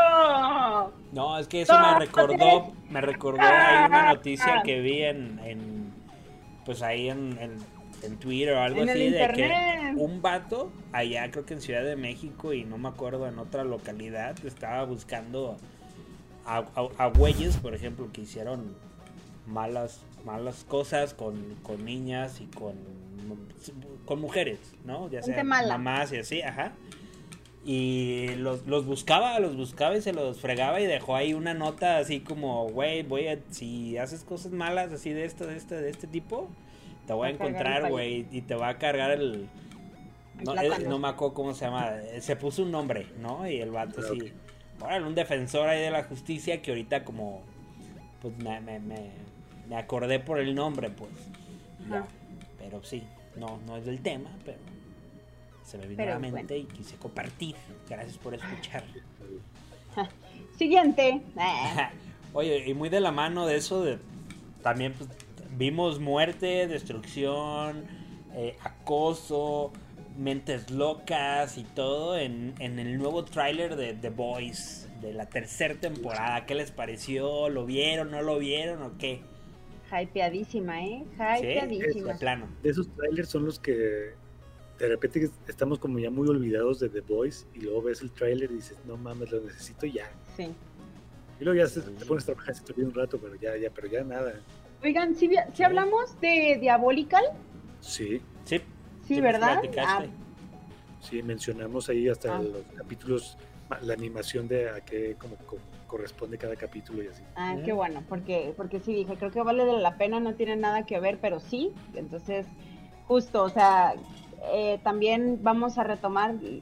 No, 1.13 1.37
es 1.41 1.49
que 1.49 1.63
eso 1.63 1.77
me 1.77 1.99
recordó, 1.99 2.73
me 2.89 3.01
recordó 3.01 3.43
ahí 3.43 3.87
una 3.89 4.15
noticia 4.15 4.63
que 4.65 4.81
vi 4.81 5.03
en, 5.03 5.41
en 5.43 5.93
pues 6.65 6.83
ahí 6.83 7.09
en, 7.09 7.37
en, 7.41 7.57
en 8.03 8.17
Twitter 8.19 8.53
o 8.55 8.61
algo 8.61 8.83
En 8.83 8.89
así 8.91 8.99
de 9.11 9.19
que 9.35 9.43
un 9.97 10.23
vato 10.23 10.71
allá 10.93 11.31
creo 11.31 11.45
que 11.45 11.55
en 11.55 11.61
Ciudad 11.61 11.83
de 11.85 11.97
México 11.97 12.53
y 12.53 12.65
no 12.65 12.79
me 12.79 12.89
acuerdo 12.89 13.27
en 13.29 13.39
otra 13.39 13.65
localidad 13.65 14.37
estaba 14.47 14.85
buscando 14.85 15.57
a, 16.47 16.59
a- 16.75 16.89
a 17.05 17.07
güeyes, 17.09 17.57
por 17.59 17.75
ejemplo, 17.75 18.09
que 18.13 18.23
hicieron 18.23 18.75
malas 19.47 20.01
malas 20.25 20.65
cosas 20.69 21.15
con, 21.15 21.55
con 21.63 21.85
niñas 21.85 22.41
y 22.41 22.47
con, 22.47 22.75
con 24.05 24.21
mujeres, 24.21 24.59
¿no? 24.85 25.09
Ya 25.11 25.21
sea 25.23 25.35
mamás 25.69 26.13
y 26.13 26.17
así, 26.19 26.43
ajá. 26.43 26.73
Y 27.65 28.29
los, 28.37 28.67
los 28.67 28.87
buscaba, 28.87 29.39
los 29.39 29.55
buscaba 29.57 29.97
y 29.97 30.01
se 30.03 30.13
los 30.15 30.41
fregaba 30.41 30.81
y 30.81 30.87
dejó 30.87 31.15
ahí 31.15 31.35
una 31.35 31.53
nota 31.53 31.99
así 31.99 32.21
como, 32.21 32.67
güey, 32.71 33.03
voy 33.03 33.29
a, 33.29 33.39
si 33.51 33.99
haces 33.99 34.25
cosas 34.25 34.53
malas 34.53 34.93
así 34.93 35.13
de 35.13 35.25
esto, 35.27 35.47
de 35.47 35.57
este, 35.57 35.75
de 35.77 35.91
este 35.91 36.07
tipo, 36.07 36.49
te 37.11 37.15
voy 37.15 37.27
a 37.27 37.31
encontrar, 37.33 37.91
güey, 37.91 38.25
y 38.31 38.43
te 38.43 38.55
va 38.55 38.69
a 38.69 38.79
cargar 38.79 39.11
el... 39.11 39.49
No, 40.45 40.55
me 41.01 41.09
acuerdo 41.09 41.35
cómo 41.35 41.55
se 41.55 41.65
llama, 41.65 41.97
eh, 41.97 42.21
se 42.21 42.37
puso 42.37 42.63
un 42.63 42.71
nombre, 42.71 43.09
¿no? 43.19 43.49
Y 43.49 43.61
el 43.61 43.73
vato 43.73 44.01
Ah, 44.01 44.05
así, 44.05 44.33
bueno, 44.79 45.09
un 45.09 45.17
defensor 45.17 45.69
ahí 45.69 45.81
de 45.81 45.91
la 45.91 46.05
justicia 46.05 46.63
que 46.63 46.71
ahorita 46.71 47.03
como, 47.03 47.43
pues 48.23 48.39
me, 48.39 48.61
me, 48.61 48.79
me, 48.79 49.11
me 49.69 49.77
acordé 49.77 50.21
por 50.21 50.39
el 50.39 50.55
nombre, 50.55 50.89
pues. 50.89 51.11
Ya. 51.91 52.07
Pero 52.61 52.81
sí, 52.85 53.03
no, 53.35 53.59
no 53.67 53.77
es 53.77 53.87
del 53.87 54.01
tema, 54.03 54.31
pero 54.45 54.59
se 55.65 55.79
me 55.79 55.89
vino 55.89 55.97
Pero 55.97 56.13
a 56.13 56.15
la 56.15 56.21
mente 56.21 56.59
y 56.59 56.63
quise 56.63 56.95
compartir. 56.95 57.57
Gracias 57.89 58.19
por 58.19 58.35
escuchar. 58.35 58.85
Siguiente. 60.57 61.23
Ah, 61.37 61.91
Oye, 62.35 62.69
y 62.69 62.73
muy 62.73 62.89
de 62.89 63.01
la 63.01 63.11
mano 63.11 63.47
de 63.47 63.57
eso, 63.57 63.83
de, 63.83 63.99
también 64.63 64.93
pues, 64.93 65.11
vimos 65.57 65.99
muerte, 66.01 66.67
destrucción, 66.67 67.85
eh, 68.35 68.57
acoso, 68.63 69.73
mentes 70.17 70.71
locas 70.71 71.57
y 71.59 71.65
todo 71.65 72.19
en, 72.19 72.55
en 72.59 72.79
el 72.79 72.99
nuevo 72.99 73.25
tráiler 73.25 73.77
de 73.77 73.95
The 73.95 74.11
Boys 74.11 74.89
de 75.01 75.13
la 75.15 75.27
tercera 75.27 75.75
temporada. 75.75 76.47
¿Qué 76.47 76.55
les 76.55 76.71
pareció? 76.71 77.49
¿Lo 77.49 77.65
vieron? 77.67 78.11
¿No 78.11 78.23
lo 78.23 78.39
vieron? 78.39 78.83
¿O 78.83 78.99
qué? 78.99 79.23
Hypeadísima, 79.91 80.85
¿eh? 80.85 81.05
Sí, 81.41 81.47
Hypeadísima. 81.47 82.13
de 82.13 82.19
plano. 82.19 82.49
De 82.63 82.71
esos 82.71 82.89
trailers 82.95 83.29
son 83.29 83.45
los 83.47 83.59
que 83.59 84.13
de 84.79 84.89
repente 84.89 85.29
estamos 85.49 85.79
como 85.79 85.99
ya 85.99 86.11
muy 86.11 86.29
olvidados 86.29 86.81
de 86.81 86.89
The 86.89 87.01
Voice 87.01 87.45
y 87.55 87.61
luego 87.61 87.83
ves 87.83 88.01
el 88.01 88.11
trailer 88.13 88.51
y 88.51 88.55
dices, 88.57 88.79
no 88.87 88.97
mames, 88.97 89.31
lo 89.33 89.41
necesito 89.41 89.87
ya. 89.87 90.11
Sí. 90.37 90.49
Y 91.41 91.45
luego 91.45 91.59
ya 91.59 91.67
se- 91.67 91.81
te 91.83 92.05
pones 92.07 92.25
a 92.25 92.27
trabajar, 92.27 92.55
se 92.55 92.63
te 92.63 92.73
olvida 92.73 92.87
un 92.89 92.95
rato, 92.95 93.19
pero 93.19 93.35
ya, 93.37 93.57
ya, 93.57 93.71
pero 93.71 93.89
ya 93.89 94.05
nada. 94.05 94.35
Oigan, 94.83 95.15
si 95.15 95.31
si 95.55 95.63
hablamos 95.63 96.19
de 96.21 96.59
Diabolical, 96.61 97.25
Sí, 97.81 98.21
Sí, 98.45 98.61
sí, 99.07 99.21
¿verdad? 99.21 99.61
Ah, 99.79 100.05
sí, 101.01 101.23
mencionamos 101.23 101.89
ahí 101.89 102.09
hasta 102.09 102.37
Ah. 102.37 102.43
los 102.43 102.63
capítulos, 102.77 103.37
la 103.83 103.95
animación 103.95 104.47
de 104.49 104.69
a 104.71 104.81
qué 104.81 105.17
como, 105.19 105.37
como 105.47 105.63
corresponde 105.87 106.37
cada 106.39 106.57
capítulo 106.57 107.03
y 107.03 107.09
así. 107.09 107.23
Ah, 107.37 107.57
qué 107.65 107.73
bueno, 107.73 108.03
porque, 108.09 108.53
porque 108.57 108.81
sí 108.81 108.95
dije, 108.95 109.17
creo 109.17 109.31
que 109.31 109.43
vale 109.43 109.65
la 109.65 109.97
pena, 109.97 110.21
no 110.21 110.35
tiene 110.35 110.57
nada 110.57 110.85
que 110.87 111.01
ver, 111.01 111.19
pero 111.21 111.41
sí, 111.41 111.73
entonces, 111.95 112.47
justo, 113.09 113.43
o 113.43 113.49
sea, 113.49 113.95
eh, 114.53 114.79
también 114.85 115.39
vamos 115.43 115.79
a 115.79 115.85
retomar, 115.85 116.35
mm, 116.35 116.59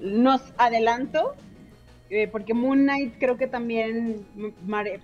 nos 0.00 0.42
adelanto, 0.58 1.34
eh, 2.08 2.28
porque 2.28 2.54
Moon 2.54 2.82
Knight 2.82 3.14
creo 3.18 3.36
que 3.36 3.46
también 3.46 4.26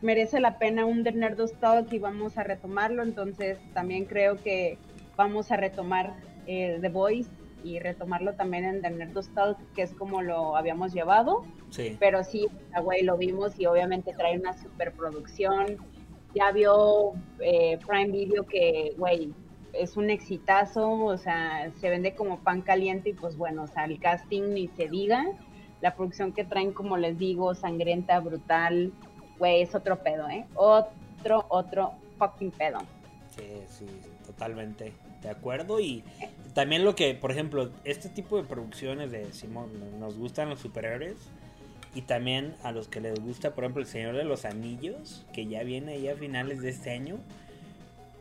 merece 0.02 0.38
la 0.40 0.58
pena 0.58 0.84
un 0.84 1.02
The 1.02 1.12
Nerdos 1.12 1.52
Talk 1.54 1.92
y 1.92 1.98
vamos 1.98 2.38
a 2.38 2.44
retomarlo, 2.44 3.02
entonces 3.02 3.58
también 3.74 4.04
creo 4.04 4.36
que 4.36 4.78
vamos 5.16 5.50
a 5.50 5.56
retomar 5.56 6.14
eh, 6.46 6.78
The 6.80 6.88
Voice 6.88 7.30
y 7.64 7.78
retomarlo 7.78 8.34
también 8.34 8.64
en 8.64 8.82
The 8.82 8.90
Nerdos 8.90 9.28
Talk, 9.34 9.58
que 9.74 9.82
es 9.82 9.92
como 9.94 10.22
lo 10.22 10.56
habíamos 10.56 10.92
llevado. 10.92 11.44
Sí. 11.70 11.96
Pero 11.98 12.22
sí, 12.24 12.46
güey, 12.82 13.02
lo 13.02 13.16
vimos 13.16 13.58
y 13.58 13.66
obviamente 13.66 14.12
trae 14.12 14.38
una 14.38 14.52
superproducción. 14.52 15.76
Ya 16.34 16.50
vio 16.50 17.12
eh, 17.40 17.78
Prime 17.86 18.10
Video 18.10 18.44
que, 18.46 18.94
güey, 18.96 19.32
es 19.72 19.96
un 19.96 20.10
exitazo, 20.10 20.90
o 20.90 21.16
sea, 21.16 21.70
se 21.80 21.90
vende 21.90 22.14
como 22.14 22.38
pan 22.40 22.62
caliente 22.62 23.10
y 23.10 23.14
pues 23.14 23.36
bueno, 23.36 23.64
o 23.64 23.66
sea, 23.66 23.84
el 23.84 23.98
casting 23.98 24.54
ni 24.54 24.68
se 24.68 24.88
diga. 24.88 25.24
La 25.82 25.94
producción 25.94 26.32
que 26.32 26.44
traen, 26.44 26.72
como 26.72 26.96
les 26.96 27.18
digo, 27.18 27.54
sangrienta, 27.54 28.18
brutal, 28.20 28.92
güey, 29.38 29.60
es 29.62 29.74
otro 29.74 29.98
pedo, 30.02 30.28
¿eh? 30.30 30.46
Otro, 30.54 31.44
otro 31.50 31.92
fucking 32.18 32.52
pedo. 32.52 32.78
Sí, 33.36 33.44
sí, 33.68 33.86
totalmente 34.24 34.92
de 35.22 35.28
acuerdo. 35.30 35.80
Y 35.80 36.04
también 36.54 36.84
lo 36.84 36.94
que, 36.94 37.14
por 37.14 37.30
ejemplo, 37.32 37.70
este 37.84 38.08
tipo 38.08 38.36
de 38.36 38.44
producciones 38.44 39.10
de 39.10 39.32
Simón, 39.32 39.68
nos 40.00 40.16
gustan 40.16 40.48
los 40.48 40.60
superhéroes. 40.60 41.16
Y 41.94 42.02
también 42.02 42.54
a 42.62 42.72
los 42.72 42.88
que 42.88 43.00
les 43.02 43.20
gusta, 43.20 43.54
por 43.54 43.64
ejemplo, 43.64 43.82
El 43.82 43.88
Señor 43.88 44.16
de 44.16 44.24
los 44.24 44.46
Anillos, 44.46 45.26
que 45.34 45.46
ya 45.46 45.62
viene 45.62 45.92
ahí 45.92 46.08
a 46.08 46.14
finales 46.16 46.62
de 46.62 46.70
este 46.70 46.90
año. 46.90 47.18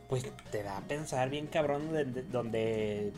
Pues 0.08 0.30
te 0.50 0.62
da 0.62 0.76
a 0.76 0.80
pensar 0.82 1.30
bien 1.30 1.46
cabrón 1.46 1.90
de- 1.92 2.04
de- 2.04 2.22
donde, 2.22 3.12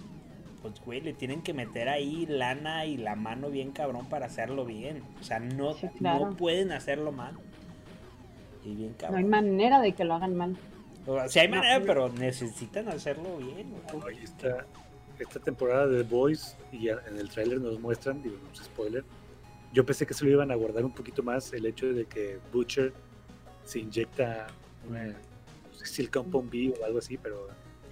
pues 0.64 0.80
güey, 0.82 1.02
le 1.02 1.12
tienen 1.12 1.42
que 1.42 1.52
meter 1.52 1.90
ahí 1.90 2.24
lana 2.24 2.86
y 2.86 2.96
la 2.96 3.16
mano 3.16 3.50
bien 3.50 3.70
cabrón 3.70 4.06
para 4.08 4.24
hacerlo 4.26 4.64
bien. 4.64 5.02
O 5.20 5.22
sea, 5.22 5.38
no, 5.38 5.74
Sí, 5.74 5.88
claro. 5.98 6.30
no 6.30 6.36
pueden 6.36 6.72
hacerlo 6.72 7.12
mal. 7.12 7.34
Y 8.64 8.74
bien 8.74 8.96
No 9.10 9.16
hay 9.18 9.24
manera 9.24 9.78
de 9.82 9.92
que 9.92 10.04
lo 10.04 10.14
hagan 10.14 10.34
mal. 10.34 10.56
O 11.06 11.16
sea, 11.16 11.28
sí 11.28 11.38
hay 11.40 11.48
No, 11.48 11.56
manera, 11.56 11.78
no. 11.80 11.84
pero 11.84 12.08
necesitan 12.08 12.88
hacerlo 12.88 13.36
bien. 13.36 13.74
güey. 14.00 14.16
Ahí 14.16 14.24
está 14.24 14.64
esta 15.18 15.38
temporada 15.38 15.86
de 15.86 16.02
The 16.02 16.08
Boys 16.10 16.56
y 16.72 16.88
en 16.88 17.18
el 17.18 17.28
tráiler 17.28 17.60
nos 17.60 17.78
muestran, 17.78 18.22
digo, 18.22 18.36
no 18.42 18.50
es 18.52 18.64
spoiler. 18.64 19.04
Yo 19.74 19.84
pensé 19.84 20.06
que 20.06 20.14
se 20.14 20.24
lo 20.24 20.30
iban 20.30 20.50
a 20.50 20.54
guardar 20.54 20.84
un 20.84 20.92
poquito 20.92 21.22
más 21.22 21.52
el 21.52 21.66
hecho 21.66 21.92
de 21.92 22.06
que 22.06 22.38
Butcher 22.52 22.92
se 23.64 23.80
inyecta 23.80 24.46
una, 24.88 25.04
no 25.08 25.74
sé 25.74 25.84
si 25.86 26.00
el 26.02 26.10
Compound 26.10 26.50
B 26.50 26.72
o 26.80 26.84
algo 26.86 26.98
así, 27.00 27.18
pero 27.18 27.48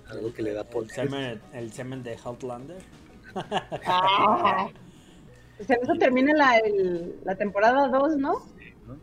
algo 0.08 0.32
que 0.32 0.42
le 0.42 0.52
da 0.52 0.62
el 0.62 0.66
poder. 0.68 0.90
semen, 0.90 1.40
el 1.52 1.72
semen 1.72 2.02
de 2.02 2.18
Outlander. 2.24 2.82
Ah, 3.86 4.68
Pues 5.56 5.70
en 5.70 5.82
eso 5.82 5.94
termina 5.98 6.32
la, 6.34 6.58
el- 6.58 7.16
la 7.24 7.36
temporada 7.36 7.88
2, 7.88 8.16
¿no? 8.16 8.40
Sí, 8.58 8.72
¿no? 8.86 8.96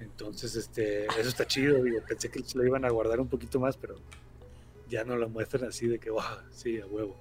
Entonces, 0.00 0.54
este, 0.56 1.06
eso 1.06 1.28
está 1.28 1.46
chido, 1.46 1.82
digo, 1.82 2.00
pensé 2.06 2.30
que 2.30 2.42
se 2.42 2.58
lo 2.58 2.64
iban 2.66 2.84
a 2.84 2.90
guardar 2.90 3.20
un 3.20 3.28
poquito 3.28 3.58
más, 3.60 3.76
pero 3.76 3.96
ya 4.88 5.04
no 5.04 5.16
lo 5.16 5.28
muestran 5.28 5.64
así 5.64 5.86
de 5.86 5.98
que, 5.98 6.10
wow, 6.10 6.22
sí, 6.50 6.80
a 6.80 6.86
huevo. 6.86 7.16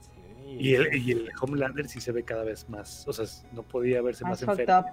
Sí. 0.00 0.56
Y 0.58 0.74
el, 0.74 0.94
y 0.94 1.12
el 1.12 1.30
Homelander 1.40 1.88
sí 1.88 2.00
se 2.00 2.12
ve 2.12 2.22
cada 2.24 2.44
vez 2.44 2.68
más, 2.68 3.06
o 3.08 3.12
sea, 3.12 3.24
no 3.52 3.62
podía 3.62 4.02
verse 4.02 4.24
Más 4.24 4.42
enfermo. 4.42 4.84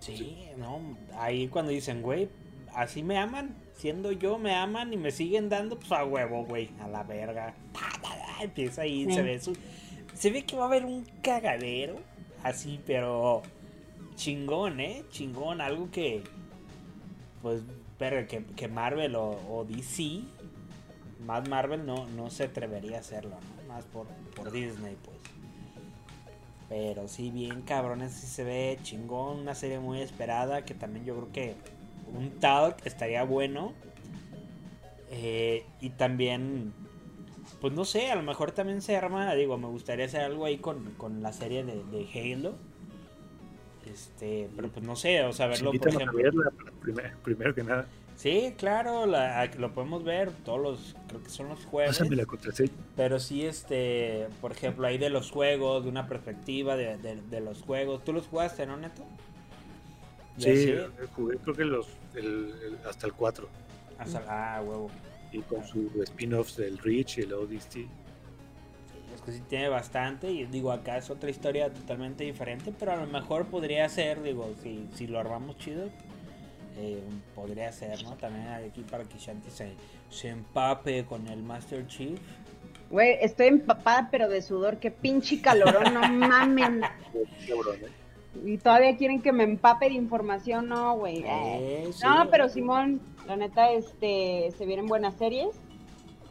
Sí, 0.00 0.48
no, 0.56 0.98
ahí 1.14 1.46
cuando 1.48 1.70
dicen, 1.70 2.02
güey, 2.02 2.28
así 2.74 3.02
me 3.02 3.16
aman, 3.18 3.54
siendo 3.78 4.12
yo 4.12 4.38
me 4.38 4.54
aman 4.54 4.92
y 4.92 4.96
me 4.96 5.10
siguen 5.10 5.48
dando, 5.48 5.78
pues 5.78 5.90
a 5.92 6.04
huevo, 6.04 6.44
güey, 6.44 6.70
a 6.80 6.88
la 6.88 7.02
verga. 7.04 7.54
Empieza 8.40 8.82
ahí, 8.82 9.04
Sí. 9.06 9.12
se 9.14 9.22
ve 9.22 9.40
su... 9.40 9.56
Se 10.14 10.30
ve 10.30 10.44
que 10.44 10.56
va 10.56 10.64
a 10.64 10.66
haber 10.66 10.84
un 10.84 11.04
cagadero, 11.22 11.96
así, 12.42 12.80
pero 12.84 13.42
chingón, 14.16 14.80
¿eh? 14.80 15.04
Chingón, 15.10 15.60
algo 15.60 15.90
que, 15.92 16.24
pues, 17.40 17.62
verga, 18.00 18.26
que, 18.26 18.44
que 18.44 18.66
Marvel 18.66 19.14
o, 19.14 19.38
o 19.48 19.64
DC, 19.64 20.22
más 21.24 21.48
Marvel 21.48 21.86
no, 21.86 22.08
no 22.08 22.30
se 22.30 22.44
atrevería 22.44 22.96
a 22.96 23.00
hacerlo, 23.00 23.36
¿no? 23.36 23.72
Más 23.72 23.84
por, 23.84 24.06
por 24.34 24.50
Disney, 24.50 24.96
pues. 25.04 25.18
Pero 26.68 27.06
sí, 27.08 27.30
bien 27.30 27.62
cabrones, 27.62 28.12
sí 28.12 28.26
se 28.26 28.42
ve 28.44 28.78
chingón, 28.82 29.38
una 29.38 29.54
serie 29.54 29.78
muy 29.78 30.00
esperada, 30.00 30.64
que 30.64 30.74
también 30.74 31.04
yo 31.04 31.14
creo 31.14 31.32
que 31.32 31.54
un 32.14 32.30
talk 32.40 32.84
estaría 32.84 33.22
bueno. 33.24 33.72
Eh, 35.10 35.64
y 35.80 35.90
también, 35.90 36.72
pues 37.60 37.72
no 37.72 37.84
sé, 37.84 38.10
a 38.10 38.16
lo 38.16 38.22
mejor 38.22 38.52
también 38.52 38.82
se 38.82 38.96
arma, 38.96 39.34
digo, 39.34 39.56
me 39.58 39.66
gustaría 39.68 40.04
hacer 40.04 40.20
algo 40.20 40.44
ahí 40.44 40.58
con, 40.58 40.84
con 40.94 41.22
la 41.22 41.32
serie 41.32 41.64
de, 41.64 41.82
de 41.84 42.34
Halo. 42.34 42.56
Este, 43.90 44.50
pero 44.54 44.68
pues 44.68 44.84
no 44.84 44.96
sé, 44.96 45.22
o 45.24 45.32
sea, 45.32 45.46
verlo, 45.46 45.72
por 45.78 45.88
ejemplo. 45.88 46.18
verla, 46.22 46.52
primer- 46.82 47.16
primero 47.24 47.54
que 47.54 47.62
nada. 47.64 47.86
Sí, 48.16 48.52
claro, 48.58 49.06
la- 49.06 49.46
lo 49.58 49.72
podemos 49.72 50.02
ver 50.04 50.30
todos 50.44 50.60
los, 50.60 50.96
creo 51.06 51.22
que 51.22 51.30
son 51.30 51.48
los 51.48 51.64
jueves. 51.64 51.96
Pero 52.96 53.18
sí, 53.20 53.46
este, 53.46 54.26
por 54.42 54.52
ejemplo, 54.52 54.86
ahí 54.86 54.98
de 54.98 55.08
los 55.08 55.30
juegos, 55.30 55.84
de 55.84 55.88
una 55.90 56.06
perspectiva 56.08 56.76
de, 56.76 56.98
de- 56.98 57.22
de 57.22 57.40
los 57.40 57.62
juegos. 57.62 58.04
¿Tú 58.04 58.12
los 58.12 58.26
jugaste, 58.26 58.66
no, 58.66 58.76
Neto? 58.76 59.04
Sí, 60.36 60.50
jugué 61.16 61.36
creo 61.38 61.54
que 61.56 61.64
los, 61.64 61.86
el- 62.14 62.54
el- 62.64 62.78
hasta 62.88 63.06
el 63.06 63.12
4. 63.12 63.48
hasta- 63.98 64.22
ah, 64.28 64.62
huevo. 64.62 64.90
Y 65.32 65.40
con 65.40 65.64
su 65.66 65.90
spin-offs 66.04 66.56
del 66.56 66.78
Reach 66.78 67.18
y 67.18 67.22
el 67.22 67.32
ODST. 67.32 67.86
Es 69.14 69.20
que 69.22 69.32
sí 69.32 69.42
tiene 69.48 69.68
bastante. 69.68 70.30
Y 70.30 70.44
digo, 70.46 70.70
acá 70.72 70.96
es 70.98 71.10
otra 71.10 71.28
historia 71.30 71.72
totalmente 71.72 72.24
diferente. 72.24 72.72
Pero 72.78 72.92
a 72.92 72.96
lo 72.96 73.06
mejor 73.08 73.46
podría 73.46 73.88
ser, 73.88 74.22
digo, 74.22 74.54
si, 74.62 74.88
si 74.94 75.06
lo 75.08 75.18
armamos 75.18 75.58
chido, 75.58 75.88
eh, 76.78 77.02
podría 77.34 77.72
ser, 77.72 78.02
¿no? 78.04 78.12
También 78.16 78.46
aquí 78.48 78.82
para 78.82 79.02
que 79.04 79.18
Shanti 79.18 79.50
se, 79.50 79.72
se 80.10 80.28
empape 80.28 81.04
con 81.04 81.26
el 81.26 81.42
Master 81.42 81.86
Chief. 81.88 82.18
Güey, 82.90 83.18
estoy 83.20 83.48
empapada, 83.48 84.08
pero 84.10 84.28
de 84.28 84.40
sudor. 84.40 84.78
Qué 84.78 84.90
pinche 84.92 85.42
calorón, 85.42 85.92
no 85.92 86.00
mamen. 86.08 86.82
Y 88.44 88.58
todavía 88.58 88.96
quieren 88.96 89.20
que 89.22 89.32
me 89.32 89.44
empape 89.44 89.88
de 89.88 89.94
información, 89.94 90.68
no, 90.68 90.96
güey. 90.96 91.24
Eh, 91.26 91.88
sí. 91.92 92.04
No, 92.04 92.28
pero 92.30 92.48
Simón, 92.48 93.00
la 93.26 93.36
neta, 93.36 93.72
este, 93.72 94.52
se 94.56 94.66
vienen 94.66 94.86
buenas 94.86 95.14
series. 95.16 95.48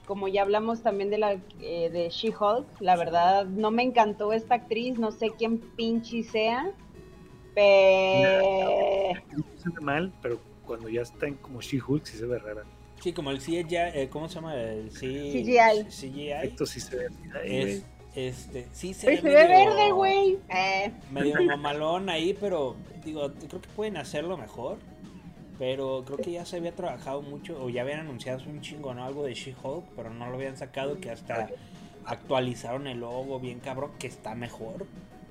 Como 0.06 0.28
ya 0.30 0.44
hablamos 0.44 0.82
también 0.84 1.10
de 1.10 1.18
la 1.18 1.34
eh, 1.60 1.90
de 1.90 2.10
She-Hulk, 2.10 2.66
la 2.80 2.96
verdad 2.96 3.46
no 3.46 3.72
me 3.72 3.84
encantó 3.84 4.32
esta 4.32 4.56
actriz, 4.56 4.98
no 4.98 5.12
sé 5.12 5.32
quién 5.38 5.60
pinche 5.60 6.24
sea, 6.24 6.72
pero 7.54 9.14
No 9.36 9.44
se 9.58 9.70
ve 9.70 9.82
mal, 9.82 10.14
pero 10.22 10.40
cuando 10.66 10.88
ya 10.90 11.02
está 11.02 11.28
en 11.28 11.36
como 11.36 11.60
She-Hulk 11.62 12.06
sí 12.06 12.18
se 12.18 12.26
ve 12.26 12.40
rara. 12.40 12.64
Sí, 13.02 13.12
como 13.14 13.32
el 13.32 13.40
CGI, 13.40 13.66
eh, 13.94 14.08
¿cómo 14.10 14.28
se 14.30 14.36
llama? 14.36 14.56
El 14.56 14.92
C- 14.92 15.00
CGI. 15.44 15.84
CGI. 15.90 16.32
Esto 16.44 16.66
sí 16.66 16.80
se 16.80 16.96
ve. 16.96 17.08
Ay, 17.44 17.58
Es, 17.58 17.66
güey. 17.66 17.97
Este, 18.18 18.68
sí 18.74 18.94
se 18.94 19.08
ve, 19.08 19.18
se 19.18 19.22
ve 19.24 19.34
medio- 19.48 19.48
verde, 19.48 19.92
güey. 19.92 20.38
Eh, 20.50 20.92
Medio 21.12 21.42
mamalón 21.46 22.10
ahí, 22.10 22.36
pero 22.40 22.76
digo, 23.06 23.32
creo 23.48 23.62
que 23.62 23.70
pueden 23.76 23.98
hacerlo 23.98 24.38
mejor. 24.38 24.78
Pero 25.60 26.04
creo 26.06 26.18
que 26.18 26.32
ya 26.32 26.46
se 26.46 26.58
había 26.58 26.72
trabajado 26.76 27.22
mucho, 27.24 27.60
o 27.64 27.70
ya 27.70 27.82
habían 27.82 28.02
anunciado 28.02 28.44
un 28.48 28.62
chingo, 28.62 28.94
¿no? 28.94 29.04
Algo 29.04 29.24
de 29.26 29.34
She-Hulk, 29.34 29.86
pero 29.96 30.12
no 30.12 30.28
lo 30.30 30.36
habían 30.36 30.56
sacado, 30.56 31.00
que 31.00 31.10
hasta 31.10 31.50
actualizaron 32.06 32.86
el 32.88 33.00
logo 33.00 33.40
bien 33.40 33.60
cabrón, 33.60 33.92
que 34.00 34.08
está 34.08 34.36
mejor. 34.36 34.86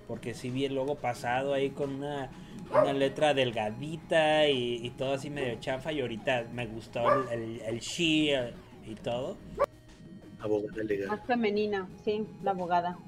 Porque 0.09 0.35
sí 0.35 0.51
vi 0.51 0.65
el 0.65 0.75
logo 0.75 0.97
pasado 0.97 1.55
ahí 1.55 1.71
con 1.71 1.95
una, 1.95 2.31
una 2.71 2.93
letra 2.93 3.35
delgadita 3.35 4.49
y, 4.49 4.85
y 4.85 4.91
todo 4.91 5.15
así 5.15 5.31
medio 5.31 5.57
chafa. 5.61 5.93
Y 5.93 6.01
ahorita 6.01 6.47
me 6.53 6.67
gustó 6.67 7.05
el, 7.31 7.43
el, 7.43 7.61
el 7.63 7.81
She 7.81 8.35
eh, 8.35 8.53
y 8.87 8.95
todo. 8.97 9.37
Abogada 10.41 10.83
legal. 10.85 11.09
más 11.09 11.25
femenina, 11.27 11.89
sí, 12.05 12.27
la 12.43 12.51
abogada. 12.53 12.99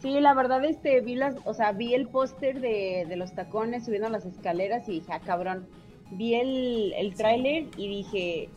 Sí, 0.00 0.20
la 0.20 0.34
verdad, 0.34 0.64
este, 0.64 1.00
vi 1.00 1.14
las, 1.16 1.36
o 1.44 1.54
sea, 1.54 1.72
vi 1.72 1.94
el 1.94 2.06
póster 2.06 2.60
de, 2.60 3.06
de 3.08 3.16
los 3.16 3.32
tacones 3.34 3.84
subiendo 3.86 4.08
las 4.08 4.24
escaleras 4.26 4.88
y 4.88 4.92
dije, 5.00 5.12
ah, 5.12 5.20
cabrón. 5.20 5.66
Vi 6.12 6.34
el, 6.34 6.92
el 6.96 7.14
tráiler 7.14 7.66
y 7.76 7.88
dije, 7.88 8.48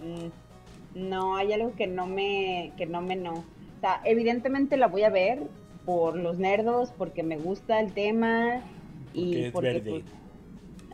mm, 0.00 0.98
no, 1.08 1.36
hay 1.36 1.52
algo 1.52 1.72
que 1.74 1.86
no 1.86 2.06
me, 2.06 2.72
que 2.76 2.86
no 2.86 3.00
me 3.02 3.16
no. 3.16 3.32
O 3.32 3.80
sea, 3.80 4.00
evidentemente 4.04 4.76
la 4.76 4.86
voy 4.88 5.02
a 5.02 5.10
ver 5.10 5.42
por 5.84 6.16
los 6.16 6.38
nerdos, 6.38 6.92
porque 6.96 7.22
me 7.22 7.36
gusta 7.38 7.80
el 7.80 7.92
tema 7.92 8.60
Porque 9.14 9.18
y 9.20 9.44
es 9.44 9.52
porque 9.52 9.72
verde. 9.72 9.90
pues, 9.90 10.04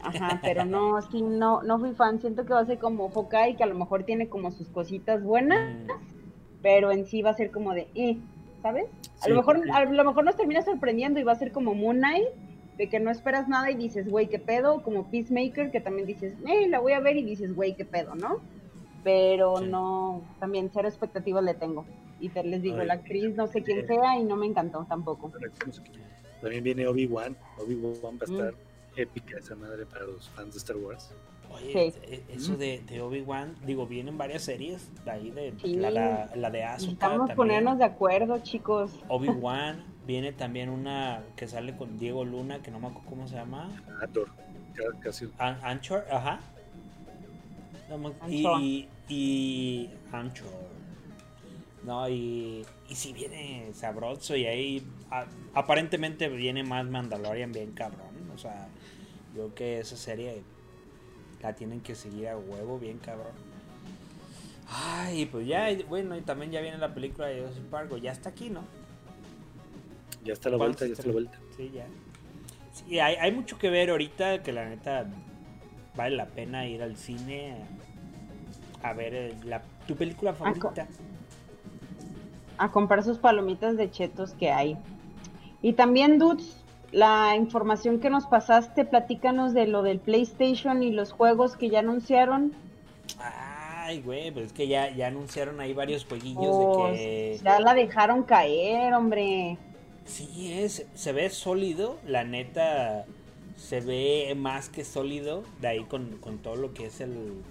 Ajá, 0.05 0.41
pero 0.43 0.65
no, 0.65 1.01
sí, 1.11 1.23
no, 1.23 1.63
no 1.63 1.79
fui 1.79 1.93
fan. 1.95 2.21
Siento 2.21 2.45
que 2.45 2.53
va 2.53 2.61
a 2.61 2.67
ser 2.67 2.79
como 2.79 3.09
Hawkeye, 3.11 3.57
que 3.57 3.65
a 3.65 3.67
lo 3.67 3.75
mejor 3.75 4.05
tiene 4.05 4.29
como 4.29 4.51
sus 4.51 4.69
cositas 4.69 5.23
buenas, 5.23 5.75
Mm, 5.75 5.91
pero 6.63 6.91
en 6.93 7.07
sí 7.07 7.23
va 7.23 7.31
a 7.31 7.35
ser 7.35 7.51
como 7.51 7.73
de, 7.75 7.89
eh, 7.95 8.19
¿sabes? 8.63 8.87
A 9.23 9.29
lo 9.29 9.37
mejor, 9.37 9.61
a 9.73 9.85
lo 9.85 10.05
mejor 10.05 10.25
nos 10.25 10.37
termina 10.37 10.63
sorprendiendo 10.63 11.21
y 11.21 11.23
va 11.25 11.33
a 11.33 11.37
ser 11.37 11.53
como 11.53 11.75
Moon 11.75 11.99
Knight, 11.99 12.29
de 12.79 12.89
que 12.89 12.99
no 13.01 13.11
esperas 13.11 13.49
nada 13.49 13.71
y 13.71 13.75
dices, 13.77 14.09
güey, 14.11 14.27
qué 14.29 14.39
pedo, 14.39 14.83
como 14.83 15.11
Peacemaker, 15.11 15.71
que 15.71 15.81
también 15.81 16.07
dices, 16.07 16.35
eh, 16.47 16.67
la 16.69 16.81
voy 16.81 16.93
a 16.93 17.01
ver 17.01 17.17
y 17.17 17.23
dices, 17.23 17.55
güey, 17.55 17.75
qué 17.77 17.85
pedo, 17.85 18.15
¿no? 18.15 18.39
Pero 19.05 19.59
Sí. 19.59 19.67
no, 19.69 20.23
también 20.41 20.71
cero 20.73 20.89
expectativas 20.89 21.45
le 21.45 21.55
tengo. 21.55 21.85
Y 22.21 22.31
te 22.31 22.43
les 22.43 22.63
digo, 22.63 22.79
Ay, 22.79 22.87
la 22.87 22.95
actriz 22.95 23.35
no 23.37 23.47
sé 23.47 23.63
quién 23.63 23.87
sea 23.87 24.19
y 24.19 24.25
no 24.25 24.35
me 24.37 24.47
encantó 24.47 24.87
tampoco. 24.89 25.31
También 26.41 26.65
viene 26.65 26.87
Obi-Wan. 26.87 27.37
Obi-Wan 27.59 28.19
va 28.19 28.25
a 28.27 28.31
Mm. 28.51 28.55
Épica 28.97 29.39
esa 29.39 29.55
madre 29.55 29.87
para 29.87 30.05
los 30.05 30.29
fans 30.31 30.53
de 30.53 30.59
Star 30.59 30.77
Wars. 30.77 31.11
Oye, 31.51 31.93
Sí. 31.93 31.99
e- 32.09 32.25
eso 32.31 32.57
de, 32.57 32.81
de 32.81 33.01
Obi-Wan, 33.01 33.55
digo, 33.65 33.87
vienen 33.87 34.19
varias 34.19 34.43
series 34.43 34.89
de 35.05 35.11
ahí, 35.11 35.31
de 35.31 35.55
Sí. 35.61 35.75
la, 35.77 35.91
la, 35.91 36.31
la 36.35 36.51
de 36.51 36.65
Ahsoka 36.65 36.81
Necesitamos 36.83 37.19
también. 37.19 37.37
ponernos 37.37 37.79
de 37.79 37.85
acuerdo, 37.85 38.39
chicos. 38.39 38.91
Obi-Wan, 39.09 39.85
viene 40.07 40.33
también 40.33 40.69
una 40.71 41.23
que 41.37 41.47
sale 41.47 41.77
con 41.77 41.99
Diego 41.99 42.25
Luna, 42.25 42.61
que 42.63 42.71
no 42.71 42.81
me 42.81 42.89
acuerdo 42.89 43.09
cómo 43.09 43.29
se 43.29 43.37
llama. 43.37 43.71
Andor. 44.01 44.29
ca- 44.75 44.99
Casi. 45.01 45.29
An- 45.39 45.61
Anchor, 45.63 46.05
ajá. 46.11 46.41
No 47.89 48.13
y, 48.29 48.89
y 49.09 49.91
Anchor. 50.11 50.49
No, 51.85 52.09
y, 52.09 52.65
y 52.89 52.95
si 52.95 53.13
viene 53.13 53.71
sabroso 53.75 54.35
y 54.35 54.47
ahí 54.47 54.83
a- 55.11 55.27
aparentemente 55.55 56.29
viene 56.29 56.65
más 56.65 56.87
Mandalorian 56.87 57.53
bien 57.53 57.73
cabrón. 57.73 58.09
O 58.35 58.39
sea, 58.39 58.69
yo 59.35 59.43
creo 59.43 59.55
que 59.55 59.81
esa 59.81 59.97
serie 59.97 60.43
la 61.43 61.55
tienen 61.55 61.81
que 61.81 61.95
seguir 61.95 62.29
a 62.29 62.39
huevo 62.39 62.79
bien 62.79 62.99
cabrón. 62.99 63.35
Ay, 64.67 65.27
pues 65.27 65.47
ya, 65.47 65.69
bueno, 65.89 66.17
y 66.17 66.23
también 66.23 66.51
ya 66.51 66.61
viene 66.61 66.79
la 66.79 66.95
película 66.95 67.27
de 67.27 67.41
Jurassic 67.41 67.65
Park, 67.65 67.95
ya 68.01 68.13
está 68.13 68.31
aquí, 68.31 68.49
¿no? 68.51 68.67
Ya 70.25 70.33
está 70.33 70.49
la 70.51 70.57
¿Cuándo 70.57 70.79
vuelta, 70.79 70.87
ya 70.87 70.93
está 70.95 71.07
la 71.07 71.13
vuelta. 71.13 71.39
Sí, 71.57 71.71
ya. 71.71 71.87
Sí, 72.73 72.99
hay, 72.99 73.17
hay 73.17 73.33
mucho 73.33 73.59
que 73.59 73.71
ver 73.71 73.91
ahorita 73.91 74.43
que 74.43 74.53
la 74.53 74.69
neta 74.69 75.07
vale 75.95 76.17
la 76.17 76.27
pena 76.27 76.67
ir 76.67 76.83
al 76.83 76.97
cine 76.97 77.67
a, 78.83 78.89
a 78.91 78.93
ver 78.95 79.37
la, 79.45 79.63
tu 79.87 79.97
película 79.97 80.35
favorita. 80.35 80.89
a 82.57 82.71
comprar 82.71 83.05
sus 83.05 83.19
palomitas 83.19 83.77
de 83.77 83.91
chetos 83.91 84.33
que 84.33 84.51
hay. 84.51 84.79
Y 85.63 85.75
también, 85.75 86.19
Dudes, 86.19 86.64
la 86.95 87.35
información 87.37 87.99
que 87.99 88.09
nos 88.09 88.27
pasaste, 88.27 88.85
platícanos 88.85 89.53
de 89.53 89.67
lo 89.67 89.83
del 89.83 89.99
PlayStation 89.99 90.83
y 90.83 90.93
los 90.93 91.13
juegos 91.13 91.57
que 91.57 91.69
ya 91.69 91.81
anunciaron. 91.81 92.53
Ay, 93.19 94.01
güey, 94.01 94.31
pues 94.31 94.47
es 94.47 94.53
que 94.53 94.69
ya, 94.69 94.91
ya 94.95 95.09
anunciaron 95.09 95.61
ahí 95.61 95.75
varios 95.75 96.05
jueguillos 96.05 96.47
Oh, 96.47 96.87
de 96.89 96.93
que... 96.97 97.41
Ya 97.43 97.59
la 97.59 97.75
dejaron 97.75 98.23
caer, 98.23 98.95
hombre. 98.95 99.59
Sí, 100.05 100.53
es, 100.53 100.87
se 100.95 101.13
ve 101.13 101.29
sólido, 101.31 101.99
la 102.07 102.25
neta 102.25 103.07
se 103.57 103.81
ve 103.81 104.33
más 104.37 104.69
que 104.69 104.85
sólido, 104.85 105.43
de 105.61 105.69
ahí 105.69 105.85
con, 105.85 106.19
con 106.19 106.39
todo 106.39 106.57
lo 106.57 106.75
que 106.75 106.87
es 106.87 107.01
el 107.01 107.43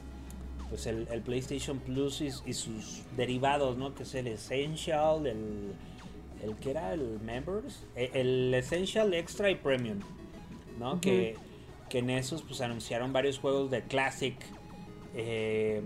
pues 0.70 0.88
el, 0.88 1.08
el 1.12 1.22
PlayStation 1.22 1.78
Plus 1.80 2.22
y, 2.22 2.30
y 2.46 2.54
sus 2.54 3.04
derivados, 3.16 3.78
¿no? 3.78 3.94
Que 3.94 4.04
es 4.04 4.16
el 4.16 4.28
Essential, 4.28 5.28
el, 5.28 5.74
el 6.44 6.56
que 6.58 6.72
era 6.72 6.94
el 6.94 7.20
Members, 7.22 7.86
eh, 7.96 8.12
el 8.14 8.54
Essential 8.54 9.14
Extra 9.14 9.50
y 9.50 9.56
Premium, 9.56 10.00
¿no? 10.80 11.00
que, 11.00 11.36
que 11.90 12.00
en 12.00 12.10
esos 12.10 12.42
pues 12.44 12.62
anunciaron 12.62 13.14
varios 13.14 13.40
juegos 13.40 13.72
de 13.72 13.82
Classic. 13.84 14.36
eh, 15.16 15.82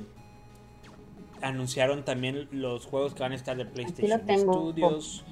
anunciaron 1.42 2.04
también 2.04 2.48
los 2.52 2.86
juegos 2.88 3.14
que 3.14 3.22
van 3.22 3.32
a 3.32 3.36
estar 3.36 3.56
de 3.58 3.66
PlayStation 3.66 4.26
tengo. 4.26 4.54
Studios. 4.54 5.24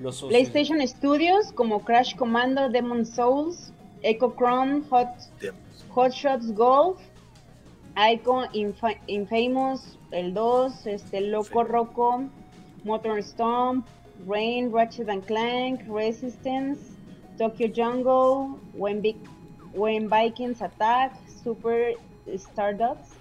Los 0.00 0.22
PlayStation 0.24 0.84
Studios 0.88 1.52
como 1.52 1.84
Crash 1.84 2.16
Commando, 2.16 2.68
Demon 2.70 3.06
Souls, 3.06 3.72
Echo 4.02 4.34
Chrome, 4.36 4.82
Hot, 4.90 5.06
Hot 5.90 6.10
Shots 6.12 6.52
Golf, 6.54 6.98
Icon, 8.12 8.46
Infa- 8.52 8.98
Infamous, 9.06 9.96
el 10.10 10.34
2, 10.34 10.86
este, 10.88 11.20
Loco 11.20 11.62
Sí. 11.64 11.70
Roco, 11.70 12.24
Motor 12.84 13.18
Storm, 13.20 13.84
Rain, 14.26 14.70
Ratchet 14.70 15.08
and 15.08 15.26
Clank, 15.26 15.80
Resistance, 15.88 16.78
Tokyo 17.38 17.68
Jungle, 17.68 18.58
When, 18.74 19.02
When 19.74 20.08
Vikings 20.08 20.60
Attack, 20.62 21.14
Super 21.42 21.94
Stardust, 22.36 23.14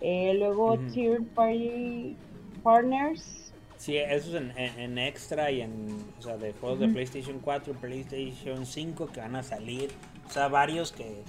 eh, 0.00 0.34
luego. 0.38 0.76
Third 0.92 1.26
Party 1.34 2.16
Partners, 2.62 3.36
Sí, 3.76 3.96
eso 3.96 4.28
es 4.28 4.34
en, 4.34 4.52
en- 4.58 4.78
en 4.78 4.98
extra 4.98 5.50
y 5.50 5.62
en, 5.62 5.86
o 6.18 6.22
sea, 6.22 6.36
de 6.36 6.52
juegos 6.52 6.80
de. 6.80 6.88
PlayStation 6.88 7.38
4, 7.38 7.72
PlayStation 7.72 8.66
5 8.66 9.06
que 9.06 9.20
van 9.20 9.36
a 9.36 9.42
salir. 9.42 9.90
O 10.28 10.30
sea, 10.30 10.48
varios 10.48 10.92
que, 10.92 11.22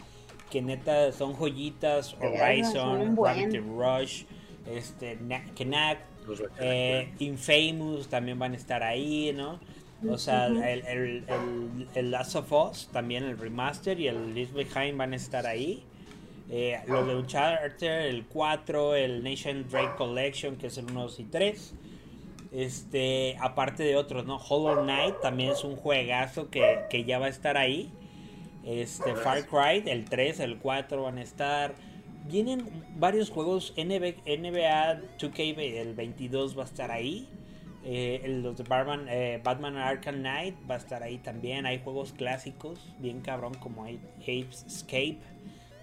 que 0.49 0.61
neta 0.61 1.13
son 1.13 1.33
joyitas. 1.33 2.13
Horizon. 2.19 3.15
Gravity 3.15 3.59
Rush, 3.59 4.23
este, 4.67 5.15
Na- 5.21 5.45
Knack, 5.55 5.99
eh. 6.59 7.13
Infamous 7.19 8.07
también 8.07 8.39
van 8.39 8.53
a 8.53 8.57
estar 8.57 8.83
ahí, 8.83 9.33
¿no? 9.35 9.59
O 10.09 10.17
sea, 10.17 10.47
el, 10.47 10.61
el, 10.63 11.23
el, 11.27 11.87
el 11.93 12.11
Last 12.11 12.35
of 12.35 12.51
Us, 12.51 12.89
también 12.91 13.23
el 13.23 13.37
remaster 13.37 13.99
y 13.99 14.07
el 14.07 14.33
Leave 14.33 14.51
Behind 14.51 14.97
van 14.97 15.13
a 15.13 15.15
estar 15.15 15.45
ahí. 15.45 15.83
Eh, 16.53 16.77
lo 16.87 17.05
de 17.05 17.15
Uncharted, 17.15 18.07
el 18.07 18.25
4, 18.25 18.95
el 18.95 19.23
Nation 19.23 19.65
Drake 19.69 19.95
Collection, 19.97 20.57
que 20.57 20.67
es 20.67 20.77
el 20.77 20.85
1, 20.85 21.01
2 21.03 21.19
y 21.19 21.23
3. 21.23 21.73
Este, 22.51 23.37
aparte 23.39 23.83
de 23.83 23.95
otros, 23.95 24.25
¿no? 24.25 24.35
Hollow 24.35 24.83
Knight 24.83 25.21
también 25.21 25.51
es 25.51 25.63
un 25.63 25.77
juegazo 25.77 26.49
que, 26.49 26.81
que 26.89 27.05
ya 27.05 27.19
va 27.19 27.27
a 27.27 27.29
estar 27.29 27.55
ahí. 27.55 27.89
Este, 28.65 29.15
Far 29.15 29.47
Cry, 29.47 29.89
el 29.89 30.05
3, 30.05 30.41
el 30.41 30.57
4 30.57 31.03
van 31.03 31.19
a 31.19 31.21
estar. 31.21 31.73
Vienen 32.27 32.65
varios 32.97 33.29
juegos. 33.29 33.73
NB 33.77 34.23
NBA 34.25 35.01
2K, 35.19 35.57
el 35.57 35.93
22 35.93 36.57
va 36.57 36.63
a 36.63 36.65
estar 36.65 36.91
ahí. 36.91 37.27
Eh, 37.83 38.39
los 38.43 38.57
de 38.57 38.63
Batman, 38.63 39.07
eh, 39.09 39.41
Batman 39.43 39.75
Arkham 39.77 40.17
Knight 40.17 40.55
va 40.69 40.75
a 40.75 40.77
estar 40.77 41.01
ahí 41.03 41.17
también. 41.17 41.65
Hay 41.65 41.81
juegos 41.83 42.13
clásicos, 42.13 42.93
bien 42.99 43.21
cabrón, 43.21 43.53
como 43.55 43.83
hay 43.83 43.99
Apes 44.19 44.65
Escape, 44.67 45.17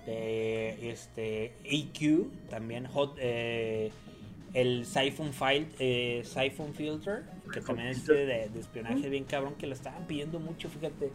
de 0.07 0.91
este, 0.91 1.53
AQ, 1.67 2.49
también 2.49 2.87
Hot, 2.87 3.17
eh, 3.21 3.91
el 4.55 4.87
Siphon, 4.87 5.33
File, 5.33 5.67
eh, 5.79 6.23
Siphon 6.25 6.73
Filter, 6.73 7.25
que 7.53 7.61
también 7.61 7.89
es 7.89 8.07
de, 8.07 8.49
de 8.49 8.61
espionaje 8.61 9.09
bien 9.09 9.25
cabrón, 9.25 9.55
que 9.59 9.67
lo 9.67 9.75
estaban 9.75 10.07
pidiendo 10.07 10.41
mucho, 10.41 10.69
fíjate. 10.69 11.11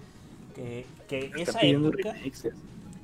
Que, 0.56 0.86
esa 1.38 1.62
época. 1.62 2.16
¿eh? 2.24 2.32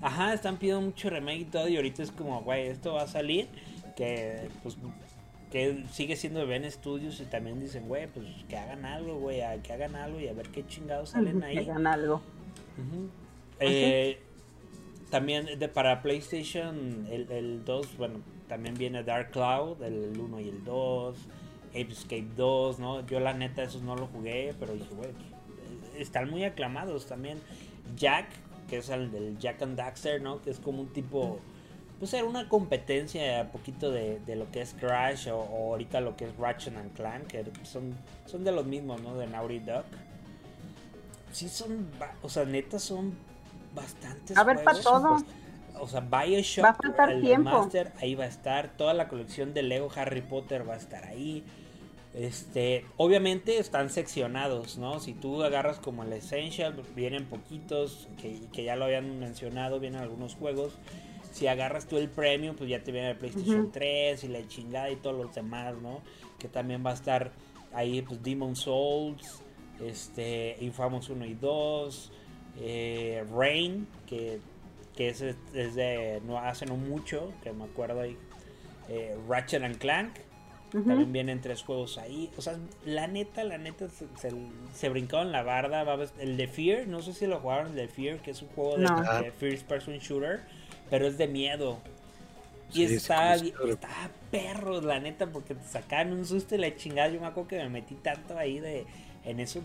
Ajá, 0.02 0.34
están 0.34 0.58
pidiendo 0.58 0.82
mucho 0.82 1.10
remake 1.10 1.40
y 1.40 1.46
todo, 1.46 1.68
y 1.68 1.76
ahorita 1.76 2.04
es 2.04 2.12
como, 2.12 2.42
güey, 2.42 2.68
esto 2.68 2.94
va 2.94 3.04
a 3.04 3.08
salir, 3.08 3.48
que 3.96 4.50
pues 4.64 4.78
que 5.52 5.84
sigue 5.92 6.16
siendo 6.16 6.40
de 6.42 6.46
Ben 6.46 6.70
Studios 6.72 7.20
y 7.20 7.26
también 7.26 7.60
dicen, 7.60 7.88
güey, 7.88 8.08
pues 8.08 8.26
que 8.48 8.56
hagan 8.56 8.86
algo, 8.86 9.16
güey, 9.16 9.42
que 9.64 9.74
hagan 9.74 9.96
algo 9.96 10.20
y 10.20 10.28
a 10.28 10.34
ver 10.34 10.50
qué 10.50 10.66
chingados 10.68 11.10
salen 11.10 11.44
ahí. 11.44 11.58
hagan 11.58 11.88
algo. 11.88 12.22
Eh, 13.60 14.20
también 15.10 15.48
de, 15.58 15.68
para 15.68 16.02
PlayStation 16.02 17.08
el, 17.10 17.32
el 17.32 17.66
2, 17.66 17.98
bueno, 17.98 18.22
también 18.48 18.76
viene 18.76 19.04
Dark 19.04 19.32
Cloud, 19.32 19.82
el 19.82 20.18
1 20.18 20.40
y 20.40 20.50
el 20.50 20.64
2, 20.64 21.18
Ape 21.70 21.92
Escape 21.92 22.28
2, 22.38 22.80
¿no? 22.80 23.06
Yo 23.08 23.20
la 23.20 23.34
neta 23.34 23.64
esos 23.64 23.82
no 23.82 23.96
lo 23.96 24.08
jugué, 24.08 24.54
pero 24.60 24.74
dije, 24.74 24.94
güey, 24.96 25.10
están 25.98 26.30
muy 26.30 26.44
aclamados 26.44 27.08
también. 27.08 27.40
Jack, 27.96 28.28
que 28.70 28.78
es 28.78 28.90
el 28.90 29.12
del 29.12 29.38
Jack 29.40 29.62
and 29.62 29.76
Daxter, 29.78 30.22
¿no? 30.22 30.42
Que 30.42 30.52
es 30.52 30.60
como 30.60 30.82
un 30.82 30.90
tipo, 30.94 31.40
pues 32.00 32.14
era 32.14 32.26
una 32.26 32.48
competencia 32.48 33.42
un 33.42 33.50
poquito 33.50 33.92
de, 33.92 34.20
de 34.26 34.36
lo 34.36 34.50
que 34.52 34.62
es 34.62 34.74
Crash 34.74 35.28
o, 35.30 35.38
o 35.40 35.72
ahorita 35.72 36.00
lo 36.02 36.16
que 36.16 36.26
es 36.26 36.36
Ratchet 36.38 36.76
and 36.78 36.94
Clank, 36.94 37.28
que 37.28 37.46
son, 37.64 37.96
son 38.26 38.44
de 38.44 38.52
los 38.52 38.66
mismos, 38.66 39.02
¿no? 39.02 39.16
De 39.18 39.28
Naughty 39.28 39.60
Dog. 39.60 39.84
Sí 41.32 41.48
son, 41.50 41.88
o 42.22 42.30
sea, 42.30 42.46
neta 42.46 42.80
son 42.80 43.14
bastantes 43.76 44.36
A 44.38 44.44
ver, 44.44 44.64
pa' 44.64 44.74
juegos. 44.74 44.84
todo. 44.84 45.18
O 45.82 45.88
sea, 45.88 46.02
Bioshock, 46.02 46.66
Va 46.66 46.76
a 46.98 47.12
el 47.12 47.22
tiempo. 47.22 47.50
remaster, 47.52 47.94
ahí 48.02 48.16
va 48.16 48.26
a 48.26 48.28
estar. 48.28 48.70
Toda 48.76 48.94
la 48.94 49.08
colección 49.08 49.54
de 49.54 49.64
Lego 49.64 49.90
Harry 49.96 50.22
Potter 50.22 50.68
va 50.68 50.74
a 50.74 50.78
estar 50.78 51.06
ahí. 51.06 51.44
Este, 52.14 52.86
obviamente 52.98 53.60
están 53.60 53.90
seccionados, 53.90 54.78
¿no? 54.78 55.00
Si 55.00 55.14
tú 55.14 55.44
agarras 55.44 55.80
como 55.80 56.04
el 56.04 56.12
Essential, 56.14 56.76
vienen 56.96 57.26
poquitos, 57.26 58.08
que, 58.20 58.40
que 58.52 58.64
ya 58.64 58.76
lo 58.76 58.86
habían 58.86 59.20
mencionado, 59.20 59.80
vienen 59.80 60.02
algunos 60.02 60.36
juegos. 60.36 60.74
Si 61.32 61.46
agarras 61.46 61.88
tú 61.88 61.98
el 61.98 62.10
Premium, 62.10 62.56
pues 62.56 62.70
ya 62.70 62.84
te 62.84 62.92
viene 62.92 63.12
el 63.12 63.18
PlayStation 63.18 63.62
Ujú. 63.62 63.72
3 63.72 64.24
y 64.24 64.28
la 64.28 64.48
chingada 64.48 64.90
y 64.90 64.96
todos 64.96 65.24
los 65.24 65.36
demás, 65.36 65.76
¿no? 65.82 66.02
Que 66.40 66.48
también 66.48 66.84
va 66.84 66.92
a 66.92 66.96
estar 66.96 67.32
ahí, 67.74 68.02
pues 68.02 68.24
Demon 68.24 68.56
Souls, 68.56 69.44
este, 69.80 70.58
Infamous 70.62 71.10
1 71.10 71.26
y 71.26 71.36
2, 71.36 72.12
eh, 72.60 73.24
Rain, 73.32 73.88
que, 74.08 74.40
que 74.96 75.10
es, 75.10 75.22
es 75.22 75.76
de 75.76 76.22
no 76.26 76.40
hace 76.40 76.66
no 76.66 76.76
mucho, 76.76 77.32
que 77.44 77.54
me 77.54 77.66
acuerdo 77.66 78.02
ahí, 78.02 78.18
eh, 78.90 79.16
Ratchet 79.28 79.62
and 79.64 79.78
Clank, 79.78 80.16
También 80.72 81.12
vienen 81.12 81.42
tres 81.42 81.64
juegos 81.64 81.98
ahí. 81.98 82.30
O 82.38 82.42
sea, 82.42 82.58
la 82.86 83.08
neta, 83.08 83.44
la 83.44 83.58
neta 83.58 83.90
se, 83.90 84.06
se, 84.20 84.32
se 84.74 84.90
brincaron 84.90 85.32
la 85.32 85.42
barda. 85.44 85.84
va 85.84 85.94
a 85.94 85.96
ver- 85.96 86.10
El 86.20 86.38
de 86.38 86.48
Fear, 86.48 86.88
no 86.88 87.02
sé 87.02 87.14
si 87.14 87.26
lo 87.26 87.40
jugaron, 87.40 87.68
el 87.68 87.76
de 87.76 87.88
Fear, 87.88 88.20
que 88.20 88.32
es 88.32 88.42
un 88.42 88.50
juego 88.50 88.78
de, 88.78 88.84
No. 88.84 89.02
de 89.22 89.32
First 89.32 89.66
Person 89.68 89.98
Shooter, 89.98 90.42
pero 90.90 91.08
es 91.08 91.18
de 91.18 91.28
miedo. 91.28 91.80
Y 92.72 92.88
Sí, 92.88 92.96
está, 92.96 93.36
claro. 93.36 93.68
está 93.72 93.90
perro, 94.30 94.80
la 94.82 95.00
neta, 95.00 95.26
porque 95.26 95.56
te 95.56 95.64
sacaban 95.68 96.14
un 96.14 96.24
susto 96.26 96.54
y 96.54 96.60
la 96.60 96.76
chingada. 96.76 97.10
Yo 97.10 97.20
me 97.20 97.26
acuerdo 97.28 97.48
que 97.48 97.58
me 97.58 97.70
metí 97.70 97.96
tanto 97.96 98.38
ahí 98.38 98.60
de 98.60 98.86
en 99.26 99.40
eso. 99.40 99.62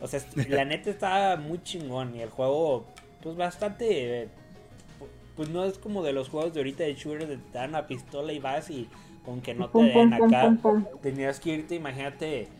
O 0.00 0.06
sea, 0.06 0.20
la 0.50 0.66
neta 0.66 0.90
estaba 0.90 1.36
muy 1.36 1.62
chingón. 1.62 2.14
Y 2.14 2.20
el 2.20 2.28
juego, 2.28 2.84
pues 3.22 3.34
bastante. 3.34 4.24
eh, 4.24 4.28
pu- 5.00 5.06
Pues 5.36 5.48
no 5.48 5.64
es 5.64 5.78
como 5.78 6.02
de 6.02 6.12
los 6.12 6.28
juegos 6.28 6.52
de 6.52 6.60
ahorita 6.60 6.84
de 6.84 6.94
shooter 6.94 7.26
de 7.26 7.38
te 7.38 7.52
dan 7.58 7.70
una 7.70 7.86
pistola 7.86 8.30
y 8.34 8.38
vas 8.40 8.68
y 8.68 8.86
con 9.24 9.42
que 9.42 9.54
no 9.54 9.70
te 9.72 9.82
Pum, 9.82 9.84
den 9.84 10.12
pum, 10.14 10.14
acá. 10.14 10.40
pum, 10.40 10.56
pum. 10.62 10.78
Tenías 11.00 11.40
que 11.40 11.50
irte, 11.54 11.74
imagínate. 11.76 12.54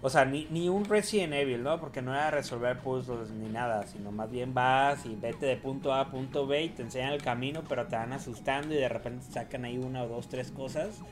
O 0.00 0.10
sea, 0.10 0.24
ni, 0.26 0.46
ni 0.50 0.68
un 0.68 0.84
Resident 0.84 1.34
Evil, 1.34 1.62
¿no? 1.64 1.80
Porque 1.80 2.02
no 2.02 2.14
era 2.14 2.30
resolver 2.30 2.82
puzzles 2.82 3.30
ni 3.32 3.48
nada, 3.50 3.86
sino 3.86 4.12
más 4.12 4.30
bien 4.30 4.54
vas 4.54 5.06
y 5.06 5.16
vete 5.16 5.46
de 5.46 5.56
punto 5.56 5.92
A 5.94 6.00
a 6.02 6.10
punto 6.10 6.46
B 6.46 6.64
y 6.64 6.70
te 6.74 6.82
enseñan 6.82 7.12
el 7.14 7.22
camino, 7.22 7.64
pero 7.68 7.88
te 7.88 7.96
van 7.96 8.12
asustando 8.12 8.74
y 8.74 8.78
de 8.78 8.88
repente 8.88 9.26
sacan 9.32 9.64
ahí 9.64 9.78
una 9.78 10.04
o 10.04 10.08
dos, 10.08 10.28
tres 10.28 10.52
cosas. 10.52 11.04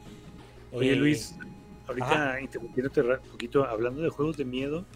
Oye, 0.70 0.94
Eh, 0.94 0.96
Luis, 0.96 1.38
ahorita 1.86 2.14
ajá. 2.14 2.40
interrumpiéndote 2.40 3.02
un 3.02 3.30
poquito, 3.30 3.64
hablando 3.66 4.02
de 4.02 4.10
juegos 4.10 4.36
de 4.36 4.44
miedo, 4.44 4.88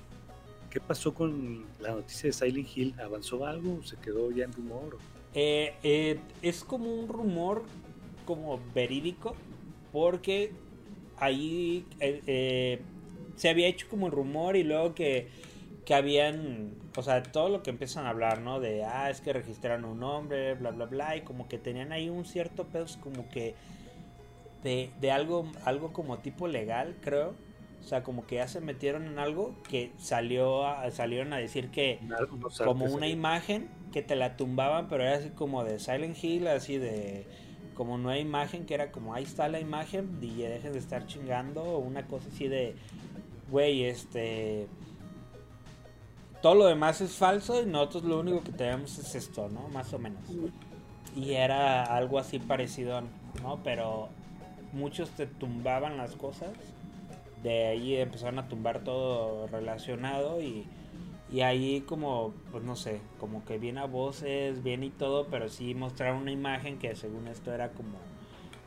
¿qué 0.70 0.80
pasó 0.80 1.14
con 1.14 1.74
la 1.80 1.92
noticia 1.94 2.28
de 2.28 2.34
Silent 2.34 2.68
Hill? 2.76 3.00
¿Avanzó 3.00 3.46
algo? 3.46 3.82
¿Se 3.84 3.98
quedó 3.98 4.30
ya 4.32 4.44
en 4.44 4.54
rumor? 4.54 5.02
Eh, 5.32 5.78
eh, 5.82 6.20
es 6.42 6.64
como 6.64 6.92
un 6.92 7.08
rumor 7.08 7.70
como 8.24 8.60
verídico 8.74 9.42
porque 9.92 10.52
ahí 11.16 11.86
eh, 12.00 12.22
eh, 12.26 12.82
se 13.36 13.48
había 13.48 13.68
hecho 13.68 13.88
como 13.88 14.06
un 14.06 14.12
rumor 14.12 14.56
y 14.56 14.64
luego 14.64 14.94
que, 14.94 15.28
que 15.84 15.94
habían, 15.94 16.74
o 16.96 17.02
sea, 17.02 17.22
todo 17.22 17.48
lo 17.48 17.62
que 17.62 17.70
empiezan 17.70 18.06
a 18.06 18.10
hablar, 18.10 18.40
¿no? 18.40 18.60
De, 18.60 18.84
ah, 18.84 19.10
es 19.10 19.20
que 19.20 19.32
registraron 19.32 19.84
un 19.84 20.00
nombre, 20.00 20.54
bla, 20.54 20.70
bla, 20.72 20.86
bla, 20.86 21.16
y 21.16 21.22
como 21.22 21.48
que 21.48 21.58
tenían 21.58 21.92
ahí 21.92 22.08
un 22.10 22.24
cierto 22.24 22.66
pedo, 22.68 22.86
como 23.02 23.28
que 23.30 23.54
de, 24.62 24.90
de 25.00 25.10
algo, 25.10 25.50
algo 25.64 25.92
como 25.92 26.18
tipo 26.18 26.48
legal, 26.48 26.96
creo. 27.00 27.34
O 27.80 27.82
sea, 27.82 28.02
como 28.02 28.26
que 28.26 28.36
ya 28.36 28.48
se 28.48 28.60
metieron 28.60 29.06
en 29.06 29.18
algo 29.18 29.54
que 29.68 29.94
salió 29.98 30.66
a- 30.66 30.90
salieron 30.90 31.32
a 31.32 31.38
decir 31.38 31.70
que 31.70 32.00
como 32.60 32.86
una 32.86 33.08
imagen 33.08 33.68
que 33.92 34.02
te 34.02 34.16
la 34.16 34.36
tumbaban, 34.36 34.88
pero 34.88 35.02
era 35.04 35.16
así 35.16 35.30
como 35.30 35.64
de 35.64 35.78
Silent 35.78 36.22
Hill, 36.22 36.46
así 36.48 36.78
de 36.78 37.26
como 37.80 38.10
hay 38.10 38.20
imagen, 38.20 38.66
que 38.66 38.74
era 38.74 38.92
como 38.92 39.14
ahí 39.14 39.24
está 39.24 39.48
la 39.48 39.58
imagen 39.58 40.18
y 40.20 40.42
dejen 40.42 40.74
de 40.74 40.78
estar 40.78 41.06
chingando, 41.06 41.62
o 41.62 41.78
una 41.78 42.06
cosa 42.06 42.28
así 42.28 42.46
de, 42.46 42.76
güey, 43.50 43.84
este, 43.84 44.66
todo 46.42 46.56
lo 46.56 46.66
demás 46.66 47.00
es 47.00 47.12
falso 47.12 47.62
y 47.62 47.64
nosotros 47.64 48.04
lo 48.04 48.20
único 48.20 48.42
que 48.42 48.52
tenemos 48.52 48.98
es 48.98 49.14
esto, 49.14 49.48
¿no? 49.48 49.68
Más 49.68 49.92
o 49.94 49.98
menos. 49.98 50.22
Y 51.16 51.32
era 51.32 51.84
algo 51.84 52.18
así 52.18 52.38
parecido, 52.38 53.00
¿no? 53.42 53.60
Pero 53.64 54.10
muchos 54.74 55.08
te 55.10 55.26
tumbaban 55.26 55.96
las 55.96 56.16
cosas 56.16 56.50
de 57.42 57.66
ahí 57.68 57.96
empezaron 57.96 58.38
a 58.38 58.48
tumbar 58.48 58.80
todo 58.80 59.46
relacionado 59.46 60.42
y, 60.42 60.66
y 61.32 61.42
ahí 61.42 61.82
como, 61.82 62.34
pues 62.50 62.64
no 62.64 62.74
sé, 62.76 63.00
como 63.18 63.44
que 63.44 63.58
bien 63.58 63.78
a 63.78 63.86
voces, 63.86 64.62
bien 64.62 64.82
y 64.82 64.90
todo, 64.90 65.26
pero 65.26 65.48
sí 65.48 65.74
mostraron 65.74 66.22
una 66.22 66.32
imagen 66.32 66.78
que 66.78 66.94
según 66.96 67.28
esto 67.28 67.52
era 67.52 67.70
como 67.70 67.98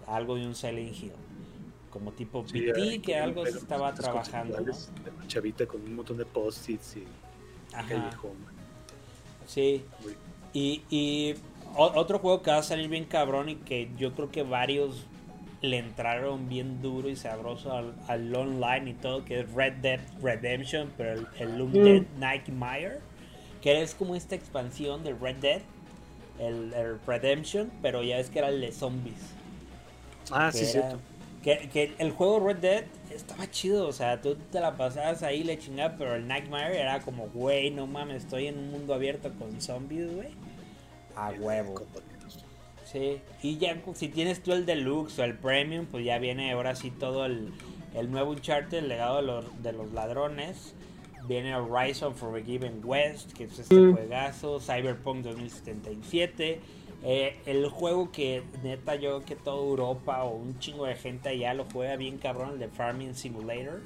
algo 0.07 0.36
de 0.36 0.45
un 0.47 0.55
Silent 0.55 0.95
Hill. 0.95 1.11
Como 1.89 2.11
tipo 2.11 2.43
Sí, 2.47 2.61
PT, 2.61 3.01
que 3.01 3.16
algo 3.18 3.45
se 3.45 3.57
estaba 3.57 3.93
trabajando, 3.93 4.59
¿no? 4.59 4.72
una 4.72 5.28
Chavita 5.28 5.66
con 5.68 5.82
un 5.82 5.95
montón 5.95 6.18
de 6.18 6.26
post-its 6.26 6.97
y 6.97 7.03
callejón. 7.72 8.32
sí. 9.45 9.84
Y, 10.53 10.84
y 10.89 11.36
otro 11.76 12.20
juego 12.20 12.41
que 12.43 12.51
va 12.51 12.57
a 12.57 12.64
salir 12.64 12.88
bien 12.88 13.05
cabrón 13.05 13.49
y 13.49 13.55
que 13.55 13.89
yo 13.97 14.14
creo 14.14 14.30
que 14.30 14.43
varios 14.43 15.05
le 15.64 15.78
entraron 15.80 16.47
bien 16.49 16.82
duro 16.82 17.09
y 17.09 17.16
sabroso 17.16 17.72
al, 17.74 17.95
al 18.07 18.36
online 18.36 18.91
y 18.91 18.93
todo, 18.93 19.24
que 19.26 19.39
es 19.39 19.51
Red 19.53 19.74
Dead 19.82 19.99
Redemption, 20.22 20.91
pero 20.97 21.14
el, 21.14 21.28
el 21.39 21.61
Undead 21.61 22.03
Nightmare, 22.20 22.99
que 23.61 23.82
es 23.82 23.95
como 23.95 24.14
esta 24.16 24.36
expansión 24.36 25.03
de 25.03 25.14
Red 25.14 25.38
Dead, 25.38 25.61
el, 26.39 26.74
el 26.74 26.99
Redemption, 27.07 27.72
pero 27.82 28.03
ya 28.03 28.18
ves 28.18 28.30
que 28.30 28.39
era 28.39 28.49
el 28.49 28.59
de 28.59 28.72
zombies. 28.74 29.16
Ah, 30.32 30.49
que 30.51 30.57
sí, 30.57 30.64
era- 30.66 30.72
cierto. 30.89 30.99
Que, 31.43 31.70
que 31.72 31.93
el 31.97 32.11
juego 32.11 32.39
Red 32.45 32.57
Dead 32.57 32.84
estaba 33.14 33.49
chido, 33.51 33.88
o 33.88 33.91
sea, 33.93 34.22
tú 34.22 34.36
te 34.36 34.59
la 34.61 34.78
pasabas 34.78 35.24
ahí 35.24 35.43
le 35.43 35.57
chingaba, 35.59 35.95
pero 35.97 36.16
el 36.16 36.26
Nightmare 36.28 36.80
era 36.80 36.99
como, 37.01 37.28
güey, 37.30 37.70
no 37.70 37.86
mames, 37.88 38.24
estoy 38.24 38.47
en 38.47 38.57
un 38.57 38.72
mundo 38.72 38.93
abierto 38.93 39.30
con 39.39 39.61
zombies, 39.61 40.14
güey. 40.14 40.30
A 41.16 41.32
huevo. 41.32 41.76
Sí, 42.93 43.19
y 43.41 43.57
ya 43.57 43.81
si 43.95 44.07
tienes 44.07 44.41
tú 44.43 44.53
el 44.53 44.65
deluxe 44.65 45.19
o 45.19 45.23
el 45.23 45.35
premium, 45.35 45.85
pues 45.87 46.05
ya 46.05 46.19
viene 46.19 46.51
ahora 46.51 46.75
sí 46.75 46.91
todo 46.91 47.25
el, 47.25 47.49
el 47.95 48.11
nuevo 48.11 48.31
Uncharted, 48.31 48.77
el 48.77 48.87
legado 48.87 49.17
de 49.17 49.23
los, 49.23 49.63
de 49.63 49.73
los 49.73 49.91
ladrones. 49.93 50.75
Viene 51.27 51.55
Horizon 51.55 52.13
Forgiven 52.15 52.81
West, 52.83 53.33
que 53.33 53.45
es 53.45 53.57
este 53.57 53.75
Mm. 53.75 53.93
juegazo, 53.93 54.59
Cyberpunk 54.59 55.23
2077. 55.23 56.59
eh, 57.05 57.37
el 57.45 57.67
juego 57.69 58.11
que 58.11 58.43
neta 58.63 58.95
yo 58.95 59.23
que 59.25 59.35
toda 59.35 59.57
Europa 59.61 60.23
o 60.23 60.35
un 60.37 60.57
chingo 60.59 60.85
de 60.85 60.95
gente 60.95 61.29
allá 61.29 61.53
lo 61.53 61.65
juega 61.65 61.95
bien 61.97 62.17
cabrón, 62.17 62.51
el 62.53 62.59
de 62.59 62.67
Farming 62.69 63.15
Simulator. 63.15 63.81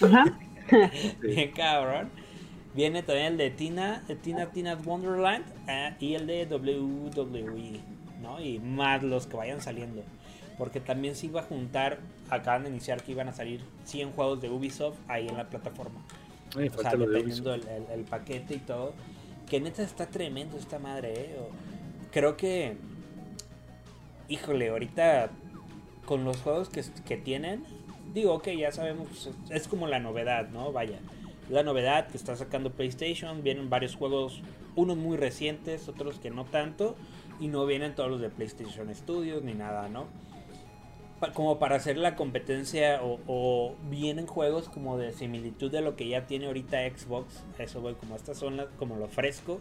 Ajá. 0.00 0.24
Bien 1.22 1.50
cabrón. 1.52 2.10
Viene 2.74 3.02
también 3.02 3.26
el 3.32 3.36
de 3.38 3.50
Tina, 3.50 4.04
Tina 4.22 4.46
Tina's 4.52 4.84
Wonderland 4.86 5.44
eh, 5.68 5.94
y 6.00 6.14
el 6.14 6.26
de 6.26 6.46
WWE, 6.46 7.80
¿no? 8.22 8.40
Y 8.40 8.58
más 8.58 9.02
los 9.02 9.26
que 9.26 9.36
vayan 9.36 9.60
saliendo. 9.60 10.02
Porque 10.58 10.80
también 10.80 11.16
se 11.16 11.26
iba 11.26 11.40
a 11.40 11.44
juntar, 11.44 11.98
acaban 12.28 12.64
de 12.64 12.70
iniciar 12.70 13.02
que 13.02 13.12
iban 13.12 13.28
a 13.28 13.32
salir 13.32 13.62
100 13.84 14.12
juegos 14.12 14.40
de 14.42 14.50
Ubisoft 14.50 14.98
ahí 15.08 15.26
en 15.28 15.36
la 15.36 15.48
plataforma. 15.48 16.00
Ay, 16.56 16.68
O 16.68 16.82
sea, 16.82 16.90
dependiendo 17.12 17.54
el, 17.54 17.62
el- 17.68 17.98
el 18.00 18.04
paquete 18.04 18.54
y 18.54 18.58
todo. 18.58 18.92
Que 19.48 19.60
neta 19.60 19.82
está 19.82 20.06
tremendo 20.06 20.56
esta 20.58 20.78
madre, 20.78 21.12
¿eh? 21.14 21.36
O- 21.40 22.10
creo 22.12 22.36
que, 22.36 22.76
híjole, 24.28 24.68
ahorita 24.68 25.30
con 26.04 26.24
los 26.24 26.38
juegos 26.38 26.68
que, 26.68 26.82
que 27.06 27.16
tienen, 27.16 27.64
digo, 28.14 28.34
ok, 28.34 28.48
ya 28.48 28.72
sabemos, 28.72 29.08
es- 29.26 29.50
es 29.50 29.68
como 29.68 29.86
la 29.86 29.98
novedad, 29.98 30.48
¿no? 30.50 30.72
Vaya, 30.72 30.98
la 31.48 31.62
novedad 31.62 32.08
que 32.08 32.16
está 32.16 32.36
sacando 32.36 32.70
PlayStation, 32.72 33.42
vienen 33.42 33.70
varios 33.70 33.96
juegos, 33.96 34.42
unos 34.76 34.96
muy 34.96 35.16
recientes, 35.16 35.88
otros 35.88 36.18
que 36.20 36.30
no 36.30 36.44
tanto, 36.44 36.96
y 37.40 37.48
no 37.48 37.66
vienen 37.66 37.94
todos 37.94 38.10
los 38.10 38.20
de 38.20 38.28
PlayStation 38.28 38.94
Studios 38.94 39.42
ni 39.42 39.54
nada, 39.54 39.88
¿no? 39.88 40.06
Como 41.34 41.58
para 41.58 41.76
hacer 41.76 41.98
la 41.98 42.16
competencia 42.16 43.02
o, 43.02 43.20
o 43.26 43.74
vienen 43.90 44.26
juegos 44.26 44.68
como 44.68 44.96
de 44.96 45.12
similitud 45.12 45.70
de 45.70 45.80
lo 45.82 45.96
que 45.96 46.08
ya 46.08 46.26
tiene 46.26 46.46
ahorita 46.46 46.78
Xbox, 46.88 47.42
eso 47.58 47.80
voy, 47.80 47.94
como 47.94 48.16
estas 48.16 48.38
son 48.38 48.56
las, 48.56 48.68
como 48.78 48.96
lo 48.96 49.08
fresco, 49.08 49.60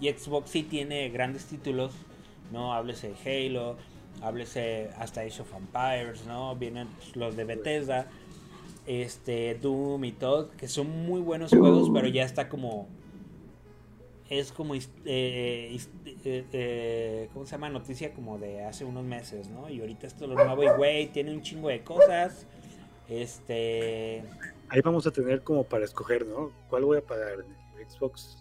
y 0.00 0.08
Xbox 0.10 0.50
sí 0.50 0.62
tiene 0.62 1.08
grandes 1.08 1.46
títulos, 1.46 1.92
¿no? 2.52 2.74
Háblese 2.74 3.14
de 3.14 3.46
Halo, 3.46 3.76
háblese 4.22 4.90
hasta 4.98 5.22
Age 5.22 5.42
of 5.42 5.52
Empires, 5.54 6.26
¿no? 6.26 6.54
Vienen 6.56 6.88
los 7.14 7.36
de 7.36 7.44
Bethesda, 7.44 8.06
este, 8.86 9.54
Doom 9.54 10.04
y 10.04 10.12
todo, 10.12 10.50
que 10.56 10.68
son 10.68 11.06
muy 11.06 11.20
buenos 11.20 11.50
juegos, 11.50 11.90
pero 11.92 12.08
ya 12.08 12.24
está 12.24 12.48
como... 12.48 12.88
Es 14.28 14.52
como, 14.52 14.74
eh, 14.74 14.82
eh, 15.06 15.78
eh, 16.24 17.28
¿cómo 17.32 17.46
se 17.46 17.52
llama? 17.52 17.70
Noticia 17.70 18.12
como 18.12 18.38
de 18.38 18.62
hace 18.64 18.84
unos 18.84 19.04
meses, 19.04 19.48
¿no? 19.48 19.70
Y 19.70 19.80
ahorita 19.80 20.06
esto 20.06 20.24
es 20.24 20.30
lo 20.30 20.44
nuevo 20.44 20.62
y, 20.62 20.68
güey, 20.68 21.06
tiene 21.08 21.32
un 21.32 21.40
chingo 21.40 21.68
de 21.68 21.82
cosas. 21.82 22.46
Este... 23.08 24.22
Ahí 24.68 24.82
vamos 24.82 25.06
a 25.06 25.10
tener 25.10 25.42
como 25.42 25.64
para 25.64 25.86
escoger, 25.86 26.26
¿no? 26.26 26.52
¿Cuál 26.68 26.84
voy 26.84 26.98
a 26.98 27.00
pagar? 27.00 27.38
¿Xbox? 27.88 28.36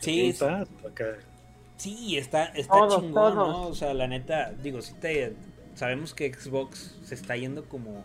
Sí, 0.00 0.34
acá? 0.84 1.16
Sí, 1.76 2.16
está, 2.16 2.46
está 2.46 2.74
Todos, 2.74 3.00
chingón, 3.00 3.34
¿no? 3.36 3.68
O 3.68 3.74
sea, 3.74 3.94
la 3.94 4.08
neta, 4.08 4.52
digo, 4.52 4.82
sí 4.82 4.94
te, 5.00 5.34
sabemos 5.74 6.14
que 6.14 6.32
Xbox 6.32 6.98
se 7.04 7.14
está 7.14 7.36
yendo 7.36 7.68
como 7.68 8.04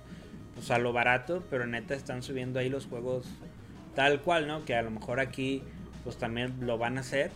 pues, 0.53 0.69
a 0.69 0.77
lo 0.77 0.93
barato, 0.93 1.43
pero 1.49 1.65
neta 1.65 1.95
están 1.95 2.21
subiendo 2.21 2.59
ahí 2.59 2.69
los 2.69 2.85
juegos 2.85 3.25
tal 3.95 4.21
cual, 4.21 4.47
¿no? 4.47 4.63
Que 4.65 4.75
a 4.75 4.83
lo 4.83 4.91
mejor 4.91 5.19
aquí 5.19 5.63
pues 6.08 6.16
también 6.16 6.55
lo 6.62 6.78
van 6.78 6.97
a 6.97 7.01
hacer. 7.01 7.32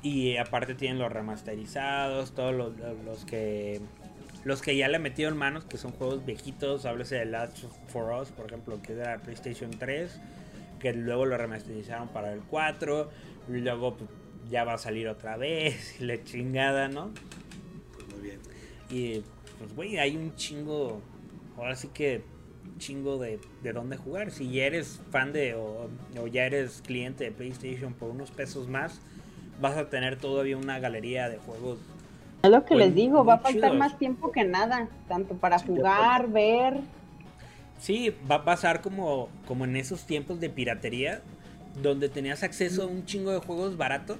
Y 0.00 0.38
aparte 0.38 0.74
tienen 0.74 0.98
los 0.98 1.12
remasterizados, 1.12 2.32
todos 2.32 2.54
los, 2.54 2.72
los 3.04 3.26
que 3.26 3.82
los 4.44 4.62
que 4.62 4.74
ya 4.78 4.88
le 4.88 4.98
metieron 4.98 5.36
manos, 5.36 5.66
que 5.66 5.76
son 5.76 5.92
juegos 5.92 6.24
viejitos, 6.24 6.86
háblese 6.86 7.16
de 7.16 7.26
Last 7.26 7.64
for 7.88 8.18
Us, 8.18 8.30
por 8.30 8.46
ejemplo, 8.46 8.80
que 8.80 8.94
era 8.94 9.18
PlayStation 9.18 9.70
3, 9.70 10.18
que 10.80 10.94
luego 10.94 11.26
lo 11.26 11.36
remasterizaron 11.36 12.08
para 12.08 12.32
el 12.32 12.40
4, 12.40 13.10
y 13.50 13.52
luego 13.58 13.98
pues, 13.98 14.08
ya 14.48 14.64
va 14.64 14.72
a 14.72 14.78
salir 14.78 15.06
otra 15.06 15.36
vez, 15.36 15.96
y 16.00 16.04
la 16.04 16.24
chingada, 16.24 16.88
¿no? 16.88 17.10
Pues 17.92 18.08
muy 18.08 18.22
bien. 18.22 18.40
Y 18.88 19.22
pues, 19.58 19.76
güey, 19.76 19.98
hay 19.98 20.16
un 20.16 20.34
chingo, 20.34 21.02
ahora 21.58 21.76
sí 21.76 21.88
que 21.88 22.22
chingo 22.78 23.18
de, 23.18 23.40
de 23.62 23.72
dónde 23.72 23.96
jugar. 23.96 24.30
Si 24.30 24.50
ya 24.50 24.64
eres 24.64 25.00
fan 25.10 25.32
de 25.32 25.54
o, 25.54 25.88
o 26.20 26.26
ya 26.26 26.44
eres 26.44 26.82
cliente 26.86 27.24
de 27.24 27.32
PlayStation 27.32 27.92
por 27.94 28.10
unos 28.10 28.30
pesos 28.30 28.68
más, 28.68 29.00
vas 29.60 29.76
a 29.76 29.88
tener 29.90 30.16
todavía 30.18 30.56
una 30.56 30.78
galería 30.78 31.28
de 31.28 31.38
juegos. 31.38 31.78
Es 32.42 32.50
lo 32.50 32.64
que 32.64 32.74
Pues, 32.74 32.86
les 32.86 32.94
digo, 32.94 33.24
va 33.24 33.34
a 33.34 33.38
faltar 33.38 33.70
chidos. 33.70 33.76
más 33.78 33.98
tiempo 33.98 34.30
que 34.30 34.44
nada, 34.44 34.88
tanto 35.08 35.34
para 35.34 35.58
Sí, 35.58 35.66
jugar, 35.66 36.28
ver. 36.30 36.80
Sí, 37.80 38.12
va 38.30 38.36
a 38.36 38.44
pasar 38.44 38.80
como, 38.80 39.28
como 39.46 39.64
en 39.64 39.76
esos 39.76 40.04
tiempos 40.04 40.40
de 40.40 40.50
piratería, 40.50 41.22
donde 41.82 42.08
tenías 42.08 42.42
acceso 42.42 42.82
a 42.84 42.86
un 42.86 43.04
chingo 43.06 43.30
de 43.32 43.38
juegos 43.38 43.76
baratos, 43.76 44.18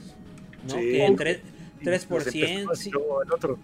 ¿no? 0.65 0.75
Sí. 0.75 0.81
Que 0.81 1.07
en 1.07 1.17
tre- 1.17 1.41
Y 1.81 1.85
3%, 1.85 2.09
nos 2.09 2.27
empezamos 2.35 2.79
sí. 2.79 2.91
luego 2.91 3.23
el 3.23 3.33
otro. 3.33 3.59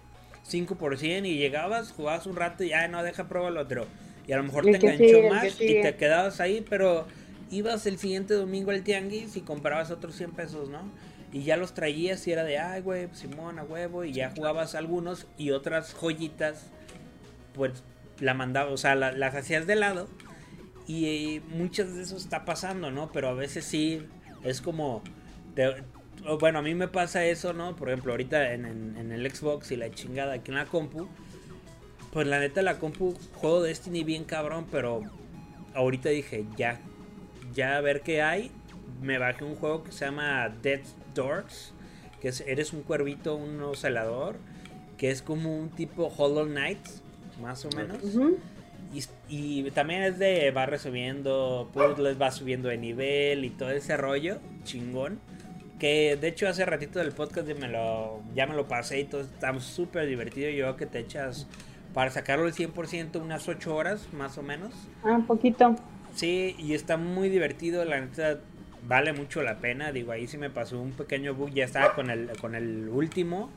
5% 0.49 1.25
y 1.25 1.37
llegabas, 1.37 1.91
jugabas 1.91 2.27
un 2.27 2.35
rato 2.35 2.63
y 2.63 2.69
ya 2.69 2.87
no 2.87 3.03
deja 3.03 3.27
prueba 3.27 3.49
el 3.49 3.57
otro. 3.57 3.87
Y 4.27 4.31
a 4.33 4.37
lo 4.37 4.43
mejor 4.43 4.67
El 4.67 4.79
te 4.79 4.87
enganchó 4.87 5.05
sigue, 5.17 5.29
más 5.29 5.61
y 5.61 5.81
te 5.81 5.95
quedabas 5.95 6.39
ahí, 6.39 6.65
pero 6.67 7.05
ibas 7.51 7.85
el 7.85 7.97
siguiente 7.99 8.33
domingo 8.33 8.71
al 8.71 8.83
tianguis 8.83 9.35
y 9.37 9.41
comprabas 9.41 9.91
otros 9.91 10.15
100 10.15 10.31
pesos, 10.31 10.69
¿no? 10.69 10.81
Y 11.31 11.43
ya 11.43 11.57
los 11.57 11.73
traías 11.73 12.25
y 12.27 12.31
era 12.31 12.43
de, 12.43 12.57
ay, 12.57 12.81
güey, 12.81 13.07
Simón, 13.13 13.59
a 13.59 13.63
huevo, 13.63 14.03
y 14.05 14.13
ya 14.13 14.31
jugabas 14.35 14.73
algunos 14.73 15.27
y 15.37 15.51
otras 15.51 15.93
joyitas, 15.93 16.67
pues 17.53 17.83
la 18.19 18.33
mandabas, 18.33 18.73
o 18.73 18.77
sea, 18.77 18.95
la- 18.95 19.11
las 19.11 19.35
hacías 19.35 19.67
de 19.67 19.75
lado. 19.75 20.07
Y 20.87 21.05
eh, 21.35 21.41
muchas 21.49 21.93
de 21.95 22.03
eso 22.03 22.15
está 22.15 22.45
pasando, 22.45 22.91
¿no? 22.91 23.11
Pero 23.11 23.27
a 23.29 23.33
veces 23.33 23.65
sí, 23.65 24.05
es 24.43 24.61
como, 24.61 25.01
te- 25.55 25.83
bueno, 26.39 26.59
a 26.59 26.61
mí 26.61 26.73
me 26.75 26.87
pasa 26.87 27.25
eso, 27.25 27.53
¿no? 27.53 27.75
Por 27.75 27.89
ejemplo, 27.89 28.13
ahorita 28.13 28.53
en, 28.53 28.65
en- 28.65 28.95
en 28.97 29.11
el 29.11 29.29
Xbox 29.29 29.71
y 29.71 29.75
la 29.75 29.91
chingada 29.91 30.33
aquí 30.33 30.51
en 30.51 30.57
la 30.57 30.65
compu, 30.65 31.07
pues 32.15 32.27
la 32.27 32.39
neta 32.39 32.61
la 32.61 32.79
compu 32.79 33.13
juego 33.33 33.61
Destiny 33.61 34.05
bien 34.05 34.23
cabrón, 34.23 34.67
pero 34.71 35.01
ahorita 35.73 36.07
dije, 36.07 36.45
ya, 36.55 36.79
ya 37.53 37.75
a 37.75 37.81
ver 37.81 38.03
qué 38.03 38.21
hay. 38.21 38.51
Me 39.01 39.17
bajé 39.17 39.43
un 39.43 39.57
juego 39.57 39.83
que 39.83 39.91
se 39.91 40.05
llama 40.05 40.47
Dead 40.47 40.79
Doors, 41.13 41.73
que 42.21 42.29
es, 42.29 42.39
eres 42.47 42.71
un 42.71 42.83
cuervito, 42.83 43.35
un 43.35 43.61
ocelador, 43.61 44.37
que 44.97 45.11
es 45.11 45.21
como 45.21 45.59
un 45.59 45.71
tipo 45.71 46.05
Hollow 46.05 46.45
Knight, 46.45 46.79
más 47.41 47.65
o 47.65 47.69
menos. 47.75 47.97
Y, 48.93 49.03
y 49.27 49.71
también 49.71 50.03
es 50.03 50.17
de 50.17 50.51
va 50.51 50.65
resubiendo 50.65 51.69
puzzles, 51.73 52.15
va 52.19 52.31
subiendo 52.31 52.69
de 52.69 52.77
nivel 52.77 53.43
y 53.43 53.49
todo 53.49 53.71
ese 53.71 53.97
rollo, 53.97 54.39
chingón. 54.63 55.19
Que 55.79 56.15
de 56.15 56.29
hecho 56.29 56.47
hace 56.47 56.63
ratito 56.63 56.99
del 56.99 57.11
podcast 57.11 57.45
me 57.59 57.67
lo, 57.67 58.21
ya 58.33 58.47
me 58.47 58.55
lo 58.55 58.69
pasé 58.69 59.01
y 59.01 59.03
todo 59.03 59.19
está 59.19 59.59
súper 59.59 60.07
divertido. 60.07 60.49
Yo 60.49 60.77
que 60.77 60.85
te 60.85 60.99
echas 60.99 61.45
para 61.95 62.11
sacarlo 62.11 62.45
al 62.45 62.53
100% 62.53 63.21
unas 63.21 63.47
8 63.47 63.73
horas 63.73 64.11
más 64.11 64.37
o 64.37 64.43
menos. 64.43 64.73
Ah, 65.01 65.13
un 65.13 65.25
poquito. 65.25 65.77
Sí, 66.13 66.53
y 66.59 66.73
está 66.73 66.97
muy 66.97 67.29
divertido, 67.29 67.85
la 67.85 68.01
neta 68.01 68.41
vale 68.85 69.13
mucho 69.13 69.41
la 69.41 69.59
pena. 69.59 69.93
Digo, 69.93 70.11
ahí 70.11 70.27
sí 70.27 70.37
me 70.37 70.49
pasó 70.49 70.79
un 70.79 70.91
pequeño 70.91 71.33
bug, 71.33 71.51
ya 71.51 71.63
estaba 71.63 71.95
con 71.95 72.09
el, 72.09 72.29
con 72.41 72.53
el 72.53 72.89
último. 72.89 73.49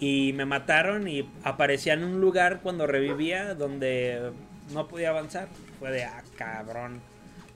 Y 0.00 0.32
me 0.32 0.46
mataron 0.46 1.08
y 1.08 1.28
aparecía 1.44 1.92
en 1.92 2.04
un 2.04 2.22
lugar 2.22 2.60
cuando 2.62 2.86
revivía 2.86 3.54
donde 3.54 4.32
no 4.72 4.88
podía 4.88 5.10
avanzar. 5.10 5.48
fue 5.78 5.90
de, 5.90 6.04
ah, 6.04 6.22
cabrón. 6.36 7.02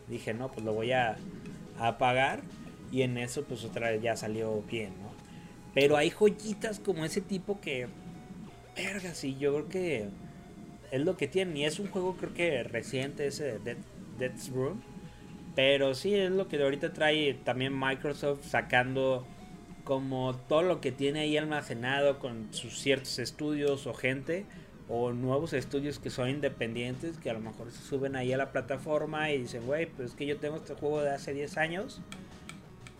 Dije, 0.08 0.34
no, 0.34 0.52
pues 0.52 0.62
lo 0.62 0.74
voy 0.74 0.92
a, 0.92 1.16
a 1.78 1.96
pagar. 1.96 2.42
Y 2.90 3.00
en 3.00 3.16
eso, 3.16 3.44
pues 3.44 3.64
otra 3.64 3.90
vez 3.90 4.02
ya 4.02 4.14
salió 4.14 4.60
bien, 4.70 4.90
¿no? 5.02 5.10
Pero 5.72 5.96
hay 5.96 6.10
joyitas 6.10 6.80
como 6.80 7.06
ese 7.06 7.22
tipo 7.22 7.62
que, 7.62 7.88
verga, 8.76 9.14
sí, 9.14 9.36
yo 9.38 9.52
creo 9.52 9.68
que 9.68 10.08
es 10.90 11.00
lo 11.00 11.16
que 11.16 11.28
tienen. 11.28 11.56
Y 11.56 11.64
es 11.64 11.78
un 11.78 11.88
juego, 11.88 12.16
creo 12.16 12.34
que 12.34 12.62
reciente, 12.62 13.26
ese 13.26 13.58
de 13.58 13.76
Death's 14.18 14.50
Room. 14.50 14.82
Pero 15.54 15.94
sí, 15.94 16.14
es 16.14 16.30
lo 16.30 16.48
que 16.48 16.62
ahorita 16.62 16.92
trae 16.92 17.34
también 17.34 17.78
Microsoft 17.78 18.46
sacando 18.46 19.26
como 19.84 20.34
todo 20.48 20.62
lo 20.62 20.80
que 20.80 20.92
tiene 20.92 21.20
ahí 21.20 21.36
almacenado 21.36 22.18
con 22.18 22.54
sus 22.54 22.78
ciertos 22.78 23.18
estudios 23.18 23.86
o 23.86 23.94
gente 23.94 24.46
o 24.88 25.12
nuevos 25.12 25.52
estudios 25.52 25.98
que 25.98 26.10
son 26.10 26.28
independientes 26.28 27.18
que 27.18 27.30
a 27.30 27.32
lo 27.32 27.40
mejor 27.40 27.70
se 27.72 27.82
suben 27.82 28.14
ahí 28.14 28.32
a 28.32 28.36
la 28.36 28.52
plataforma 28.52 29.30
y 29.30 29.38
dicen, 29.38 29.66
güey, 29.66 29.86
pues 29.86 30.10
es 30.10 30.14
que 30.14 30.26
yo 30.26 30.38
tengo 30.38 30.56
este 30.56 30.74
juego 30.74 31.02
de 31.02 31.10
hace 31.10 31.32
10 31.32 31.56
años. 31.56 32.00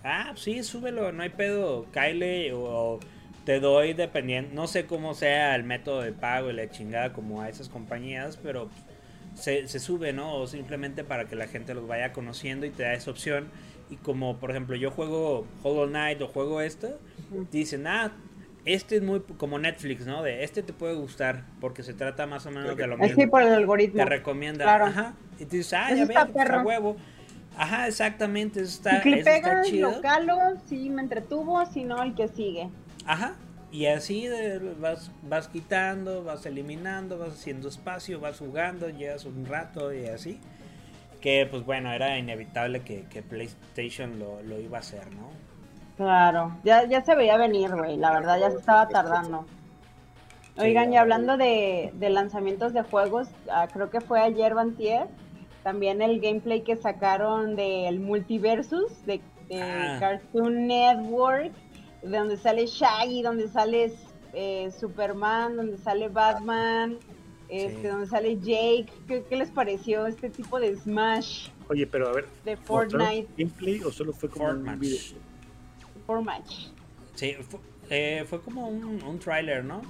Ah, 0.04 0.32
sí, 0.36 0.62
súbelo, 0.64 1.12
no 1.12 1.22
hay 1.22 1.28
pedo, 1.30 1.86
Kyle 1.92 2.52
o 2.54 2.98
te 3.44 3.60
doy 3.60 3.92
dependiendo, 3.92 4.54
no 4.54 4.66
sé 4.66 4.86
cómo 4.86 5.14
sea 5.14 5.54
el 5.56 5.64
método 5.64 6.02
de 6.02 6.12
pago 6.12 6.50
y 6.50 6.52
la 6.52 6.70
chingada 6.70 7.12
como 7.12 7.42
a 7.42 7.48
esas 7.48 7.68
compañías, 7.68 8.38
pero 8.42 8.68
se, 9.34 9.66
se 9.68 9.80
sube, 9.80 10.12
¿no? 10.12 10.36
O 10.36 10.46
simplemente 10.46 11.04
para 11.04 11.24
que 11.26 11.36
la 11.36 11.46
gente 11.46 11.74
los 11.74 11.86
vaya 11.86 12.12
conociendo 12.12 12.66
y 12.66 12.70
te 12.70 12.82
da 12.84 12.94
esa 12.94 13.10
opción. 13.10 13.48
Y 13.90 13.96
como, 13.96 14.38
por 14.38 14.50
ejemplo, 14.50 14.76
yo 14.76 14.90
juego 14.90 15.46
Hollow 15.62 15.86
Knight 15.88 16.20
o 16.22 16.28
juego 16.28 16.60
esto, 16.60 16.98
dicen, 17.50 17.86
ah, 17.86 18.12
este 18.64 18.96
es 18.96 19.02
muy 19.02 19.20
como 19.20 19.58
Netflix, 19.58 20.06
¿no? 20.06 20.22
De 20.22 20.44
este 20.44 20.62
te 20.62 20.72
puede 20.72 20.94
gustar 20.94 21.44
porque 21.60 21.82
se 21.82 21.94
trata 21.94 22.26
más 22.26 22.46
o 22.46 22.50
menos 22.50 22.76
de 22.76 22.86
lo 22.86 22.96
mismo. 22.96 23.20
Sí, 23.20 23.26
por 23.26 23.42
el 23.42 23.52
algoritmo. 23.52 23.96
Te 23.96 24.04
recomienda. 24.04 24.64
Claro. 24.64 24.86
Ajá. 24.86 25.14
Y 25.38 25.44
tú 25.44 25.56
dices, 25.56 25.72
ah, 25.74 25.88
Eso 25.88 25.96
ya 25.96 26.02
está 26.04 26.24
ves, 26.24 26.32
pues, 26.32 26.50
a 26.50 26.62
huevo. 26.62 26.96
Ajá, 27.56 27.88
exactamente. 27.88 28.60
Eso 28.60 28.70
está, 28.70 29.02
Si 29.02 29.12
eso 29.12 29.28
está 29.30 29.62
chido. 29.62 29.90
lo 29.90 30.00
calo, 30.00 30.38
si 30.66 30.88
me 30.88 31.02
entretuvo, 31.02 31.64
si 31.66 31.84
no, 31.84 32.02
el 32.02 32.14
que 32.14 32.28
sigue. 32.28 32.70
Ajá. 33.06 33.34
Y 33.70 33.86
así 33.86 34.26
de- 34.26 34.58
vas, 34.78 35.10
vas 35.22 35.48
quitando, 35.48 36.22
vas 36.24 36.44
eliminando, 36.46 37.18
vas 37.18 37.30
haciendo 37.30 37.68
espacio, 37.68 38.20
vas 38.20 38.38
jugando, 38.38 38.88
llevas 38.90 39.24
un 39.24 39.46
rato 39.46 39.92
y 39.94 40.06
así. 40.06 40.38
Que 41.20 41.46
pues 41.50 41.64
bueno, 41.64 41.92
era 41.92 42.18
inevitable 42.18 42.82
que, 42.82 43.04
que 43.04 43.22
PlayStation 43.22 44.18
lo, 44.18 44.42
lo 44.42 44.58
iba 44.60 44.78
a 44.78 44.80
hacer, 44.80 45.06
¿no? 45.12 45.30
Claro, 45.96 46.56
ya, 46.64 46.84
ya 46.86 47.04
se 47.04 47.14
veía 47.14 47.36
venir, 47.36 47.70
güey, 47.74 47.96
la 47.96 48.12
verdad 48.12 48.40
ya 48.40 48.50
se 48.50 48.58
estaba 48.58 48.88
tardando. 48.88 49.46
Oigan, 50.58 50.92
y 50.92 50.96
hablando 50.96 51.36
de, 51.36 51.92
de 51.94 52.10
lanzamientos 52.10 52.72
de 52.74 52.82
juegos, 52.82 53.28
ah, 53.50 53.68
creo 53.72 53.88
que 53.90 54.00
fue 54.00 54.20
ayer 54.20 54.54
Bantier, 54.54 55.06
también 55.62 56.02
el 56.02 56.20
gameplay 56.20 56.62
que 56.62 56.76
sacaron 56.76 57.56
del 57.56 58.00
Multiversus 58.00 59.06
de, 59.06 59.20
de 59.48 59.62
Ah. 59.62 59.96
Cartoon 60.00 60.66
Network, 60.66 61.52
de 62.02 62.18
donde 62.18 62.36
sale 62.36 62.66
Shaggy, 62.66 63.22
donde 63.22 63.48
sale 63.48 63.92
eh, 64.34 64.70
Superman, 64.78 65.56
donde 65.56 65.78
sale 65.78 66.08
Batman, 66.08 66.98
este, 67.48 67.82
Sí. 67.82 67.86
donde 67.88 68.06
sale 68.06 68.36
Jake. 68.38 68.86
¿Qué, 69.06 69.24
qué 69.28 69.36
les 69.36 69.50
pareció 69.50 70.06
este 70.06 70.30
tipo 70.30 70.58
de 70.58 70.74
Smash 70.76 71.48
Oye, 71.68 71.86
pero 71.86 72.08
a 72.08 72.12
ver, 72.12 72.26
de 72.44 72.56
¿mostraron 72.56 72.90
Fortnite 72.90 73.28
gameplay 73.36 73.80
o 73.82 73.92
solo 73.92 74.12
fue 74.12 74.28
como 74.28 74.46
un 74.46 74.64
Fortnite. 74.64 74.78
video? 74.78 76.22
match? 76.22 76.66
Sí, 77.14 77.34
fue, 77.48 77.60
eh, 77.88 78.24
fue 78.28 78.40
como 78.40 78.68
un, 78.68 79.02
un 79.02 79.18
tráiler, 79.18 79.64
¿no? 79.64 79.80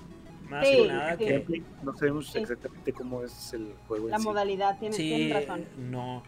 Más 0.48 0.68
Sí, 0.68 0.76
que 0.76 0.86
nada 0.88 1.16
sí. 1.16 1.24
que... 1.24 1.62
No 1.82 1.96
sabemos 1.96 2.30
Sí. 2.30 2.38
exactamente 2.38 2.92
cómo 2.92 3.22
es 3.24 3.52
el 3.54 3.72
juego 3.88 4.08
La 4.08 4.16
en 4.16 4.22
sí. 4.22 4.28
modalidad, 4.28 4.78
tiene, 4.78 4.94
Sí, 4.94 5.08
tienen 5.08 5.32
razón. 5.32 5.64
no, 5.78 6.22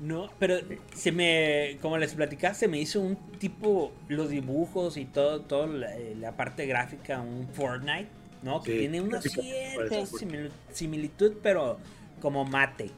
no, 0.00 0.28
pero 0.38 0.56
se 0.94 1.10
me, 1.12 1.78
como 1.82 1.98
les 1.98 2.14
platicaba, 2.14 2.54
se 2.54 2.68
me 2.68 2.78
hizo 2.78 3.00
un 3.00 3.16
tipo, 3.38 3.92
los 4.08 4.30
dibujos 4.30 4.96
y 4.96 5.04
todo, 5.04 5.40
todo 5.42 5.66
la, 5.66 5.96
eh, 5.96 6.14
la 6.18 6.32
parte 6.36 6.66
gráfica, 6.66 7.20
un 7.20 7.48
Fortnite, 7.52 8.08
¿no? 8.42 8.62
Que 8.62 8.72
Sí, 8.72 8.78
tiene 8.80 9.00
una 9.00 9.20
cierta 9.20 10.02
simil- 10.02 10.50
similitud, 10.72 11.32
pero 11.42 11.78
como 12.20 12.44
mate. 12.44 12.90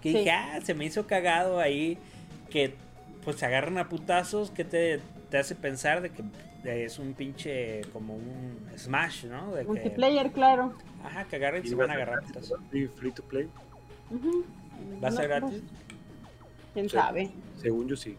Que 0.00 0.12
Sí. 0.12 0.18
dije, 0.18 0.30
ah, 0.30 0.60
se 0.64 0.72
me 0.74 0.86
hizo 0.86 1.06
cagado 1.06 1.60
ahí 1.60 1.98
que 2.48 2.74
pues 3.24 3.36
se 3.36 3.44
agarran 3.46 3.76
a 3.76 3.88
putazos 3.90 4.50
que 4.50 4.64
te, 4.64 5.00
te 5.30 5.36
hace 5.38 5.54
pensar 5.54 6.00
de 6.00 6.10
que 6.10 6.22
es 6.84 6.98
un 6.98 7.12
pinche 7.12 7.82
como 7.92 8.14
un 8.16 8.58
Smash, 8.78 9.26
¿no? 9.26 9.54
De 9.54 9.62
que, 9.62 9.66
Multiplayer, 9.68 10.30
claro. 10.32 10.74
ajá, 11.04 11.24
que 11.24 11.36
agarran 11.36 11.64
y 11.64 11.68
se 11.68 11.74
va 11.74 11.82
van 11.86 11.90
a 11.90 11.94
agarrar 11.94 12.22
putazos. 12.22 12.58
Free, 12.70 12.86
free 12.88 13.12
to 13.12 13.22
play. 13.24 13.46
¿Va 15.02 15.08
a 15.08 15.12
ser 15.12 15.28
No, 15.28 15.36
gratis? 15.36 15.62
¿Quién 16.72 16.88
Sí. 16.88 16.96
sabe? 16.96 17.30
según 17.60 17.88
yo 17.88 17.96
sí. 17.96 18.16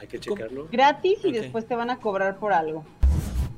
Hay 0.00 0.06
que 0.06 0.18
checarlo. 0.20 0.68
Gratis 0.70 1.18
y 1.24 1.32
después 1.32 1.66
te 1.66 1.74
van 1.74 1.90
a 1.90 1.98
cobrar 1.98 2.38
por 2.38 2.52
algo. 2.52 2.84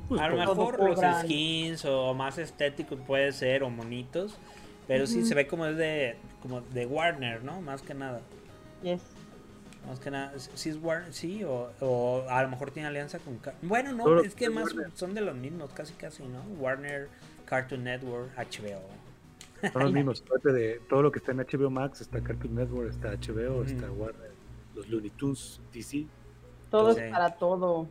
Pues, 0.09 0.19
A 0.19 0.27
lo 0.27 0.37
mejor 0.37 0.79
los 0.79 0.95
cobran. 0.95 1.23
skins 1.23 1.85
o 1.85 2.13
más 2.13 2.37
estéticos 2.37 2.99
puede 3.05 3.31
ser 3.31 3.63
o 3.63 3.69
monitos, 3.69 4.35
pero 4.87 5.05
sí 5.07 5.19
Ujú. 5.19 5.27
se 5.27 5.35
ve 5.35 5.47
como 5.47 5.65
es 5.67 5.77
de 5.77 6.17
como 6.41 6.61
de 6.61 6.85
Warner, 6.87 7.43
¿no? 7.43 7.61
Más 7.61 7.81
que 7.83 7.93
nada. 7.93 8.21
Yes. 8.81 9.01
Más 9.87 9.99
que 9.99 10.11
nada, 10.11 10.33
sí 10.37 10.69
es 10.69 10.77
Warner, 10.81 11.13
sí, 11.13 11.43
o, 11.43 11.71
o 11.79 12.23
a 12.29 12.41
lo 12.43 12.49
mejor 12.49 12.71
tiene 12.71 12.87
alianza 12.87 13.17
con... 13.19 13.39
Bueno, 13.63 13.93
no, 13.93 14.21
es 14.21 14.35
que 14.35 14.49
más 14.49 14.65
Warner. 14.73 14.91
son 14.95 15.13
de 15.13 15.21
los 15.21 15.35
mismos, 15.35 15.71
casi 15.73 15.93
casi, 15.93 16.23
¿no? 16.23 16.41
Warner, 16.59 17.07
Cartoon 17.45 17.83
Network, 17.83 18.31
HBO. 18.35 18.81
Son 19.73 19.83
los 19.83 19.93
mismos. 19.93 20.23
Aparte 20.25 20.51
de 20.51 20.79
todo 20.89 21.01
lo 21.01 21.11
que 21.11 21.19
está 21.19 21.31
en 21.31 21.37
HBO 21.39 21.69
Max, 21.69 22.01
está 22.01 22.21
Cartoon 22.21 22.55
Network, 22.55 22.89
está 22.89 23.09
HBO, 23.11 23.63
está 23.63 23.91
Warner, 23.91 24.31
los 24.75 24.87
Looney 24.89 25.09
Tunes, 25.11 25.59
DC. 25.73 26.05
Todo 26.69 26.91
es 26.91 27.11
para 27.11 27.35
todo. 27.35 27.87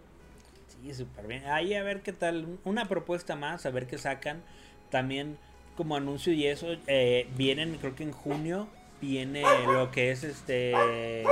Sí, 0.68 0.94
súper 0.94 1.26
bien. 1.26 1.44
Ahí 1.46 1.74
a 1.74 1.82
ver 1.82 2.00
qué 2.02 2.12
tal. 2.12 2.58
Una 2.64 2.86
propuesta 2.88 3.36
más, 3.36 3.66
a 3.66 3.70
ver 3.70 3.86
qué 3.86 3.98
sacan. 3.98 4.42
También 4.90 5.36
como 5.76 5.96
anuncio 5.96 6.32
y 6.32 6.46
eso, 6.46 6.68
eh, 6.86 7.28
vienen, 7.36 7.76
creo 7.80 7.94
que 7.94 8.02
en 8.02 8.12
junio, 8.12 8.66
viene 9.00 9.42
lo 9.66 9.90
que 9.90 10.10
es 10.10 10.24
este... 10.24 10.72
eh, 10.72 11.24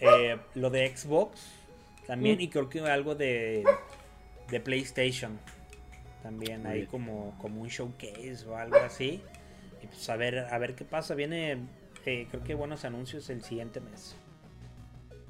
eh, 0.00 0.38
lo 0.54 0.70
de 0.70 0.96
Xbox 0.96 1.40
también 2.06 2.38
Mm. 2.38 2.40
y 2.40 2.48
creo 2.48 2.68
que 2.68 2.80
algo 2.80 3.14
de, 3.14 3.64
de 4.50 4.60
PlayStation 4.60 5.38
también 6.22 6.66
ahí 6.66 6.86
como, 6.86 7.36
como 7.40 7.62
un 7.62 7.68
showcase 7.68 8.44
o 8.46 8.56
algo 8.56 8.76
así 8.76 9.22
y 9.82 9.86
pues 9.86 10.08
a 10.10 10.16
ver 10.16 10.38
a 10.38 10.58
ver 10.58 10.74
qué 10.74 10.84
pasa 10.84 11.14
viene 11.14 11.58
eh, 12.04 12.26
creo 12.30 12.42
que 12.44 12.54
buenos 12.54 12.84
anuncios 12.84 13.28
el 13.30 13.42
siguiente 13.42 13.80
mes 13.80 14.14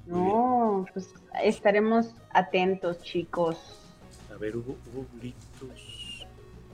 No, 0.06 0.86
pues 0.92 1.12
estaremos 1.44 2.14
atentos, 2.32 3.00
chicos. 3.02 3.76
A 4.34 4.36
ver, 4.38 4.56
hubo, 4.56 4.76
hubo 4.92 5.06
gritos. 5.18 6.26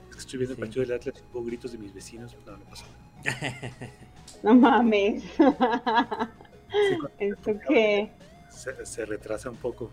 Es 0.09 0.15
que 0.15 0.19
estoy 0.19 0.39
viendo 0.39 0.55
Sí. 0.55 0.61
el 0.61 0.67
partido 0.67 0.85
del 0.85 0.95
Atlas 0.95 1.15
y 1.17 1.35
hubo 1.37 1.43
gritos 1.45 1.71
de 1.71 1.77
mis 1.77 1.93
vecinos. 1.93 2.35
No, 2.45 2.57
no 2.57 2.63
pasó 2.65 2.85
nada. 3.23 3.37
No 4.43 4.53
mames. 4.55 5.23
Sí, 5.23 5.37
¿Esto 7.19 7.51
qué? 7.67 8.11
se, 8.49 8.85
se 8.85 9.05
retrasa 9.05 9.49
un 9.49 9.57
poco. 9.57 9.91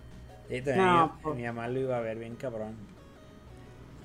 Sí, 0.49 0.57
también 0.63 0.77
No, 0.87 1.07
mi- 1.07 1.23
pues. 1.23 1.37
mi 1.37 1.43
mamá 1.45 1.69
lo 1.69 1.81
iba 1.81 1.97
a 1.97 2.01
ver 2.01 2.19
bien 2.19 2.37
cabrón 2.37 2.75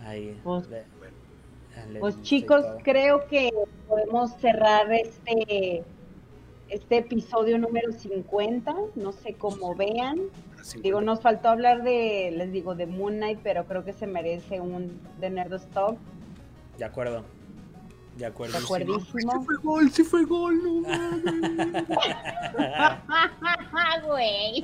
ahí 0.05 0.39
Pues- 0.43 0.67
le- 0.69 0.83
Bueno, 0.99 1.91
le 1.93 1.99
Pues 1.99 2.21
chicos, 2.23 2.61
todo. 2.65 2.77
creo 2.83 3.27
que 3.27 3.51
podemos 3.87 4.31
cerrar 4.37 4.91
este 4.91 5.83
este 6.69 6.97
episodio 6.97 7.57
número 7.57 7.91
50, 7.91 8.75
no 8.95 9.11
sé 9.11 9.33
cómo 9.33 9.73
vean. 9.75 10.19
así 10.59 10.79
Digo, 10.81 11.01
nos 11.01 11.19
faltó 11.21 11.49
hablar 11.49 11.81
de, 11.83 12.29
les 12.35 12.51
digo, 12.51 12.75
de 12.75 12.85
Moon 12.85 13.15
Knight, 13.15 13.39
pero 13.41 13.65
creo 13.65 13.83
que 13.83 13.91
se 13.93 14.05
merece 14.05 14.61
un 14.61 14.99
de 15.19 15.29
Nerd 15.31 15.53
Stop. 15.53 15.97
de 16.77 16.85
acuerdo 16.85 17.23
de 18.19 18.25
acuerdo 18.25 18.59
De 18.59 18.65
acuerdísimo. 18.65 19.31
Sí 19.31 19.39
fue 19.45 19.55
gol, 19.63 19.91
sí 19.91 20.03
fue 20.03 20.25
gol, 20.25 20.61
no 20.63 20.81
mames. 20.81 21.85
Güey. 24.05 24.63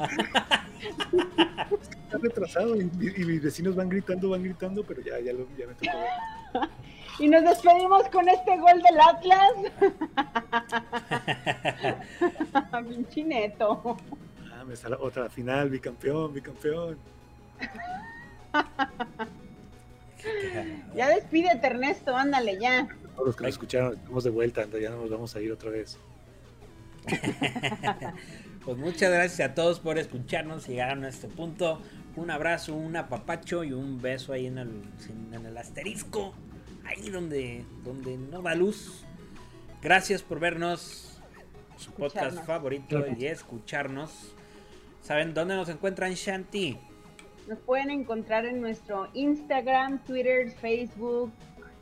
Está 2.03 2.17
retrasado 2.21 2.75
y, 2.75 2.83
mis 2.85 3.41
vecinos 3.41 3.75
van 3.75 3.89
gritando, 3.89 4.29
van 4.29 4.43
gritando, 4.43 4.83
pero 4.83 5.01
ya, 5.01 5.19
ya, 5.19 5.33
lo, 5.33 5.47
ya 5.57 5.65
me 5.67 5.73
tocó 5.75 5.97
ver. 5.97 6.09
Y 7.17 7.29
nos 7.29 7.43
despedimos 7.43 8.09
con 8.09 8.27
este 8.27 8.57
gol 8.57 8.81
del 8.81 8.99
Atlas. 8.99 9.53
Pinche 12.89 13.23
neto. 13.23 13.95
Ah, 14.51 14.65
me 14.65 14.75
sale 14.75 14.97
otra 14.99 15.29
final, 15.29 15.69
bicampeón, 15.69 16.33
bicampeón. 16.33 16.97
Ya 20.93 21.07
despídete, 21.07 21.67
Ernesto, 21.67 22.13
ándale 22.13 22.59
ya. 22.59 22.85
Todos 23.15 23.27
los 23.27 23.35
que 23.35 23.43
nos 23.43 23.53
escucharon, 23.53 23.93
estamos 23.93 24.23
de 24.23 24.29
vuelta, 24.29 24.67
ya 24.79 24.89
no 24.89 25.01
nos 25.01 25.09
vamos 25.09 25.35
a 25.35 25.41
ir 25.41 25.51
otra 25.51 25.71
vez. 25.71 25.97
Pues 28.65 28.79
muchas 28.79 29.11
gracias 29.11 29.51
a 29.51 29.53
todos 29.53 29.79
por 29.79 29.99
escucharnos 29.99 30.67
y 30.67 30.71
llegaron 30.71 31.03
a 31.03 31.09
este 31.09 31.27
punto. 31.27 31.79
Un 32.15 32.31
abrazo, 32.31 32.73
un 32.73 32.95
apapacho 32.95 33.63
y 33.63 33.71
un 33.71 34.01
beso 34.01 34.33
ahí 34.33 34.47
en 34.47 34.57
el, 34.57 34.81
en 35.31 35.45
el 35.45 35.55
asterisco. 35.55 36.33
Ahí 36.83 37.11
donde, 37.11 37.63
donde 37.83 38.17
no 38.17 38.41
da 38.41 38.55
luz. 38.55 39.05
Gracias 39.83 40.23
por 40.23 40.39
vernos, 40.39 41.19
su 41.77 41.91
podcast 41.91 42.43
favorito 42.43 43.05
y 43.15 43.27
escucharnos. 43.27 44.33
¿Saben 45.03 45.35
dónde 45.35 45.55
nos 45.55 45.69
encuentran, 45.69 46.13
Shanti? 46.13 46.79
Nos 47.47 47.59
pueden 47.59 47.91
encontrar 47.91 48.47
en 48.47 48.61
nuestro 48.61 49.09
Instagram, 49.13 50.03
Twitter, 50.05 50.49
Facebook, 50.59 51.31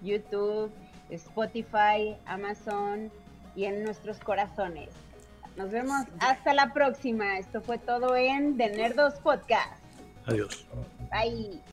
YouTube, 0.01 0.69
Spotify, 1.09 2.17
Amazon 2.25 3.11
y 3.55 3.65
en 3.65 3.83
nuestros 3.83 4.19
corazones. 4.19 4.89
Nos 5.55 5.71
vemos 5.71 6.05
hasta 6.19 6.53
la 6.53 6.73
próxima. 6.73 7.37
Esto 7.37 7.61
fue 7.61 7.77
todo 7.77 8.15
en 8.15 8.57
The 8.57 8.69
Nerdos 8.69 9.15
Podcast. 9.15 9.83
Adiós. 10.25 10.65
Bye. 11.11 11.72